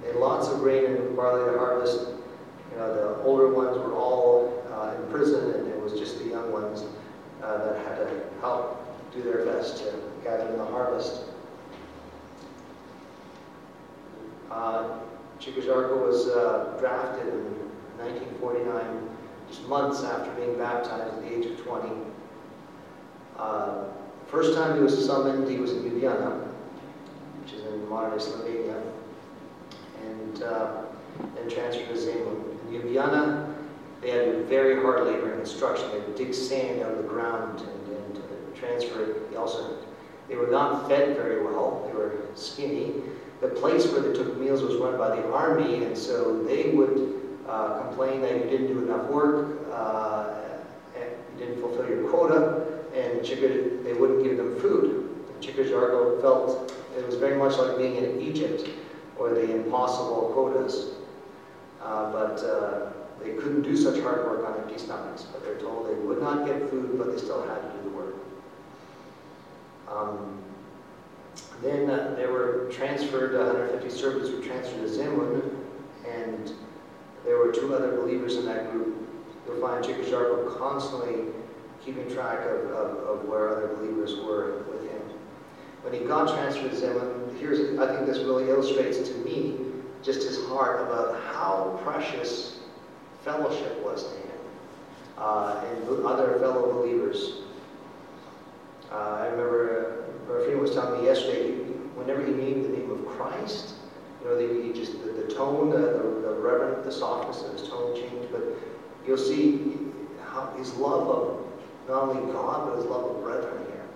They 0.00 0.08
had 0.08 0.16
lots 0.16 0.48
of 0.48 0.60
grain 0.60 0.84
and 0.84 1.16
barley 1.16 1.52
to 1.52 1.58
harvest. 1.58 2.00
You 2.70 2.78
know, 2.78 2.94
the 2.94 3.22
older 3.24 3.52
ones 3.52 3.76
were 3.76 3.94
all 3.94 4.64
uh, 4.72 4.94
in 4.94 5.10
prison, 5.10 5.50
and 5.54 5.67
was 5.67 5.67
ones 6.48 6.84
uh, 7.42 7.58
that 7.64 7.86
had 7.86 7.96
to 7.96 8.22
help 8.40 8.84
do 9.12 9.22
their 9.22 9.44
best 9.44 9.78
to 9.78 9.92
gather 10.24 10.48
in 10.48 10.58
the 10.58 10.64
harvest. 10.64 11.22
Uh, 14.50 14.98
was 16.08 16.28
uh, 16.28 16.76
drafted 16.80 17.26
in 17.28 17.44
1949 17.98 19.08
just 19.48 19.66
months 19.68 20.02
after 20.02 20.30
being 20.32 20.56
baptized 20.58 21.14
at 21.14 21.20
the 21.22 21.36
age 21.36 21.46
of 21.46 21.58
20. 21.64 21.88
Uh, 23.38 23.84
first 24.26 24.56
time 24.56 24.76
he 24.76 24.82
was 24.82 25.06
summoned, 25.06 25.48
he 25.48 25.58
was 25.58 25.72
in 25.72 25.82
Ljubljana, 25.82 26.48
which 27.40 27.52
is 27.52 27.64
in 27.64 27.88
modern 27.88 28.18
Slovenia, 28.18 28.82
and 30.02 30.42
uh, 30.42 30.82
then 31.34 31.48
transferred 31.48 31.88
to 31.88 31.94
Zemun. 31.94 32.58
In 32.68 32.74
Ljubljana, 32.74 33.47
they 34.00 34.10
had 34.10 34.28
a 34.28 34.42
very 34.44 34.80
hard 34.80 35.06
labor 35.06 35.32
and 35.32 35.42
construction. 35.42 35.90
They 35.90 35.98
would 35.98 36.14
dig 36.14 36.34
sand 36.34 36.82
out 36.82 36.92
of 36.92 36.98
the 36.98 37.08
ground 37.08 37.60
and, 37.60 37.96
and 37.96 38.18
uh, 38.18 38.58
transfer 38.58 39.02
it. 39.02 39.36
Also, 39.36 39.76
they 40.28 40.36
were 40.36 40.48
not 40.48 40.88
fed 40.88 41.16
very 41.16 41.42
well. 41.44 41.84
They 41.86 41.94
were 41.94 42.16
skinny. 42.34 42.94
The 43.40 43.48
place 43.48 43.86
where 43.86 44.00
they 44.00 44.12
took 44.12 44.36
meals 44.36 44.62
was 44.62 44.76
run 44.76 44.98
by 44.98 45.16
the 45.16 45.32
army, 45.32 45.84
and 45.84 45.96
so 45.96 46.42
they 46.42 46.70
would 46.70 47.20
uh, 47.48 47.82
complain 47.82 48.20
that 48.22 48.34
you 48.34 48.50
didn't 48.50 48.66
do 48.66 48.82
enough 48.82 49.06
work, 49.06 49.58
uh, 49.72 50.34
and 50.96 51.10
you 51.32 51.46
didn't 51.46 51.60
fulfill 51.60 51.88
your 51.88 52.08
quota, 52.10 52.66
and 52.94 53.24
Chico, 53.24 53.48
they 53.84 53.92
wouldn't 53.92 54.22
give 54.22 54.36
them 54.36 54.58
food. 54.60 55.08
Zarko 55.40 56.20
felt 56.20 56.72
it 56.96 57.06
was 57.06 57.16
very 57.16 57.36
much 57.36 57.56
like 57.58 57.76
being 57.78 57.96
in 57.96 58.20
Egypt, 58.20 58.68
or 59.18 59.30
the 59.30 59.54
impossible 59.54 60.30
quotas. 60.34 60.94
Uh, 61.82 62.12
but 62.12 62.38
uh, 62.44 62.90
they 63.22 63.30
couldn't 63.32 63.62
do 63.62 63.76
such 63.76 64.00
hard 64.00 64.24
work 64.24 64.46
on 64.46 64.58
empty 64.60 64.78
stomachs, 64.78 65.22
but 65.22 65.42
they're 65.42 65.58
told 65.58 65.88
they 65.88 65.94
would 65.94 66.20
not 66.20 66.46
get 66.46 66.70
food, 66.70 66.96
but 66.98 67.12
they 67.12 67.18
still 67.18 67.46
had 67.46 67.60
to 67.60 67.76
do 67.76 67.82
the 67.84 67.96
work. 67.96 68.14
Um, 69.88 70.42
then 71.62 71.90
uh, 71.90 72.14
they 72.16 72.26
were 72.26 72.68
transferred, 72.72 73.34
150 73.34 73.90
servants 73.90 74.30
were 74.30 74.42
transferred 74.42 74.80
to 74.80 74.88
Zemun, 74.88 75.56
and 76.06 76.52
there 77.24 77.38
were 77.38 77.52
two 77.52 77.74
other 77.74 77.96
believers 77.96 78.36
in 78.36 78.46
that 78.46 78.70
group. 78.70 78.96
You'll 79.46 79.60
find 79.60 79.84
Chico 79.84 80.54
constantly 80.58 81.32
keeping 81.84 82.12
track 82.12 82.40
of, 82.40 82.70
of, 82.70 82.96
of, 82.98 83.24
where 83.24 83.56
other 83.56 83.68
believers 83.76 84.16
were 84.16 84.62
with 84.70 84.82
him. 84.90 85.00
When 85.82 85.94
he 85.94 86.00
got 86.00 86.28
transferred 86.34 86.70
to 86.70 86.76
Zemun, 86.76 87.38
here's, 87.38 87.78
I 87.78 87.94
think 87.94 88.06
this 88.06 88.18
really 88.18 88.50
illustrates 88.50 89.08
to 89.08 89.14
me 89.18 89.58
just 90.02 90.22
his 90.22 90.44
heart 90.46 90.82
about 90.82 91.20
how 91.24 91.80
precious 91.82 92.57
fellowship 93.24 93.82
was 93.84 94.04
to 94.04 94.16
him 94.16 94.38
uh, 95.18 95.64
and 95.66 96.06
other 96.06 96.38
fellow 96.38 96.72
believers. 96.72 97.32
Uh, 98.90 98.94
I 98.94 99.26
remember 99.26 100.04
uh, 100.30 100.58
was 100.58 100.72
telling 100.72 101.00
me 101.00 101.06
yesterday, 101.06 101.52
whenever 101.94 102.24
he 102.24 102.32
named 102.32 102.64
the 102.64 102.68
name 102.68 102.90
of 102.90 103.06
Christ, 103.06 103.74
you 104.20 104.28
know, 104.28 104.36
the, 104.36 104.62
he 104.62 104.72
just 104.72 104.92
the, 105.04 105.12
the 105.12 105.34
tone, 105.34 105.70
the, 105.70 105.78
the, 105.78 106.28
the 106.28 106.34
reverent, 106.34 106.84
the 106.84 106.92
softness 106.92 107.42
of 107.42 107.58
his 107.58 107.68
tone 107.68 107.94
changed. 107.94 108.30
But 108.32 108.42
you'll 109.06 109.18
see 109.18 109.76
how 110.24 110.52
his 110.56 110.74
love 110.74 111.08
of 111.08 111.46
not 111.88 112.08
only 112.08 112.32
God 112.32 112.68
but 112.68 112.76
his 112.76 112.84
love 112.84 113.16
of 113.16 113.22
brethren 113.22 113.64
here. 113.66 113.86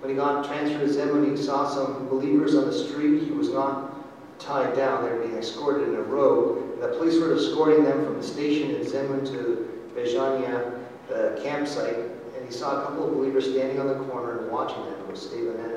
When 0.00 0.10
he 0.10 0.16
got 0.16 0.46
transferred 0.46 0.86
to 0.86 0.92
Zemun, 0.92 1.36
he 1.36 1.42
saw 1.42 1.68
some 1.68 2.08
believers 2.08 2.54
on 2.54 2.66
the 2.66 2.72
street. 2.72 3.22
He 3.22 3.30
was 3.30 3.50
not 3.50 3.94
tied 4.38 4.76
down; 4.76 5.04
they 5.04 5.10
were 5.10 5.22
being 5.22 5.36
escorted 5.36 5.88
in 5.88 5.94
a 5.94 6.02
row. 6.02 6.62
The 6.84 6.98
police 6.98 7.18
were 7.18 7.34
escorting 7.34 7.82
them 7.84 8.04
from 8.04 8.18
the 8.18 8.22
station 8.22 8.72
in 8.72 8.82
Zemun 8.82 9.24
to 9.32 9.66
Bežanija, 9.96 10.84
the 11.08 11.40
campsite. 11.42 11.96
And 11.96 12.44
he 12.44 12.52
saw 12.52 12.82
a 12.82 12.84
couple 12.84 13.08
of 13.08 13.14
believers 13.14 13.50
standing 13.50 13.80
on 13.80 13.88
the 13.88 14.04
corner 14.04 14.40
and 14.40 14.50
watching 14.50 14.84
them. 14.84 14.92
It 15.00 15.10
was 15.10 15.22
Stephen 15.22 15.58
and 15.58 15.72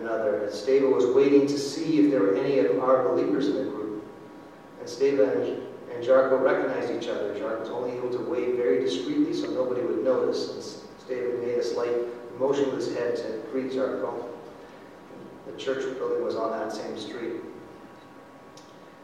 another. 0.00 0.44
And 0.44 0.50
Stava 0.54 0.90
was 0.90 1.04
waiting 1.14 1.46
to 1.46 1.58
see 1.58 2.00
if 2.00 2.10
there 2.10 2.20
were 2.20 2.34
any 2.34 2.60
of 2.60 2.82
our 2.82 3.06
believers 3.10 3.48
in 3.48 3.56
the 3.56 3.64
group. 3.64 4.04
And 4.80 4.88
Stava 4.88 5.36
and, 5.94 6.02
Zarko 6.02 6.42
recognized 6.42 6.90
each 6.92 7.08
other. 7.08 7.34
Jarko 7.34 7.60
was 7.60 7.68
only 7.68 7.92
able 7.92 8.10
to 8.10 8.18
wave 8.18 8.56
very 8.56 8.80
discreetly 8.80 9.34
so 9.34 9.50
nobody 9.50 9.82
would 9.82 10.02
notice. 10.02 10.50
And 10.50 10.62
Stava 10.62 11.42
made 11.42 11.58
a 11.58 11.62
slight 11.62 12.38
motion 12.38 12.74
with 12.74 12.86
his 12.86 12.96
head 12.96 13.16
to 13.16 13.42
greet 13.52 13.70
Zarko. 13.70 14.24
The 15.46 15.58
church 15.58 15.84
building 15.98 16.24
was 16.24 16.36
on 16.36 16.52
that 16.52 16.72
same 16.72 16.98
street. 16.98 17.42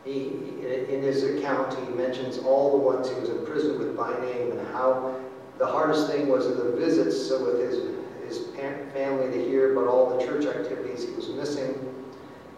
He, 0.05 0.33
in 0.63 1.03
his 1.03 1.23
account, 1.23 1.75
he 1.79 1.95
mentions 1.95 2.39
all 2.39 2.73
the 2.73 2.85
ones 2.85 3.09
he 3.09 3.15
was 3.21 3.29
in 3.29 3.47
prison 3.47 3.79
with 3.79 3.97
by 3.97 4.11
name 4.21 4.53
and 4.53 4.69
how 4.69 5.21
the 5.59 5.67
hardest 5.67 6.09
thing 6.11 6.29
was 6.29 6.47
the 6.49 6.73
visits 6.73 7.29
so 7.29 7.45
with 7.45 7.61
his 7.61 7.93
his 8.33 8.47
family 8.93 9.31
to 9.31 9.45
hear 9.45 9.73
about 9.73 9.89
all 9.89 10.17
the 10.17 10.25
church 10.25 10.45
activities 10.47 11.05
he 11.05 11.11
was 11.15 11.29
missing. 11.31 11.75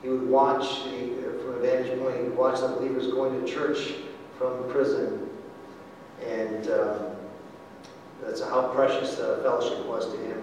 He 0.02 0.08
would 0.08 0.28
watch, 0.28 0.82
from 0.82 1.54
a 1.54 1.58
vantage 1.60 1.98
point, 1.98 2.16
he 2.16 2.22
would 2.24 2.36
watch 2.36 2.60
the 2.60 2.68
believers 2.68 3.08
going 3.08 3.40
to 3.40 3.50
church 3.50 3.94
from 4.38 4.68
prison. 4.70 5.28
And 6.24 6.70
um, 6.70 7.16
that's 8.22 8.40
how 8.42 8.72
precious 8.74 9.16
the 9.16 9.40
fellowship 9.42 9.86
was 9.86 10.12
to 10.12 10.18
him. 10.18 10.42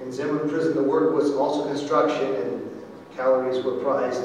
In 0.00 0.08
Zemun 0.08 0.48
prison, 0.48 0.74
the 0.74 0.82
work 0.82 1.14
was 1.14 1.32
also 1.32 1.66
construction, 1.66 2.34
and 2.34 2.82
calories 3.16 3.64
were 3.64 3.78
prized. 3.78 4.22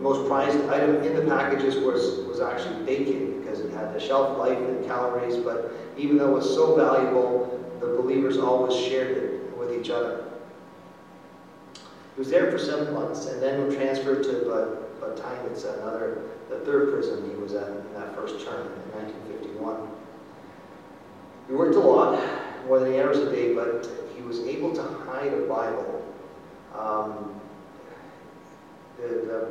Most 0.00 0.28
prized 0.28 0.58
item 0.68 1.02
in 1.02 1.14
the 1.14 1.22
packages 1.22 1.76
was, 1.76 2.26
was 2.26 2.40
actually 2.40 2.84
bacon, 2.84 3.40
because 3.40 3.60
it 3.60 3.72
had 3.72 3.94
the 3.94 4.00
shelf 4.00 4.38
life 4.38 4.58
and 4.58 4.84
calories, 4.86 5.36
but 5.36 5.72
even 5.96 6.18
though 6.18 6.30
it 6.30 6.34
was 6.34 6.54
so 6.54 6.76
valuable, 6.76 7.52
the 7.80 7.86
believers 7.86 8.36
always 8.38 8.76
shared 8.76 9.16
it 9.16 9.56
with 9.56 9.72
each 9.72 9.90
other. 9.90 10.24
He 12.14 12.20
was 12.20 12.30
there 12.30 12.50
for 12.50 12.58
seven 12.58 12.94
months 12.94 13.26
and 13.26 13.42
then 13.42 13.66
was 13.66 13.74
transferred 13.74 14.22
to 14.24 14.86
Bataille. 15.00 15.46
It's 15.50 15.64
another, 15.64 16.22
the 16.48 16.60
third 16.60 16.90
prison 16.92 17.28
he 17.28 17.36
was 17.36 17.54
at 17.54 17.68
in 17.68 17.92
that 17.94 18.14
first 18.14 18.44
term 18.44 18.66
in 18.66 19.02
1951. 19.02 19.88
He 21.48 21.54
worked 21.54 21.76
a 21.76 21.80
lot, 21.80 22.20
more 22.66 22.80
than 22.80 22.92
eight 22.92 23.02
hours 23.02 23.18
a 23.18 23.30
day, 23.30 23.54
but 23.54 23.86
he 24.16 24.22
was 24.22 24.40
able 24.40 24.74
to 24.74 24.82
hide 24.82 25.32
a 25.32 25.42
Bible. 25.42 26.02
Um, 26.74 27.40
the, 28.96 29.08
the, 29.08 29.48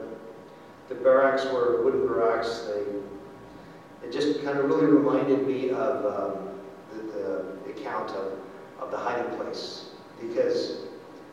the 0.90 0.96
barracks 0.96 1.46
were 1.46 1.84
wooden 1.84 2.08
barracks. 2.08 2.68
They, 2.68 4.08
it 4.08 4.12
just 4.12 4.44
kind 4.44 4.60
of 4.60 4.66
really 4.66 4.86
reminded 4.86 5.48
me 5.48 5.72
of 5.72 6.06
um, 6.06 6.50
the, 6.94 7.58
the 7.66 7.72
account 7.72 8.12
of, 8.12 8.40
of 8.80 8.92
the 8.92 8.98
hiding 8.98 9.36
place. 9.38 9.90
Because, 10.22 10.78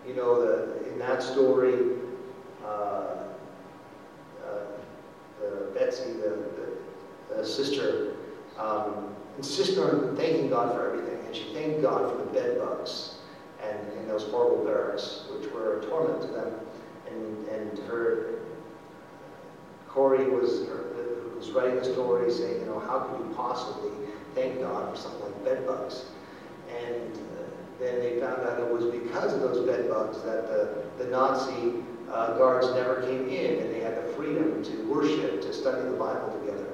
you 0.07 0.15
know, 0.15 0.41
the, 0.41 0.91
in 0.91 0.99
that 0.99 1.23
story, 1.23 1.99
uh, 2.65 2.69
uh, 2.69 4.65
the 5.41 5.71
Betsy, 5.75 6.12
the, 6.12 6.31
the, 7.29 7.37
the 7.37 7.47
sister, 7.47 8.15
um, 8.59 9.15
insisted 9.37 9.79
on 9.79 10.17
thanking 10.17 10.51
God 10.51 10.75
for 10.75 10.93
everything. 10.93 11.25
And 11.27 11.37
she 11.37 11.53
thanked 11.55 11.83
God 11.83 12.11
for 12.11 12.25
the 12.25 12.31
bed 12.33 12.59
bugs 12.59 13.17
and 13.62 14.09
those 14.09 14.25
horrible 14.25 14.65
barracks, 14.65 15.25
which 15.31 15.51
were 15.53 15.79
a 15.79 15.87
torment 15.87 16.21
to 16.23 16.29
them. 16.29 16.53
And, 17.09 17.49
and 17.49 17.79
her, 17.88 18.41
Corey 19.92 20.24
was, 20.31 20.66
was 21.37 21.50
writing 21.50 21.76
the 21.76 21.85
story 21.85 22.31
saying, 22.33 22.61
you 22.61 22.66
know, 22.66 22.78
how 22.81 23.00
could 23.00 23.20
you 23.20 23.35
possibly 23.35 23.90
thank 24.35 24.59
God 24.61 24.90
for 24.90 25.00
something 25.00 25.22
like 25.22 25.44
bed 25.44 25.66
bugs? 25.66 26.07
And 26.70 27.12
uh, 27.12 27.42
then 27.78 27.98
they 28.00 28.18
found 28.18 28.40
out 28.42 28.59
it 28.59 28.72
was 28.72 28.87
because 28.87 29.35
of 29.35 29.40
those 29.40 29.66
bed 29.66 29.90
bugs 29.90 30.22
that 30.22 30.48
the, 30.48 30.85
the 30.96 31.11
Nazi 31.11 31.83
uh, 32.11 32.38
guards 32.38 32.68
never 32.74 33.02
came 33.02 33.28
in 33.28 33.61
and 33.61 33.74
they 33.74 33.81
had 33.81 33.96
the 33.98 34.12
freedom 34.14 34.64
to 34.64 34.76
worship, 34.88 35.42
to 35.42 35.52
study 35.52 35.83
the 35.83 35.96
Bible 35.96 36.38
together. 36.40 36.68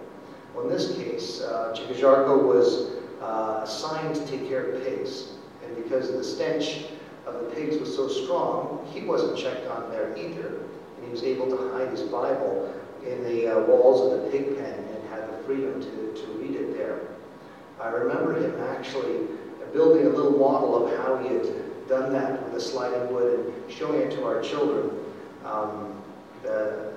Well, 0.55 0.67
in 0.67 0.71
this 0.71 0.95
case, 0.95 1.41
uh, 1.41 1.75
Chico 1.75 1.95
Jarko 1.95 2.45
was 2.45 2.93
uh, 3.21 3.63
assigned 3.65 4.15
to 4.15 4.27
take 4.27 4.49
care 4.49 4.71
of 4.71 4.85
pigs. 4.85 5.31
And 5.65 5.75
because 5.77 6.13
the 6.13 6.23
stench 6.23 6.85
of 7.27 7.35
the 7.35 7.51
pigs 7.51 7.79
was 7.79 7.95
so 7.95 8.09
strong, 8.09 8.89
he 8.93 9.05
wasn't 9.05 9.37
checked 9.37 9.67
on 9.69 9.91
there 9.91 10.17
either. 10.17 10.61
And 10.97 11.05
he 11.05 11.11
was 11.11 11.25
able 11.25 11.49
to 11.49 11.73
hide 11.73 11.89
his 11.91 12.03
Bible 12.03 12.73
in 13.11 13.25
the 13.25 13.49
uh, 13.49 13.61
walls 13.61 14.13
of 14.13 14.23
the 14.23 14.31
pig 14.31 14.57
pen 14.57 14.75
and 14.75 15.09
had 15.09 15.33
the 15.33 15.43
freedom 15.45 15.81
to, 15.81 16.15
to 16.15 16.27
read 16.39 16.55
it 16.55 16.77
there. 16.77 17.01
I 17.81 17.89
remember 17.89 18.35
him 18.35 18.61
actually 18.61 19.27
building 19.73 20.07
a 20.07 20.11
little 20.11 20.39
model 20.39 20.87
of 20.87 20.99
how 20.99 21.17
he 21.19 21.35
had 21.35 21.89
done 21.89 22.13
that 22.13 22.43
with 22.43 22.53
the 22.53 22.61
sliding 22.61 23.13
wood 23.13 23.41
and 23.41 23.73
showing 23.73 24.01
it 24.01 24.11
to 24.13 24.25
our 24.25 24.41
children. 24.41 24.91
Um, 25.45 26.03
the, 26.43 26.93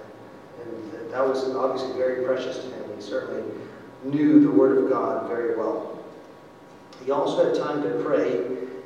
and 0.62 1.12
that 1.12 1.26
was 1.28 1.50
obviously 1.56 1.93
very 1.97 2.26
precious 2.26 2.58
to 2.58 2.71
him. 2.71 2.84
He 2.95 3.02
certainly 3.02 3.43
knew 4.04 4.39
the 4.39 4.52
Word 4.52 4.78
of 4.78 4.89
God 4.89 5.28
very 5.28 5.56
well. 5.56 6.00
He 7.04 7.12
also 7.12 7.45
had 7.45 7.56
time 7.56 7.82
to 7.84 8.04
pray, 8.04 8.38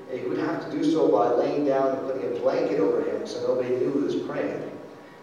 and 0.10 0.20
he 0.20 0.26
would 0.28 0.38
have 0.38 0.70
to 0.70 0.72
do 0.72 0.84
so 0.90 1.10
by 1.10 1.30
laying 1.30 1.66
down 1.66 1.98
and 1.98 2.08
putting 2.08 2.36
a 2.36 2.40
blanket 2.40 2.80
over 2.80 3.02
him 3.02 3.28
so 3.28 3.42
nobody 3.42 3.76
knew 3.76 3.92
he 3.92 4.00
was 4.00 4.16
praying. 4.16 4.72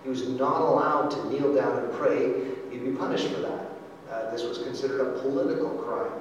He 0.03 0.09
was 0.09 0.29
not 0.29 0.61
allowed 0.61 1.11
to 1.11 1.31
kneel 1.31 1.55
down 1.55 1.79
and 1.79 1.93
pray. 1.93 2.33
He'd 2.71 2.85
be 2.85 2.93
punished 2.93 3.29
for 3.29 3.41
that. 3.41 3.67
Uh, 4.11 4.31
this 4.31 4.43
was 4.43 4.59
considered 4.59 5.01
a 5.01 5.21
political 5.21 5.71
crime, 5.71 6.21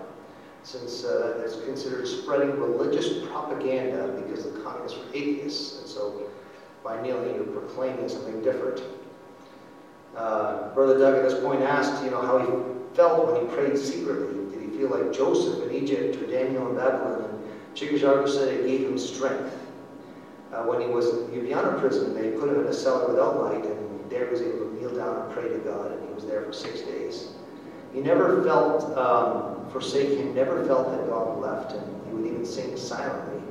since 0.63 1.03
uh, 1.03 1.41
it's 1.43 1.59
considered 1.65 2.07
spreading 2.07 2.57
religious 2.59 3.25
propaganda 3.27 4.07
because 4.21 4.45
the 4.45 4.59
communists 4.61 4.97
were 4.97 5.05
atheists. 5.13 5.79
And 5.79 5.87
so 5.87 6.29
by 6.83 7.01
kneeling, 7.01 7.35
you're 7.35 7.43
proclaiming 7.43 8.07
something 8.07 8.41
different. 8.41 8.81
Uh, 10.15 10.73
Brother 10.73 10.99
Doug 10.99 11.15
at 11.15 11.23
this 11.29 11.41
point 11.41 11.61
asked, 11.61 12.03
you 12.03 12.11
know, 12.11 12.21
how 12.21 12.37
he 12.39 12.95
felt 12.95 13.31
when 13.31 13.41
he 13.41 13.53
prayed 13.53 13.77
secretly. 13.77 14.51
Did 14.51 14.69
he 14.69 14.77
feel 14.77 14.89
like 14.89 15.13
Joseph 15.13 15.67
in 15.67 15.73
Egypt 15.73 16.21
or 16.21 16.27
Daniel 16.27 16.69
in 16.69 16.75
Babylon? 16.75 17.23
And 17.29 17.75
Chico 17.75 17.97
Jarko 17.97 18.27
said 18.27 18.49
it 18.49 18.67
gave 18.67 18.81
him 18.81 18.97
strength. 18.97 19.57
Uh, 20.51 20.63
when 20.63 20.81
he 20.81 20.87
was 20.87 21.07
in 21.07 21.27
Ljubljana 21.27 21.79
prison, 21.79 22.13
they 22.13 22.31
put 22.31 22.49
him 22.49 22.59
in 22.59 22.67
a 22.67 22.73
cellar 22.73 23.07
without 23.07 23.41
light, 23.41 23.65
and 23.65 24.11
there 24.11 24.25
he 24.25 24.31
was 24.31 24.41
able 24.41 24.59
to 24.59 24.75
kneel 24.75 24.93
down 24.93 25.21
and 25.21 25.31
pray 25.31 25.47
to 25.47 25.57
God, 25.59 25.93
and 25.93 26.07
he 26.07 26.13
was 26.13 26.25
there 26.25 26.43
for 26.43 26.51
six 26.51 26.81
days. 26.81 27.29
He 27.93 28.01
never 28.01 28.43
felt 28.43 28.97
um, 28.97 29.69
forsaken, 29.71 30.35
never 30.35 30.65
felt 30.65 30.91
that 30.91 31.07
God 31.07 31.39
left 31.39 31.71
him. 31.71 31.83
He 32.07 32.13
would 32.13 32.25
even 32.25 32.45
sing 32.45 32.75
silently 32.75 33.41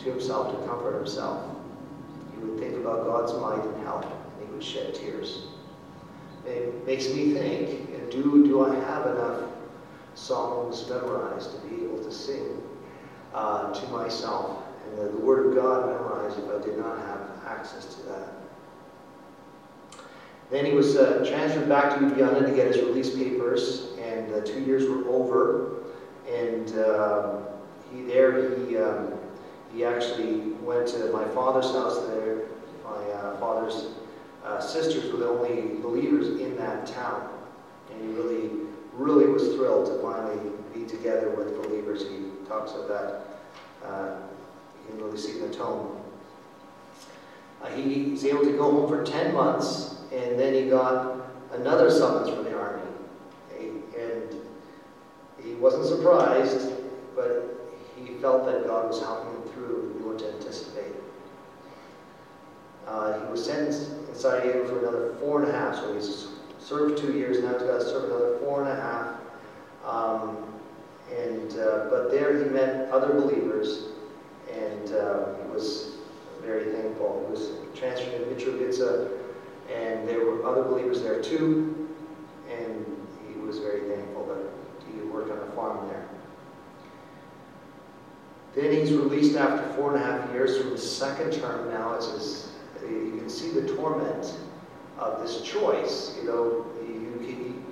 to 0.00 0.10
himself 0.10 0.52
to 0.52 0.66
comfort 0.66 0.96
himself. 0.96 1.42
He 2.34 2.44
would 2.44 2.58
think 2.58 2.74
about 2.74 3.04
God's 3.04 3.32
might 3.40 3.64
and 3.64 3.82
help, 3.84 4.04
and 4.04 4.46
he 4.46 4.52
would 4.52 4.62
shed 4.62 4.94
tears. 4.94 5.46
It 6.44 6.86
makes 6.86 7.08
me 7.08 7.32
think, 7.32 8.10
do, 8.10 8.46
do 8.46 8.64
I 8.64 8.74
have 8.74 9.06
enough 9.06 9.42
songs 10.14 10.88
memorized 10.88 11.52
to 11.52 11.68
be 11.68 11.84
able 11.84 12.02
to 12.04 12.12
sing 12.12 12.62
uh, 13.34 13.72
to 13.72 13.86
myself 13.88 14.65
the, 14.96 15.04
the 15.04 15.18
Word 15.18 15.46
of 15.46 15.54
God 15.54 15.86
memorized 15.86 16.38
if 16.38 16.44
I 16.44 16.64
did 16.64 16.78
not 16.78 16.98
have 16.98 17.20
access 17.46 17.94
to 17.94 18.02
that? 18.02 18.28
Then 20.50 20.64
he 20.64 20.72
was 20.72 20.96
uh, 20.96 21.24
transferred 21.28 21.68
back 21.68 21.98
to 21.98 22.04
Uganda 22.04 22.48
to 22.48 22.54
get 22.54 22.68
his 22.68 22.76
release 22.76 23.14
papers, 23.14 23.88
and 24.00 24.32
uh, 24.32 24.40
two 24.42 24.60
years 24.60 24.88
were 24.88 25.08
over. 25.08 25.72
And 26.32 26.78
uh, 26.78 27.38
he 27.92 28.02
there 28.02 28.56
he 28.58 28.76
um, 28.78 29.14
he 29.74 29.84
actually 29.84 30.52
went 30.62 30.86
to 30.88 31.12
my 31.12 31.24
father's 31.28 31.70
house 31.72 31.98
there. 32.06 32.42
My 32.84 33.04
uh, 33.12 33.36
father's 33.38 33.88
uh, 34.44 34.60
sisters 34.60 35.12
were 35.12 35.18
the 35.18 35.28
only 35.28 35.80
believers 35.80 36.40
in 36.40 36.56
that 36.56 36.86
town. 36.86 37.28
And 37.90 38.00
he 38.00 38.08
really, 38.16 38.50
really 38.92 39.26
was 39.26 39.54
thrilled 39.54 39.86
to 39.86 40.00
finally 40.00 40.38
be 40.72 40.84
together 40.84 41.30
with 41.30 41.60
believers. 41.62 42.02
He 42.02 42.30
talks 42.48 42.72
of 42.72 42.88
that. 42.88 43.22
See 45.16 45.40
in 45.40 45.50
the 45.50 45.56
tone. 45.56 45.98
Uh, 47.62 47.68
he, 47.68 48.10
was 48.10 48.22
able 48.26 48.44
to 48.44 48.52
go 48.52 48.70
home 48.70 48.88
for 48.88 49.02
10 49.02 49.32
months, 49.32 49.96
and 50.12 50.38
then 50.38 50.52
he 50.52 50.68
got 50.68 51.30
another 51.52 51.90
summons 51.90 52.28
from 52.28 52.44
the 52.44 52.54
army. 52.54 52.82
And 53.58 54.34
he 55.42 55.54
wasn't 55.54 55.86
surprised, 55.86 56.70
but 57.14 57.72
he 57.96 58.12
felt 58.14 58.44
that 58.44 58.66
God 58.66 58.88
was 58.88 59.00
helping 59.00 59.32
him 59.32 59.48
through 59.54 59.96
what 60.04 60.18
to 60.18 60.30
anticipate. 60.34 60.92
Uh, 62.86 63.18
he 63.18 63.30
was 63.30 63.42
sentenced 63.42 63.90
in 64.08 64.14
Sarajevo 64.14 64.68
for 64.68 64.80
another 64.80 65.14
four 65.18 65.42
and 65.42 65.50
a 65.50 65.52
half, 65.52 65.76
so 65.76 65.94
he's 65.94 66.26
served 66.58 66.98
two 66.98 67.14
years, 67.14 67.42
now 67.42 67.54
he's 67.54 67.62
got 67.62 67.78
to 67.78 67.84
serve 67.84 68.04
another 68.04 68.36
four 68.40 68.62
and 68.62 68.70
a 68.70 68.82
half. 68.82 69.14
Um, 69.82 70.44
and, 71.16 71.58
uh, 71.58 71.86
but 71.88 72.10
there 72.10 72.44
he 72.44 72.50
met 72.50 72.90
other 72.90 73.14
believers, 73.14 73.95
and 74.56 74.92
uh, 74.92 75.34
he 75.42 75.48
was 75.52 75.96
very 76.42 76.72
thankful. 76.72 77.24
He 77.26 77.32
was 77.32 77.50
transferred 77.78 78.12
to 78.12 78.34
Mitrovica, 78.34 79.10
and 79.74 80.06
there 80.08 80.24
were 80.24 80.44
other 80.46 80.62
believers 80.62 81.02
there 81.02 81.22
too, 81.22 81.88
and 82.50 82.84
he 83.28 83.38
was 83.40 83.58
very 83.58 83.80
thankful 83.80 84.26
that 84.26 84.92
he 84.92 85.00
worked 85.08 85.30
on 85.30 85.38
a 85.38 85.50
farm 85.52 85.88
there. 85.88 86.06
Then 88.54 88.72
he's 88.72 88.92
released 88.92 89.36
after 89.36 89.70
four 89.74 89.94
and 89.94 90.02
a 90.02 90.06
half 90.06 90.32
years 90.32 90.56
from 90.56 90.70
his 90.70 90.96
second 90.96 91.32
term 91.32 91.68
now. 91.68 91.94
It's 91.94 92.10
his 92.10 92.52
you 92.88 93.16
can 93.18 93.28
see 93.28 93.50
the 93.50 93.66
torment 93.74 94.34
of 94.98 95.20
this 95.20 95.42
choice. 95.42 96.16
You 96.18 96.24
know, 96.28 96.66
you, 96.86 97.26
you, 97.26 97.64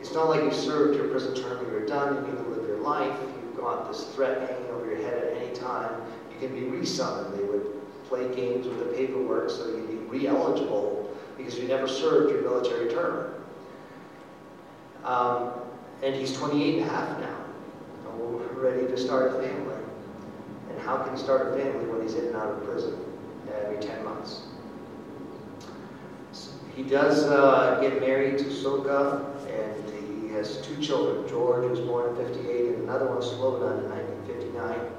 it's 0.00 0.12
not 0.12 0.28
like 0.28 0.42
you 0.42 0.52
served 0.52 0.96
your 0.96 1.08
prison 1.08 1.34
term 1.34 1.58
and 1.58 1.68
you're 1.68 1.86
done 1.86 2.16
and 2.16 2.26
you 2.26 2.32
can 2.34 2.50
live 2.50 2.66
your 2.66 2.78
life. 2.78 3.16
You've 3.42 3.56
got 3.56 3.90
this 3.90 4.04
threat 4.14 4.48
hanging 4.48 4.70
over 4.70 4.86
your 4.86 4.96
head 4.96 5.24
at 5.24 5.36
any 5.36 5.54
time. 5.54 5.90
Can 6.40 6.54
be 6.54 6.60
resummoned. 6.60 7.36
They 7.36 7.42
would 7.42 7.66
play 8.08 8.32
games 8.34 8.66
with 8.66 8.78
the 8.78 8.96
paperwork 8.96 9.50
so 9.50 9.66
you'd 9.66 9.88
be 9.88 10.18
re-eligible 10.18 11.16
because 11.36 11.58
you 11.58 11.66
never 11.66 11.88
served 11.88 12.32
your 12.32 12.42
military 12.42 12.90
term. 12.92 13.34
Um, 15.04 15.50
and 16.02 16.14
he's 16.14 16.36
28 16.36 16.78
and 16.78 16.88
a 16.88 16.92
half 16.92 17.20
now. 17.20 17.36
We're 18.16 18.70
ready 18.70 18.86
to 18.86 18.96
start 18.96 19.32
a 19.32 19.42
family. 19.42 19.76
And 20.70 20.78
how 20.80 20.98
can 20.98 21.16
he 21.16 21.22
start 21.22 21.48
a 21.48 21.62
family 21.62 21.86
when 21.86 22.02
he's 22.02 22.14
in 22.14 22.26
and 22.26 22.36
out 22.36 22.50
of 22.50 22.64
prison 22.64 22.96
every 23.64 23.78
10 23.78 24.04
months? 24.04 24.42
He 26.74 26.84
does 26.84 27.24
uh, 27.24 27.80
get 27.80 28.00
married 28.00 28.38
to 28.38 28.44
Soka, 28.44 29.24
and 29.48 30.28
he 30.28 30.32
has 30.34 30.60
two 30.60 30.80
children. 30.80 31.28
George 31.28 31.68
was 31.68 31.80
born 31.80 32.16
in 32.16 32.26
58, 32.26 32.74
and 32.74 32.84
another 32.84 33.06
one, 33.06 33.18
Slobodan, 33.18 33.84
in 33.84 33.90
1959. 33.90 34.97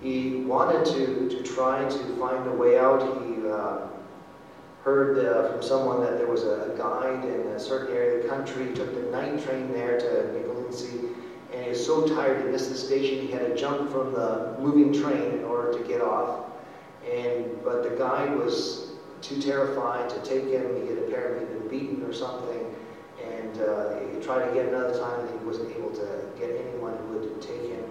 He 0.00 0.36
wanted 0.46 0.86
to, 0.94 1.28
to 1.28 1.42
try 1.42 1.84
to 1.84 1.98
find 2.16 2.46
a 2.46 2.52
way 2.52 2.78
out. 2.78 3.02
He 3.22 3.46
uh, 3.46 3.88
heard 4.82 5.18
uh, 5.18 5.52
from 5.52 5.62
someone 5.62 6.00
that 6.00 6.16
there 6.16 6.26
was 6.26 6.44
a, 6.44 6.74
guide 6.78 7.24
in 7.24 7.48
a 7.48 7.60
certain 7.60 7.94
area 7.94 8.16
of 8.16 8.22
the 8.22 8.28
country. 8.28 8.68
He 8.68 8.74
took 8.74 8.94
the 8.94 9.10
night 9.10 9.44
train 9.44 9.70
there 9.72 9.98
to 9.98 10.06
Migolinci, 10.32 11.12
and 11.52 11.64
he 11.64 11.70
was 11.70 11.84
so 11.84 12.06
tired 12.06 12.42
he 12.42 12.50
missed 12.50 12.70
the 12.70 12.76
station 12.76 13.26
he 13.26 13.30
had 13.30 13.46
to 13.46 13.56
jump 13.56 13.90
from 13.90 14.12
the 14.12 14.56
moving 14.58 14.92
train 14.92 15.32
in 15.32 15.44
order 15.44 15.78
to 15.78 15.84
get 15.86 16.00
off. 16.00 16.46
And 17.10 17.62
but 17.62 17.82
the 17.82 17.90
guide 17.96 18.34
was 18.38 18.92
too 19.20 19.42
terrified 19.42 20.08
to 20.08 20.18
take 20.22 20.44
him. 20.44 20.80
He 20.80 20.88
had 20.88 20.98
apparently 20.98 21.44
been 21.54 21.68
beaten 21.68 22.02
or 22.02 22.14
something, 22.14 22.74
and 23.22 23.60
uh, 23.60 23.98
he 23.98 24.24
tried 24.24 24.54
get 24.54 24.68
another 24.68 24.98
time, 24.98 25.20
and 25.20 25.40
he 25.40 25.44
wasn't 25.44 25.76
able 25.76 25.90
to 25.90 26.22
get 26.38 26.50
anyone 26.50 26.96
who 26.96 27.18
would 27.18 27.42
take 27.42 27.68
him. 27.68 27.84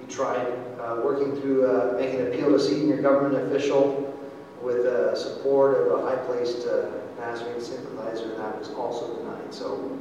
He 0.00 0.12
tried 0.12 0.46
uh, 0.80 1.00
working 1.02 1.40
through 1.40 1.66
uh, 1.66 1.94
making 1.96 2.20
an 2.20 2.26
appeal 2.28 2.50
to 2.50 2.60
senior 2.60 3.00
government 3.00 3.46
official 3.46 4.12
with 4.62 4.86
uh, 4.86 5.14
support 5.14 5.86
of 5.86 6.00
a 6.00 6.02
high-placed 6.06 6.66
uh, 6.66 6.90
Nazarene 7.18 7.60
sympathizer, 7.60 8.30
and 8.32 8.40
that 8.40 8.58
was 8.58 8.70
also 8.70 9.16
denied. 9.16 9.54
So 9.54 9.98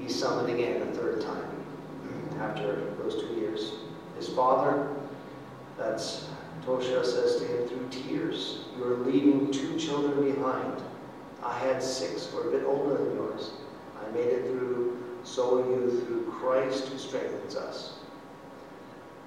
he 0.00 0.08
summoned 0.08 0.52
again 0.52 0.82
a 0.82 0.86
third 0.92 1.20
time 1.20 1.52
after 2.40 2.90
those 2.98 3.20
two 3.20 3.34
years. 3.34 3.72
His 4.16 4.28
father, 4.28 4.88
that's 5.76 6.28
Tosha, 6.64 7.04
says 7.04 7.36
to 7.36 7.46
him 7.46 7.68
through 7.68 7.88
tears, 7.90 8.64
You 8.76 8.84
are 8.84 8.96
leaving 8.98 9.50
two 9.50 9.78
children 9.78 10.32
behind. 10.32 10.82
I 11.42 11.58
had 11.58 11.82
six, 11.82 12.32
are 12.34 12.48
a 12.48 12.50
bit 12.50 12.64
older 12.64 12.96
than 12.96 13.16
yours. 13.16 13.50
I 14.00 14.10
made 14.12 14.28
it 14.28 14.46
through, 14.46 14.98
so 15.24 15.56
will 15.56 15.70
you 15.70 16.00
through 16.00 16.32
Christ 16.32 16.88
who 16.88 16.98
strengthens 16.98 17.56
us. 17.56 17.94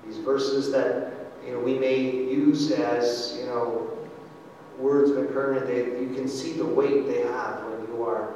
These 0.05 0.17
verses 0.17 0.71
that 0.71 1.13
you 1.45 1.53
know 1.53 1.59
we 1.59 1.77
may 1.77 1.99
use 1.99 2.71
as 2.71 3.37
you 3.39 3.45
know 3.45 3.95
words 4.77 5.11
of 5.11 5.17
encouragement, 5.17 5.67
they, 5.67 6.01
you 6.01 6.13
can 6.13 6.27
see 6.27 6.53
the 6.53 6.65
weight 6.65 7.07
they 7.07 7.21
have 7.21 7.63
when 7.63 7.87
you 7.87 8.03
are 8.03 8.35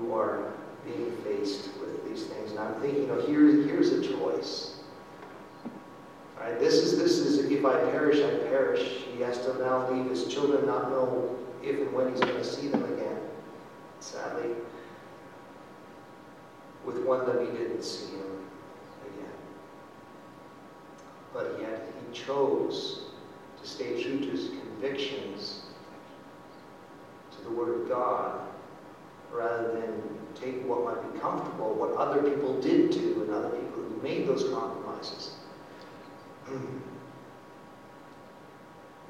you 0.00 0.14
are 0.14 0.52
being 0.84 1.16
faced 1.24 1.70
with 1.80 2.08
these 2.08 2.26
things. 2.26 2.52
And 2.52 2.60
I'm 2.60 2.74
thinking, 2.80 3.02
you 3.02 3.08
know, 3.08 3.20
here, 3.20 3.46
here's 3.66 3.92
a 3.92 4.02
choice. 4.02 4.80
All 6.36 6.44
right, 6.44 6.58
this 6.58 6.74
is 6.74 6.98
this 6.98 7.18
is 7.18 7.50
if 7.50 7.64
I 7.64 7.78
perish, 7.90 8.18
I 8.18 8.46
perish. 8.46 9.04
He 9.14 9.22
has 9.22 9.38
to 9.44 9.58
now 9.58 9.90
leave 9.90 10.08
his 10.08 10.28
children, 10.28 10.66
not 10.66 10.90
know 10.90 11.36
if 11.62 11.80
and 11.80 11.92
when 11.92 12.10
he's 12.10 12.20
going 12.20 12.36
to 12.36 12.44
see 12.44 12.68
them 12.68 12.84
again. 12.84 13.18
Sadly, 14.00 14.50
with 16.84 17.04
one 17.04 17.26
that 17.26 17.40
he 17.40 17.58
didn't 17.58 17.82
see 17.82 18.12
him. 18.12 18.37
But 21.32 21.58
yet 21.60 21.92
he 22.00 22.18
chose 22.18 23.02
to 23.60 23.68
stay 23.68 24.02
true 24.02 24.18
to 24.20 24.30
his 24.30 24.48
convictions, 24.48 25.62
to 27.32 27.42
the 27.42 27.50
Word 27.50 27.82
of 27.82 27.88
God, 27.88 28.40
rather 29.32 29.72
than 29.72 30.02
take 30.34 30.64
what 30.66 30.84
might 30.84 31.12
be 31.12 31.18
comfortable, 31.18 31.74
what 31.74 31.94
other 31.96 32.22
people 32.22 32.60
did 32.60 32.90
do, 32.90 33.22
and 33.22 33.34
other 33.34 33.50
people 33.50 33.82
who 33.82 34.00
made 34.02 34.26
those 34.26 34.48
compromises. 34.50 35.32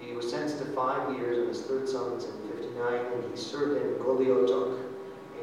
he 0.00 0.12
was 0.12 0.28
sentenced 0.30 0.58
to 0.58 0.64
five 0.66 1.16
years 1.16 1.38
on 1.38 1.48
his 1.48 1.62
third 1.62 1.88
summons 1.88 2.24
in 2.24 2.48
59, 2.48 2.94
and 2.94 3.30
he 3.30 3.36
served 3.36 3.80
in 3.80 3.94
Goli 3.94 4.26
Otok 4.26 4.80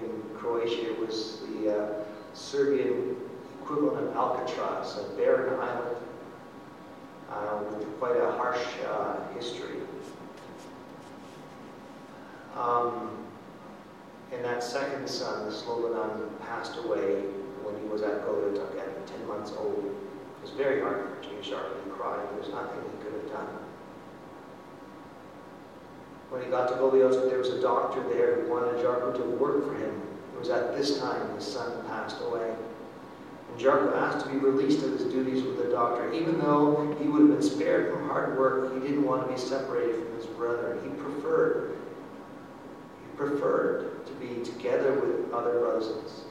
in 0.01 0.23
Croatia. 0.35 0.91
It 0.91 0.99
was 0.99 1.39
the 1.47 1.77
uh, 1.77 2.03
Serbian 2.33 3.15
equivalent 3.61 4.09
of 4.09 4.15
Alcatraz, 4.15 4.97
a 4.97 5.03
barren 5.15 5.59
island 5.59 6.04
with 7.69 7.99
quite 7.99 8.17
a 8.17 8.31
harsh 8.31 8.63
uh, 8.87 9.15
history. 9.33 9.79
Um, 12.55 13.11
and 14.31 14.43
that 14.43 14.63
second 14.63 15.07
son, 15.07 15.51
Slobodan, 15.51 16.39
passed 16.41 16.77
away 16.77 17.21
when 17.63 17.75
he 17.81 17.87
was 17.87 18.01
at 18.01 18.25
Goli 18.25 18.55
at 18.57 19.07
10 19.07 19.27
months 19.27 19.51
old. 19.57 19.85
It 19.85 20.41
was 20.41 20.51
very 20.51 20.81
hard 20.81 21.09
for 21.09 21.23
James 21.23 21.45
Sharp. 21.45 21.83
He 21.83 21.91
cried. 21.91 22.27
There 22.31 22.39
was 22.39 22.49
nothing 22.49 22.79
he 22.91 23.03
could 23.03 23.13
have 23.13 23.31
done. 23.31 23.47
When 26.29 26.43
he 26.43 26.49
got 26.49 26.69
to 26.69 26.75
Goli 26.75 27.29
there 27.29 27.39
was 27.39 27.49
a 27.49 27.61
doctor 27.61 28.01
there 28.09 28.41
who 28.41 28.51
wanted 28.51 28.83
Jarko 28.83 29.15
to 29.15 29.23
work 29.37 29.65
for 29.65 29.75
him. 29.75 30.01
It 30.33 30.39
was 30.39 30.49
at 30.49 30.75
this 30.75 30.99
time 30.99 31.35
his 31.35 31.45
son 31.45 31.85
passed 31.87 32.17
away. 32.21 32.55
And 33.55 33.63
Jarko 33.63 33.95
asked 33.95 34.25
to 34.25 34.31
be 34.33 34.37
released 34.37 34.83
of 34.83 34.99
his 34.99 35.03
duties 35.03 35.41
with 35.41 35.57
the 35.57 35.71
doctor. 35.71 36.11
Even 36.11 36.39
though 36.39 36.93
he 36.99 37.07
would 37.07 37.21
have 37.21 37.39
been 37.39 37.41
spared 37.41 37.93
from 37.93 38.09
hard 38.09 38.37
work, 38.37 38.73
he 38.73 38.81
didn't 38.81 39.05
want 39.05 39.25
to 39.25 39.33
be 39.33 39.39
separated 39.39 39.95
from 39.95 40.15
his 40.17 40.25
brother. 40.25 40.77
He 40.83 40.89
preferred 40.89 41.77
he 42.99 43.17
preferred 43.17 44.05
to 44.05 44.13
be 44.15 44.43
together 44.43 44.99
with 44.99 45.31
other 45.33 45.59
brothers. 45.59 46.25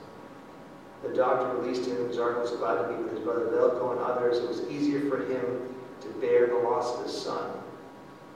The 1.03 1.15
doctor 1.15 1.57
released 1.57 1.89
him. 1.89 2.13
Zark 2.13 2.43
was 2.43 2.51
glad 2.51 2.83
to 2.83 2.89
be 2.89 3.03
with 3.03 3.13
his 3.13 3.21
brother 3.21 3.47
Velko 3.47 3.93
and 3.93 4.01
others. 4.01 4.39
It 4.39 4.49
was 4.49 4.61
easier 4.69 5.09
for 5.09 5.25
him 5.25 5.75
to 6.03 6.09
bear 6.21 6.49
the 6.49 6.57
loss 6.57 6.99
of 6.99 7.05
his 7.05 7.23
son. 7.23 7.53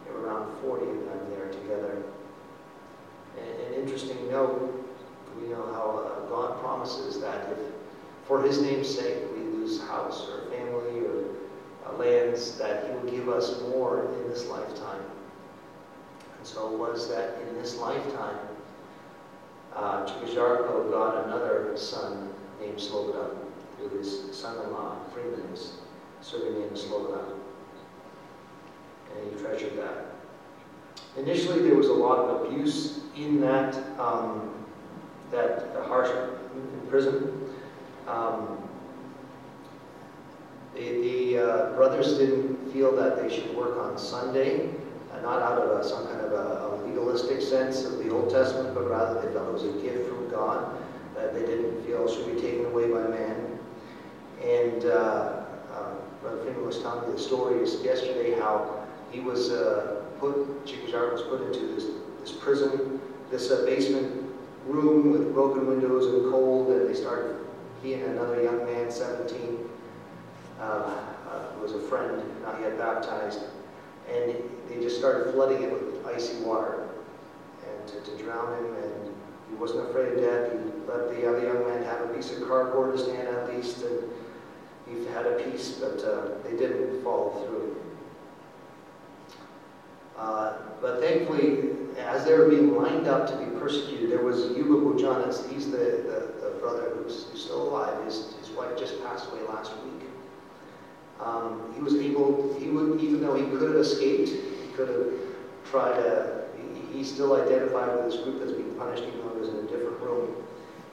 There 0.06 0.14
were 0.14 0.28
around 0.28 0.50
40 0.62 0.86
of 0.86 1.04
them 1.04 1.30
there 1.30 1.50
together. 1.50 2.02
And 3.36 3.74
an 3.74 3.82
interesting 3.82 4.30
note, 4.30 4.82
we 5.38 5.48
know 5.48 5.66
how 5.74 6.06
uh, 6.06 6.28
God 6.30 6.58
promises 6.60 7.20
that 7.20 7.50
if, 7.52 7.58
for 8.28 8.42
his 8.42 8.60
name's 8.60 8.94
sake, 8.94 9.16
we 9.34 9.40
lose 9.40 9.80
house 9.80 10.28
or 10.28 10.50
family 10.50 11.00
or 11.00 11.24
uh, 11.86 11.96
lands, 11.96 12.58
that 12.58 12.84
he 12.84 12.92
will 12.92 13.10
give 13.10 13.28
us 13.30 13.62
more 13.62 14.04
in 14.04 14.28
this 14.28 14.46
lifetime. 14.46 15.00
And 16.36 16.46
so 16.46 16.70
it 16.70 16.78
was 16.78 17.08
that 17.08 17.40
in 17.48 17.54
this 17.54 17.78
lifetime, 17.78 18.38
uh, 19.74 20.04
Chico 20.04 20.26
Jarko 20.26 20.90
got 20.90 21.24
another 21.24 21.72
son 21.74 22.28
named 22.60 22.76
Slobodan, 22.76 23.30
with 23.82 23.92
his 23.92 24.36
son-in-law, 24.36 24.96
Freeman, 25.14 25.48
his 25.50 25.78
serving 26.20 26.60
name 26.60 26.70
Slobodan. 26.70 27.32
And 29.16 29.32
he 29.32 29.42
treasured 29.42 29.78
that. 29.78 30.04
Initially, 31.16 31.62
there 31.62 31.76
was 31.76 31.86
a 31.88 31.92
lot 31.94 32.18
of 32.18 32.46
abuse 32.46 33.00
in 33.16 33.40
that, 33.40 33.74
um, 33.98 34.52
that 35.30 35.74
harsh 35.86 36.10
in 36.10 36.90
prison. 36.90 37.47
Um, 38.08 38.58
the, 40.74 41.00
the 41.02 41.38
uh, 41.38 41.72
brothers 41.74 42.18
didn't 42.18 42.72
feel 42.72 42.94
that 42.96 43.20
they 43.20 43.34
should 43.34 43.54
work 43.54 43.78
on 43.78 43.98
Sunday 43.98 44.70
not 45.22 45.42
out 45.42 45.58
of 45.58 45.78
a, 45.78 45.86
some 45.86 46.06
kind 46.06 46.20
of 46.20 46.32
a, 46.32 46.66
a, 46.66 46.86
legalistic 46.86 47.42
sense 47.42 47.84
of 47.84 47.98
the 47.98 48.10
Old 48.10 48.30
Testament, 48.30 48.74
but 48.74 48.88
rather 48.88 49.20
they 49.20 49.32
felt 49.32 49.48
it 49.48 49.52
was 49.52 49.64
a 49.64 49.72
gift 49.82 50.08
from 50.08 50.28
God 50.30 50.76
that 51.14 51.34
they 51.34 51.40
didn't 51.40 51.84
feel 51.84 52.08
should 52.12 52.34
be 52.34 52.40
taken 52.40 52.66
away 52.66 52.90
by 52.90 53.02
man. 53.08 53.58
And 54.42 54.84
uh, 54.84 55.44
uh, 55.74 55.94
Brother 56.22 56.42
Freeman 56.44 56.64
was 56.64 56.80
telling 56.80 57.08
me 57.08 57.16
the 57.16 57.20
story 57.20 57.58
yesterday 57.58 58.38
how 58.38 58.86
he 59.10 59.20
was 59.20 59.50
uh, 59.50 60.04
put, 60.20 60.64
Chikajar 60.64 61.12
was 61.12 61.22
put 61.22 61.42
into 61.42 61.74
this, 61.74 61.86
this 62.20 62.32
prison, 62.32 63.00
this 63.30 63.50
uh, 63.50 63.64
basement 63.66 64.24
room 64.66 65.10
with 65.10 65.32
broken 65.32 65.66
windows 65.66 66.06
and 66.06 66.30
cold, 66.30 66.70
and 66.70 66.88
they 66.88 66.94
started, 66.94 67.36
he 67.82 67.94
and 67.94 68.04
another 68.04 68.42
young 68.42 68.64
man, 68.64 68.90
17, 68.90 69.58
uh, 70.60 70.62
uh, 70.62 71.00
was 71.62 71.72
a 71.72 71.80
friend, 71.80 72.22
not 72.42 72.60
yet 72.60 72.78
baptized, 72.78 73.40
and 74.10 74.34
they 74.68 74.80
just 74.80 74.98
started 74.98 75.32
flooding 75.32 75.62
it 75.62 75.72
with 75.72 76.06
icy 76.06 76.38
water 76.42 76.88
and 77.68 77.88
to, 77.88 78.00
to 78.00 78.22
drown 78.22 78.52
him. 78.58 78.74
And 78.74 79.14
he 79.48 79.54
wasn't 79.56 79.88
afraid 79.88 80.14
of 80.14 80.20
death. 80.20 80.52
He 80.52 80.58
let 80.90 81.10
the 81.10 81.28
other 81.28 81.42
young 81.42 81.66
man 81.66 81.82
have 81.84 82.00
a 82.02 82.14
piece 82.14 82.32
of 82.32 82.46
cardboard 82.48 82.96
to 82.96 83.02
stand 83.02 83.28
at 83.28 83.54
least, 83.54 83.82
and 83.82 84.02
he 84.86 85.04
had 85.12 85.26
a 85.26 85.38
piece, 85.42 85.72
but 85.72 86.02
uh, 86.02 86.42
they 86.42 86.56
didn't 86.56 87.02
follow 87.02 87.44
through. 87.46 87.76
Uh, 90.16 90.54
but 90.80 91.00
thankfully, 91.00 91.70
as 91.98 92.24
they 92.24 92.36
were 92.36 92.48
being 92.48 92.74
lined 92.74 93.06
up 93.06 93.28
to 93.28 93.36
be 93.36 93.44
persecuted, 93.58 94.10
there 94.10 94.22
was 94.22 94.50
Yuba 94.56 94.74
Bujanas. 94.74 95.48
He's 95.50 95.70
the, 95.70 95.76
the 95.78 96.27
brother 96.58 96.90
who's, 96.96 97.26
who's, 97.30 97.44
still 97.44 97.68
alive. 97.68 98.04
His, 98.04 98.34
his 98.40 98.50
wife 98.50 98.78
just 98.78 99.02
passed 99.04 99.30
away 99.30 99.40
last 99.48 99.72
week. 99.84 100.08
Um, 101.20 101.72
he 101.74 101.80
was 101.80 101.94
able, 101.94 102.56
he 102.58 102.68
would, 102.68 103.00
even 103.00 103.20
though 103.20 103.34
he 103.34 103.44
could 103.44 103.62
have 103.62 103.76
escaped, 103.76 104.28
he 104.28 104.72
could 104.76 104.88
have 104.88 105.06
tried 105.68 105.94
to, 105.94 106.44
he, 106.56 106.98
he 106.98 107.04
still 107.04 107.34
identified 107.42 107.96
with 107.96 108.12
this 108.12 108.22
group 108.22 108.38
that's 108.38 108.52
being 108.52 108.74
punished, 108.74 109.02
even 109.02 109.20
though 109.20 109.34
he 109.34 109.40
was 109.40 109.48
in 109.48 109.56
a 109.56 109.62
different 109.62 109.98
room. 110.00 110.34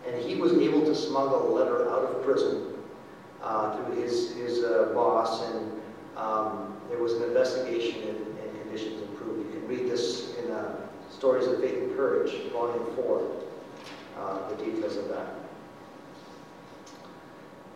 And 0.07 0.21
he 0.23 0.35
was 0.35 0.53
able 0.53 0.81
to 0.81 0.95
smuggle 0.95 1.49
a 1.49 1.51
letter 1.55 1.89
out 1.89 2.03
of 2.03 2.23
prison 2.23 2.73
uh, 3.41 3.75
through 3.75 4.01
his, 4.01 4.35
his 4.35 4.63
uh, 4.63 4.91
boss, 4.93 5.43
and 5.43 5.81
um, 6.17 6.75
there 6.89 6.99
was 6.99 7.13
an 7.13 7.23
investigation 7.23 8.01
and, 8.01 8.17
and, 8.17 8.61
conditions 8.61 9.01
improved. 9.01 9.53
You 9.53 9.59
can 9.59 9.67
read 9.67 9.89
this 9.89 10.35
in 10.37 10.51
uh, 10.51 10.75
Stories 11.11 11.47
of 11.47 11.59
Faith 11.59 11.77
and 11.77 11.95
Courage, 11.95 12.31
Volume 12.51 12.95
4, 12.95 13.31
uh, 14.19 14.49
the 14.49 14.55
details 14.55 14.97
of 14.97 15.09
that. 15.09 15.44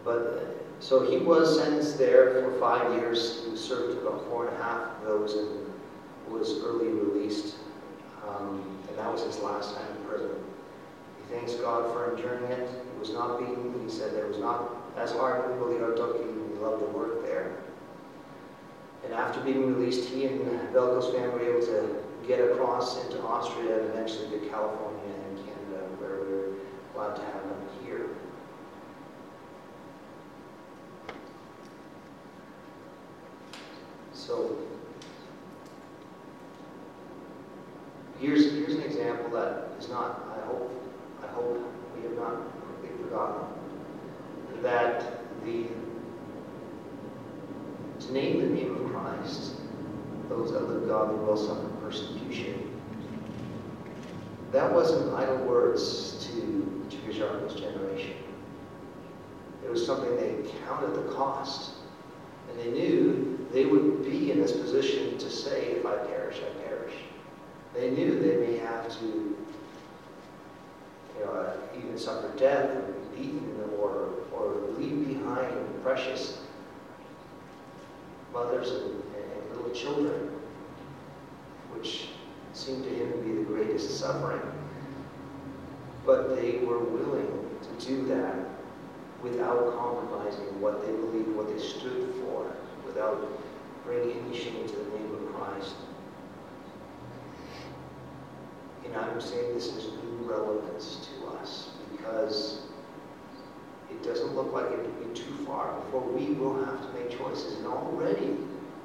But 0.04 0.56
so 0.80 1.10
he 1.10 1.18
was 1.18 1.60
sentenced 1.60 1.98
there 1.98 2.42
for 2.42 2.58
five 2.60 2.94
years. 2.94 3.46
He 3.50 3.58
served 3.58 3.98
about 3.98 4.26
four 4.30 4.48
and 4.48 4.58
a 4.58 4.64
half 4.64 4.98
of 4.98 5.04
those 5.04 5.34
and 5.36 5.70
was 6.30 6.64
early 6.64 6.88
released. 6.88 7.56
Um, 8.28 8.78
and 8.88 8.98
that 8.98 9.12
was 9.12 9.24
his 9.24 9.40
last 9.40 9.76
time 9.76 9.86
in 9.98 10.04
prison. 10.08 10.32
He 11.18 11.36
thanks 11.36 11.54
God 11.56 11.92
for 11.92 12.16
enduring 12.16 12.44
it. 12.52 12.70
He 12.70 13.00
was 13.00 13.12
not 13.12 13.40
beaten. 13.40 13.74
He 13.84 13.90
said 13.90 14.14
it 14.14 14.28
was 14.28 14.38
not 14.38 14.72
as 14.98 15.12
hard 15.12 15.52
as 15.52 15.58
Bolivia 15.58 15.88
He 15.90 16.60
loved 16.60 16.82
the 16.82 16.98
work 16.98 17.26
there. 17.26 17.58
And 19.04 19.14
after 19.14 19.42
being 19.42 19.74
released, 19.74 20.10
he 20.10 20.26
and 20.26 20.42
Velko's 20.74 21.14
family 21.14 21.30
were 21.30 21.58
able 21.58 21.66
to 21.68 22.04
get 22.28 22.40
across 22.40 23.04
into 23.04 23.22
Austria 23.22 23.80
and 23.82 23.90
eventually 23.90 24.30
to 24.40 24.50
California 24.50 25.14
and 25.30 25.38
Canada, 25.38 25.86
where 26.00 26.22
we 26.22 26.34
were 26.34 26.54
glad 26.94 27.16
to 27.16 27.22
have 27.22 27.44
them 27.44 27.62
here. 27.84 28.10
Example 39.00 39.30
that 39.32 39.70
is 39.80 39.90
not, 39.90 40.28
I 40.36 40.46
hope, 40.46 40.72
I 41.24 41.28
hope 41.28 41.58
we 41.96 42.04
have 42.04 42.14
not 42.14 42.36
completely 42.68 43.04
forgotten, 43.04 43.48
that 44.62 45.24
the 45.46 45.68
to 48.00 48.14
name 48.14 48.40
the 48.40 48.48
name 48.48 48.76
of 48.76 48.92
Christ, 48.92 49.56
those 50.30 50.52
that 50.54 50.70
live 50.70 50.88
godly 50.88 51.18
will 51.26 51.38
suffer 51.38 51.68
persecution. 51.82 52.80
That 54.52 54.74
wasn't 54.74 55.14
idle 55.14 55.38
words 55.38 56.28
to 56.28 56.88
Chickasha's 56.90 57.60
generation. 57.60 58.16
It 59.64 59.70
was 59.70 59.86
something 59.86 60.16
they 60.16 60.50
counted 60.66 60.96
the 60.96 61.12
cost. 61.14 61.72
And 62.50 62.60
they 62.60 62.72
knew 62.72 63.48
they 63.52 63.66
would 63.66 64.04
be 64.04 64.32
in 64.32 64.42
this 64.42 64.54
position 64.54 65.18
to 65.18 65.30
say, 65.30 65.72
if 65.72 65.86
I 65.86 65.98
perish, 65.98 66.38
I 66.38 66.64
perish. 66.64 66.94
They 67.74 67.92
knew 67.92 68.20
they 68.20 68.46
may 68.46 68.58
have 68.58 68.90
to 69.00 69.06
you 69.06 69.38
know, 71.26 71.32
uh, 71.32 71.54
even 71.78 71.98
suffer 71.98 72.30
death 72.38 72.76
or 72.76 72.82
be 72.82 73.18
beaten 73.18 73.56
or, 73.80 74.10
or 74.32 74.56
leave 74.78 75.08
behind 75.08 75.84
precious 75.84 76.40
mothers 78.34 78.72
and, 78.72 78.92
and 78.92 79.56
little 79.56 79.72
children, 79.72 80.30
which 81.74 82.10
seemed 82.54 82.84
to 82.84 82.90
him 82.90 83.12
to 83.12 83.18
be 83.20 83.34
the 83.34 83.44
greatest 83.44 84.00
suffering. 84.00 84.42
But 86.06 86.36
they 86.36 86.60
were 86.60 86.80
willing 86.80 87.28
to 87.62 87.86
do 87.86 88.06
that 88.08 88.36
without 89.22 89.78
compromising 89.78 90.62
what 90.62 90.86
they 90.86 90.92
believed, 90.92 91.36
what 91.36 91.50
they 91.50 91.62
stood 91.62 92.14
for, 92.22 92.52
without 92.86 93.28
bringing 93.84 94.24
any 94.26 94.38
shame 94.38 94.68
to 94.68 94.76
the 94.76 94.98
name 94.98 95.14
of 95.14 95.36
Christ. 95.36 95.76
And 98.90 98.98
I'm 98.98 99.22
saying 99.22 99.54
this 99.54 99.68
is 99.68 99.86
new 99.94 100.30
relevance 100.30 101.08
to 101.08 101.28
us 101.38 101.70
because 101.92 102.62
it 103.92 104.04
doesn't 104.04 104.36
look 104.36 104.52
like 104.54 104.66
it 104.66 104.80
will 104.80 105.08
be 105.08 105.14
too 105.14 105.34
far 105.46 105.74
before 105.82 106.02
we 106.02 106.28
will 106.34 106.64
have 106.66 106.82
to 106.82 107.00
make 107.00 107.18
choices. 107.18 107.58
And 107.58 107.68
already, 107.68 108.38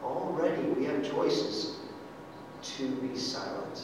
already 0.03 0.63
we 0.63 0.85
have 0.85 1.09
choices 1.09 1.77
to 2.77 2.89
be 2.97 3.17
silent. 3.17 3.81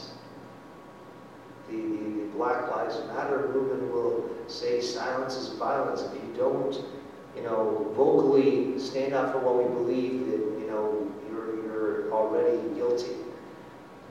The, 1.69 1.77
the, 1.77 2.21
the 2.21 2.27
Black 2.35 2.71
Lives 2.71 2.99
Matter 3.07 3.49
movement 3.55 3.93
will 3.93 4.29
say 4.47 4.81
silence 4.81 5.37
is 5.37 5.51
violence. 5.51 6.03
If 6.03 6.15
you 6.15 6.35
don't, 6.37 6.75
you 7.37 7.43
know, 7.43 7.93
vocally 7.95 8.79
stand 8.79 9.15
up 9.15 9.33
for 9.33 9.39
what 9.39 9.57
we 9.57 9.75
believe, 9.75 10.27
that, 10.27 10.61
you 10.61 10.67
know, 10.69 11.11
you're, 11.31 11.63
you're 11.65 12.13
already 12.13 12.59
guilty. 12.75 13.17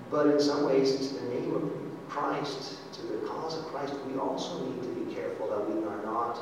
But 0.10 0.28
in 0.28 0.40
some 0.40 0.66
ways, 0.66 0.94
it's 0.94 1.10
the 1.10 1.22
name 1.30 1.54
of 1.54 1.79
Christ, 2.10 2.94
to 2.94 3.02
the 3.04 3.28
cause 3.28 3.58
of 3.58 3.66
Christ, 3.66 3.94
we 4.08 4.20
also 4.20 4.66
need 4.66 4.82
to 4.84 4.90
be 4.90 5.14
careful 5.14 5.48
that 5.50 5.70
we 5.70 5.84
are 5.86 6.04
not 6.04 6.40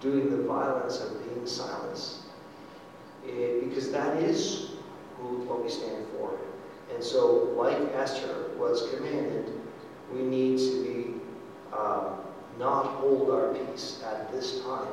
doing 0.00 0.30
the 0.30 0.42
violence 0.42 1.00
of 1.00 1.24
being 1.24 1.46
silent. 1.46 2.18
It, 3.26 3.68
because 3.68 3.90
that 3.92 4.22
is 4.22 4.70
who, 5.16 5.38
what 5.44 5.62
we 5.62 5.70
stand 5.70 6.06
for. 6.16 6.38
And 6.92 7.02
so, 7.02 7.54
like 7.56 7.78
Esther 7.94 8.50
was 8.58 8.90
commanded, 8.94 9.52
we 10.12 10.22
need 10.22 10.58
to 10.58 10.82
be 10.84 11.14
um, 11.76 12.16
not 12.58 12.86
hold 12.86 13.30
our 13.30 13.54
peace 13.54 14.02
at 14.04 14.30
this 14.32 14.60
time, 14.62 14.92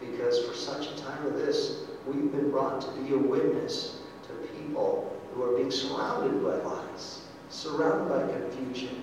because 0.00 0.44
for 0.44 0.54
such 0.54 0.88
a 0.88 0.96
time 1.02 1.26
as 1.26 1.32
this, 1.34 1.80
we've 2.06 2.32
been 2.32 2.50
brought 2.50 2.80
to 2.80 2.90
be 3.02 3.14
a 3.14 3.18
witness 3.18 4.00
to 4.26 4.32
people 4.58 5.16
who 5.34 5.42
are 5.42 5.56
being 5.56 5.70
surrounded 5.70 6.42
by 6.42 6.56
lies, 6.68 7.22
surrounded 7.50 8.08
by 8.08 8.32
confusion, 8.32 9.02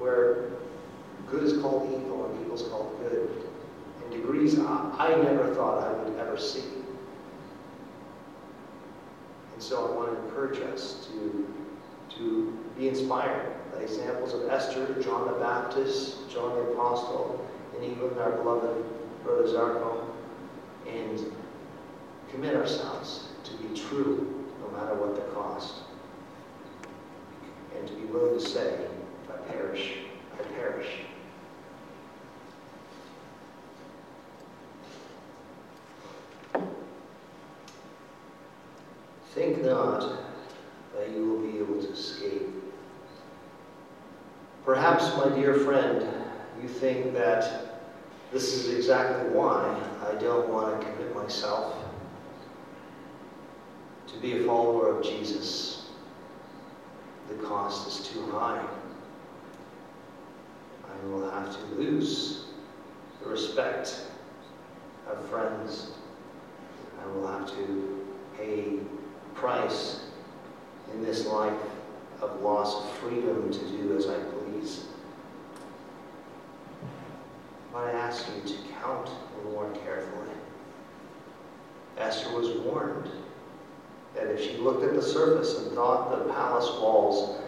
where 0.00 0.48
good 1.30 1.44
is 1.44 1.60
called 1.60 1.86
evil 1.88 2.26
and 2.26 2.40
evil 2.40 2.56
is 2.56 2.62
called 2.62 2.98
good, 3.00 3.30
in 4.04 4.10
degrees 4.10 4.58
I, 4.58 4.94
I 4.98 5.22
never 5.22 5.54
thought 5.54 5.84
I 5.84 5.92
would 6.02 6.18
ever 6.18 6.38
see. 6.38 6.64
And 9.54 9.62
so 9.62 9.86
I 9.86 9.94
want 9.94 10.16
to 10.16 10.24
encourage 10.24 10.58
us 10.72 11.06
to, 11.12 11.46
to 12.16 12.58
be 12.78 12.88
inspired 12.88 13.54
by 13.72 13.80
examples 13.80 14.32
of 14.32 14.48
Esther, 14.48 15.00
John 15.02 15.26
the 15.28 15.38
Baptist, 15.38 16.30
John 16.30 16.54
the 16.54 16.72
Apostle, 16.72 17.46
and 17.76 17.84
even 17.84 18.18
our 18.18 18.32
beloved 18.32 18.84
Brother 19.22 19.44
Zarko, 19.44 20.06
and 20.88 21.32
commit 22.30 22.56
ourselves 22.56 23.28
to 23.44 23.52
be 23.58 23.78
true 23.78 24.46
no 24.62 24.78
matter 24.78 24.94
what 24.94 25.14
the 25.14 25.22
cost. 25.32 25.74
And 27.76 27.86
to 27.86 27.94
be 27.94 28.04
willing 28.06 28.38
to 28.38 28.44
say, 28.44 28.86
perish, 29.52 29.94
I 30.38 30.42
perish. 30.54 30.86
Think 39.34 39.64
not 39.64 40.00
that 40.96 41.10
you 41.10 41.26
will 41.26 41.40
be 41.40 41.58
able 41.58 41.80
to 41.80 41.92
escape. 41.92 42.48
Perhaps, 44.64 45.16
my 45.16 45.28
dear 45.34 45.54
friend, 45.54 46.06
you 46.60 46.68
think 46.68 47.14
that 47.14 47.70
this 48.32 48.52
is 48.52 48.74
exactly 48.74 49.30
why 49.30 49.80
I 50.08 50.14
don't 50.20 50.48
want 50.48 50.80
to 50.80 50.86
commit 50.86 51.14
myself 51.14 51.74
to 54.08 54.18
be 54.18 54.40
a 54.40 54.44
follower 54.44 54.96
of 54.96 55.04
Jesus. 55.04 55.86
The 57.28 57.34
cost 57.36 57.88
is 57.88 58.08
too 58.08 58.30
high. 58.30 58.64
I 60.90 61.06
will 61.06 61.30
have 61.30 61.56
to 61.56 61.74
lose 61.76 62.44
the 63.22 63.30
respect 63.30 64.02
of 65.08 65.24
friends. 65.28 65.90
I 67.02 67.06
will 67.08 67.26
have 67.26 67.48
to 67.50 68.06
pay 68.36 68.78
price 69.34 70.00
in 70.92 71.02
this 71.02 71.26
life 71.26 71.60
of 72.20 72.40
loss 72.40 72.84
of 72.84 72.90
freedom 72.98 73.50
to 73.50 73.58
do 73.58 73.96
as 73.96 74.06
I 74.06 74.18
please. 74.18 74.84
But 77.72 77.84
I 77.84 77.90
ask 77.92 78.26
you 78.28 78.54
to 78.54 78.62
count 78.80 79.10
more 79.44 79.70
carefully. 79.84 80.28
Esther 81.96 82.36
was 82.36 82.50
warned 82.58 83.10
that 84.14 84.26
if 84.26 84.40
she 84.40 84.56
looked 84.58 84.82
at 84.82 84.94
the 84.94 85.02
surface 85.02 85.56
and 85.58 85.72
thought 85.72 86.10
the 86.10 86.32
palace 86.32 86.68
walls 86.80 87.38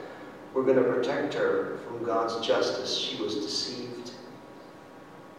were 0.55 0.63
going 0.63 0.77
to 0.77 0.85
protect 0.85 1.35
her 1.35 1.79
from 1.87 2.05
God's 2.05 2.47
justice, 2.47 2.97
she 2.97 3.23
was 3.23 3.37
deceived. 3.37 4.13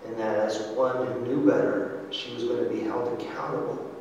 And 0.05 0.18
that 0.18 0.38
as 0.38 0.68
one 0.76 1.07
who 1.07 1.22
knew 1.22 1.45
better, 1.45 2.05
she 2.09 2.34
was 2.34 2.43
going 2.43 2.64
to 2.64 2.70
be 2.70 2.82
held 2.82 3.20
accountable 3.20 3.93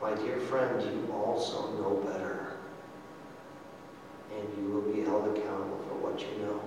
my 0.00 0.14
dear 0.14 0.38
friend, 0.38 0.80
you 0.80 1.12
also 1.12 1.72
know 1.72 1.96
better. 2.08 2.52
And 4.32 4.48
you 4.56 4.72
will 4.72 4.82
be 4.82 5.00
held 5.00 5.36
accountable 5.36 5.78
for 5.88 5.94
what 5.96 6.20
you 6.20 6.38
know. 6.44 6.60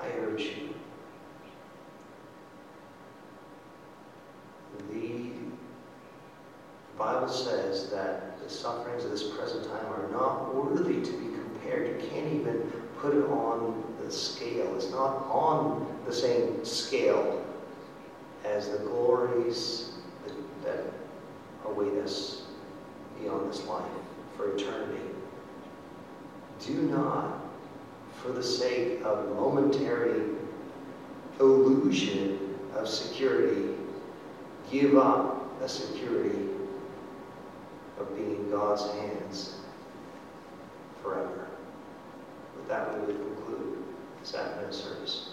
I 0.00 0.08
urge 0.18 0.42
you. 0.42 0.74
The 4.90 5.32
Bible 6.98 7.28
says 7.28 7.90
that 7.90 8.29
the 8.50 8.56
sufferings 8.56 9.04
of 9.04 9.10
this 9.10 9.22
present 9.22 9.64
time 9.64 9.86
are 9.94 10.08
not 10.10 10.54
worthy 10.54 11.00
to 11.00 11.12
be 11.12 11.26
compared. 11.34 12.02
You 12.02 12.08
can't 12.08 12.32
even 12.32 12.60
put 12.98 13.14
it 13.14 13.24
on 13.26 13.84
the 14.02 14.10
scale. 14.10 14.74
It's 14.74 14.90
not 14.90 15.26
on 15.30 15.86
the 16.04 16.12
same 16.12 16.64
scale 16.64 17.44
as 18.44 18.70
the 18.70 18.78
glories 18.78 19.92
that 20.64 20.84
await 21.64 21.92
us 21.98 22.42
beyond 23.20 23.50
this 23.50 23.64
life 23.66 23.84
for 24.36 24.54
eternity. 24.56 25.00
Do 26.66 26.82
not, 26.82 27.40
for 28.20 28.32
the 28.32 28.42
sake 28.42 29.00
of 29.04 29.28
momentary 29.36 30.22
illusion 31.38 32.58
of 32.74 32.88
security, 32.88 33.74
give 34.70 34.96
up 34.96 35.62
a 35.62 35.68
security 35.68 36.48
of 38.00 38.16
being 38.16 38.36
in 38.36 38.50
God's 38.50 38.82
hands 38.92 39.56
forever. 41.02 41.48
With 42.56 42.68
that, 42.68 42.98
we 42.98 43.06
would 43.06 43.16
conclude 43.16 43.84
this 44.20 44.34
afternoon 44.34 44.72
service. 44.72 45.30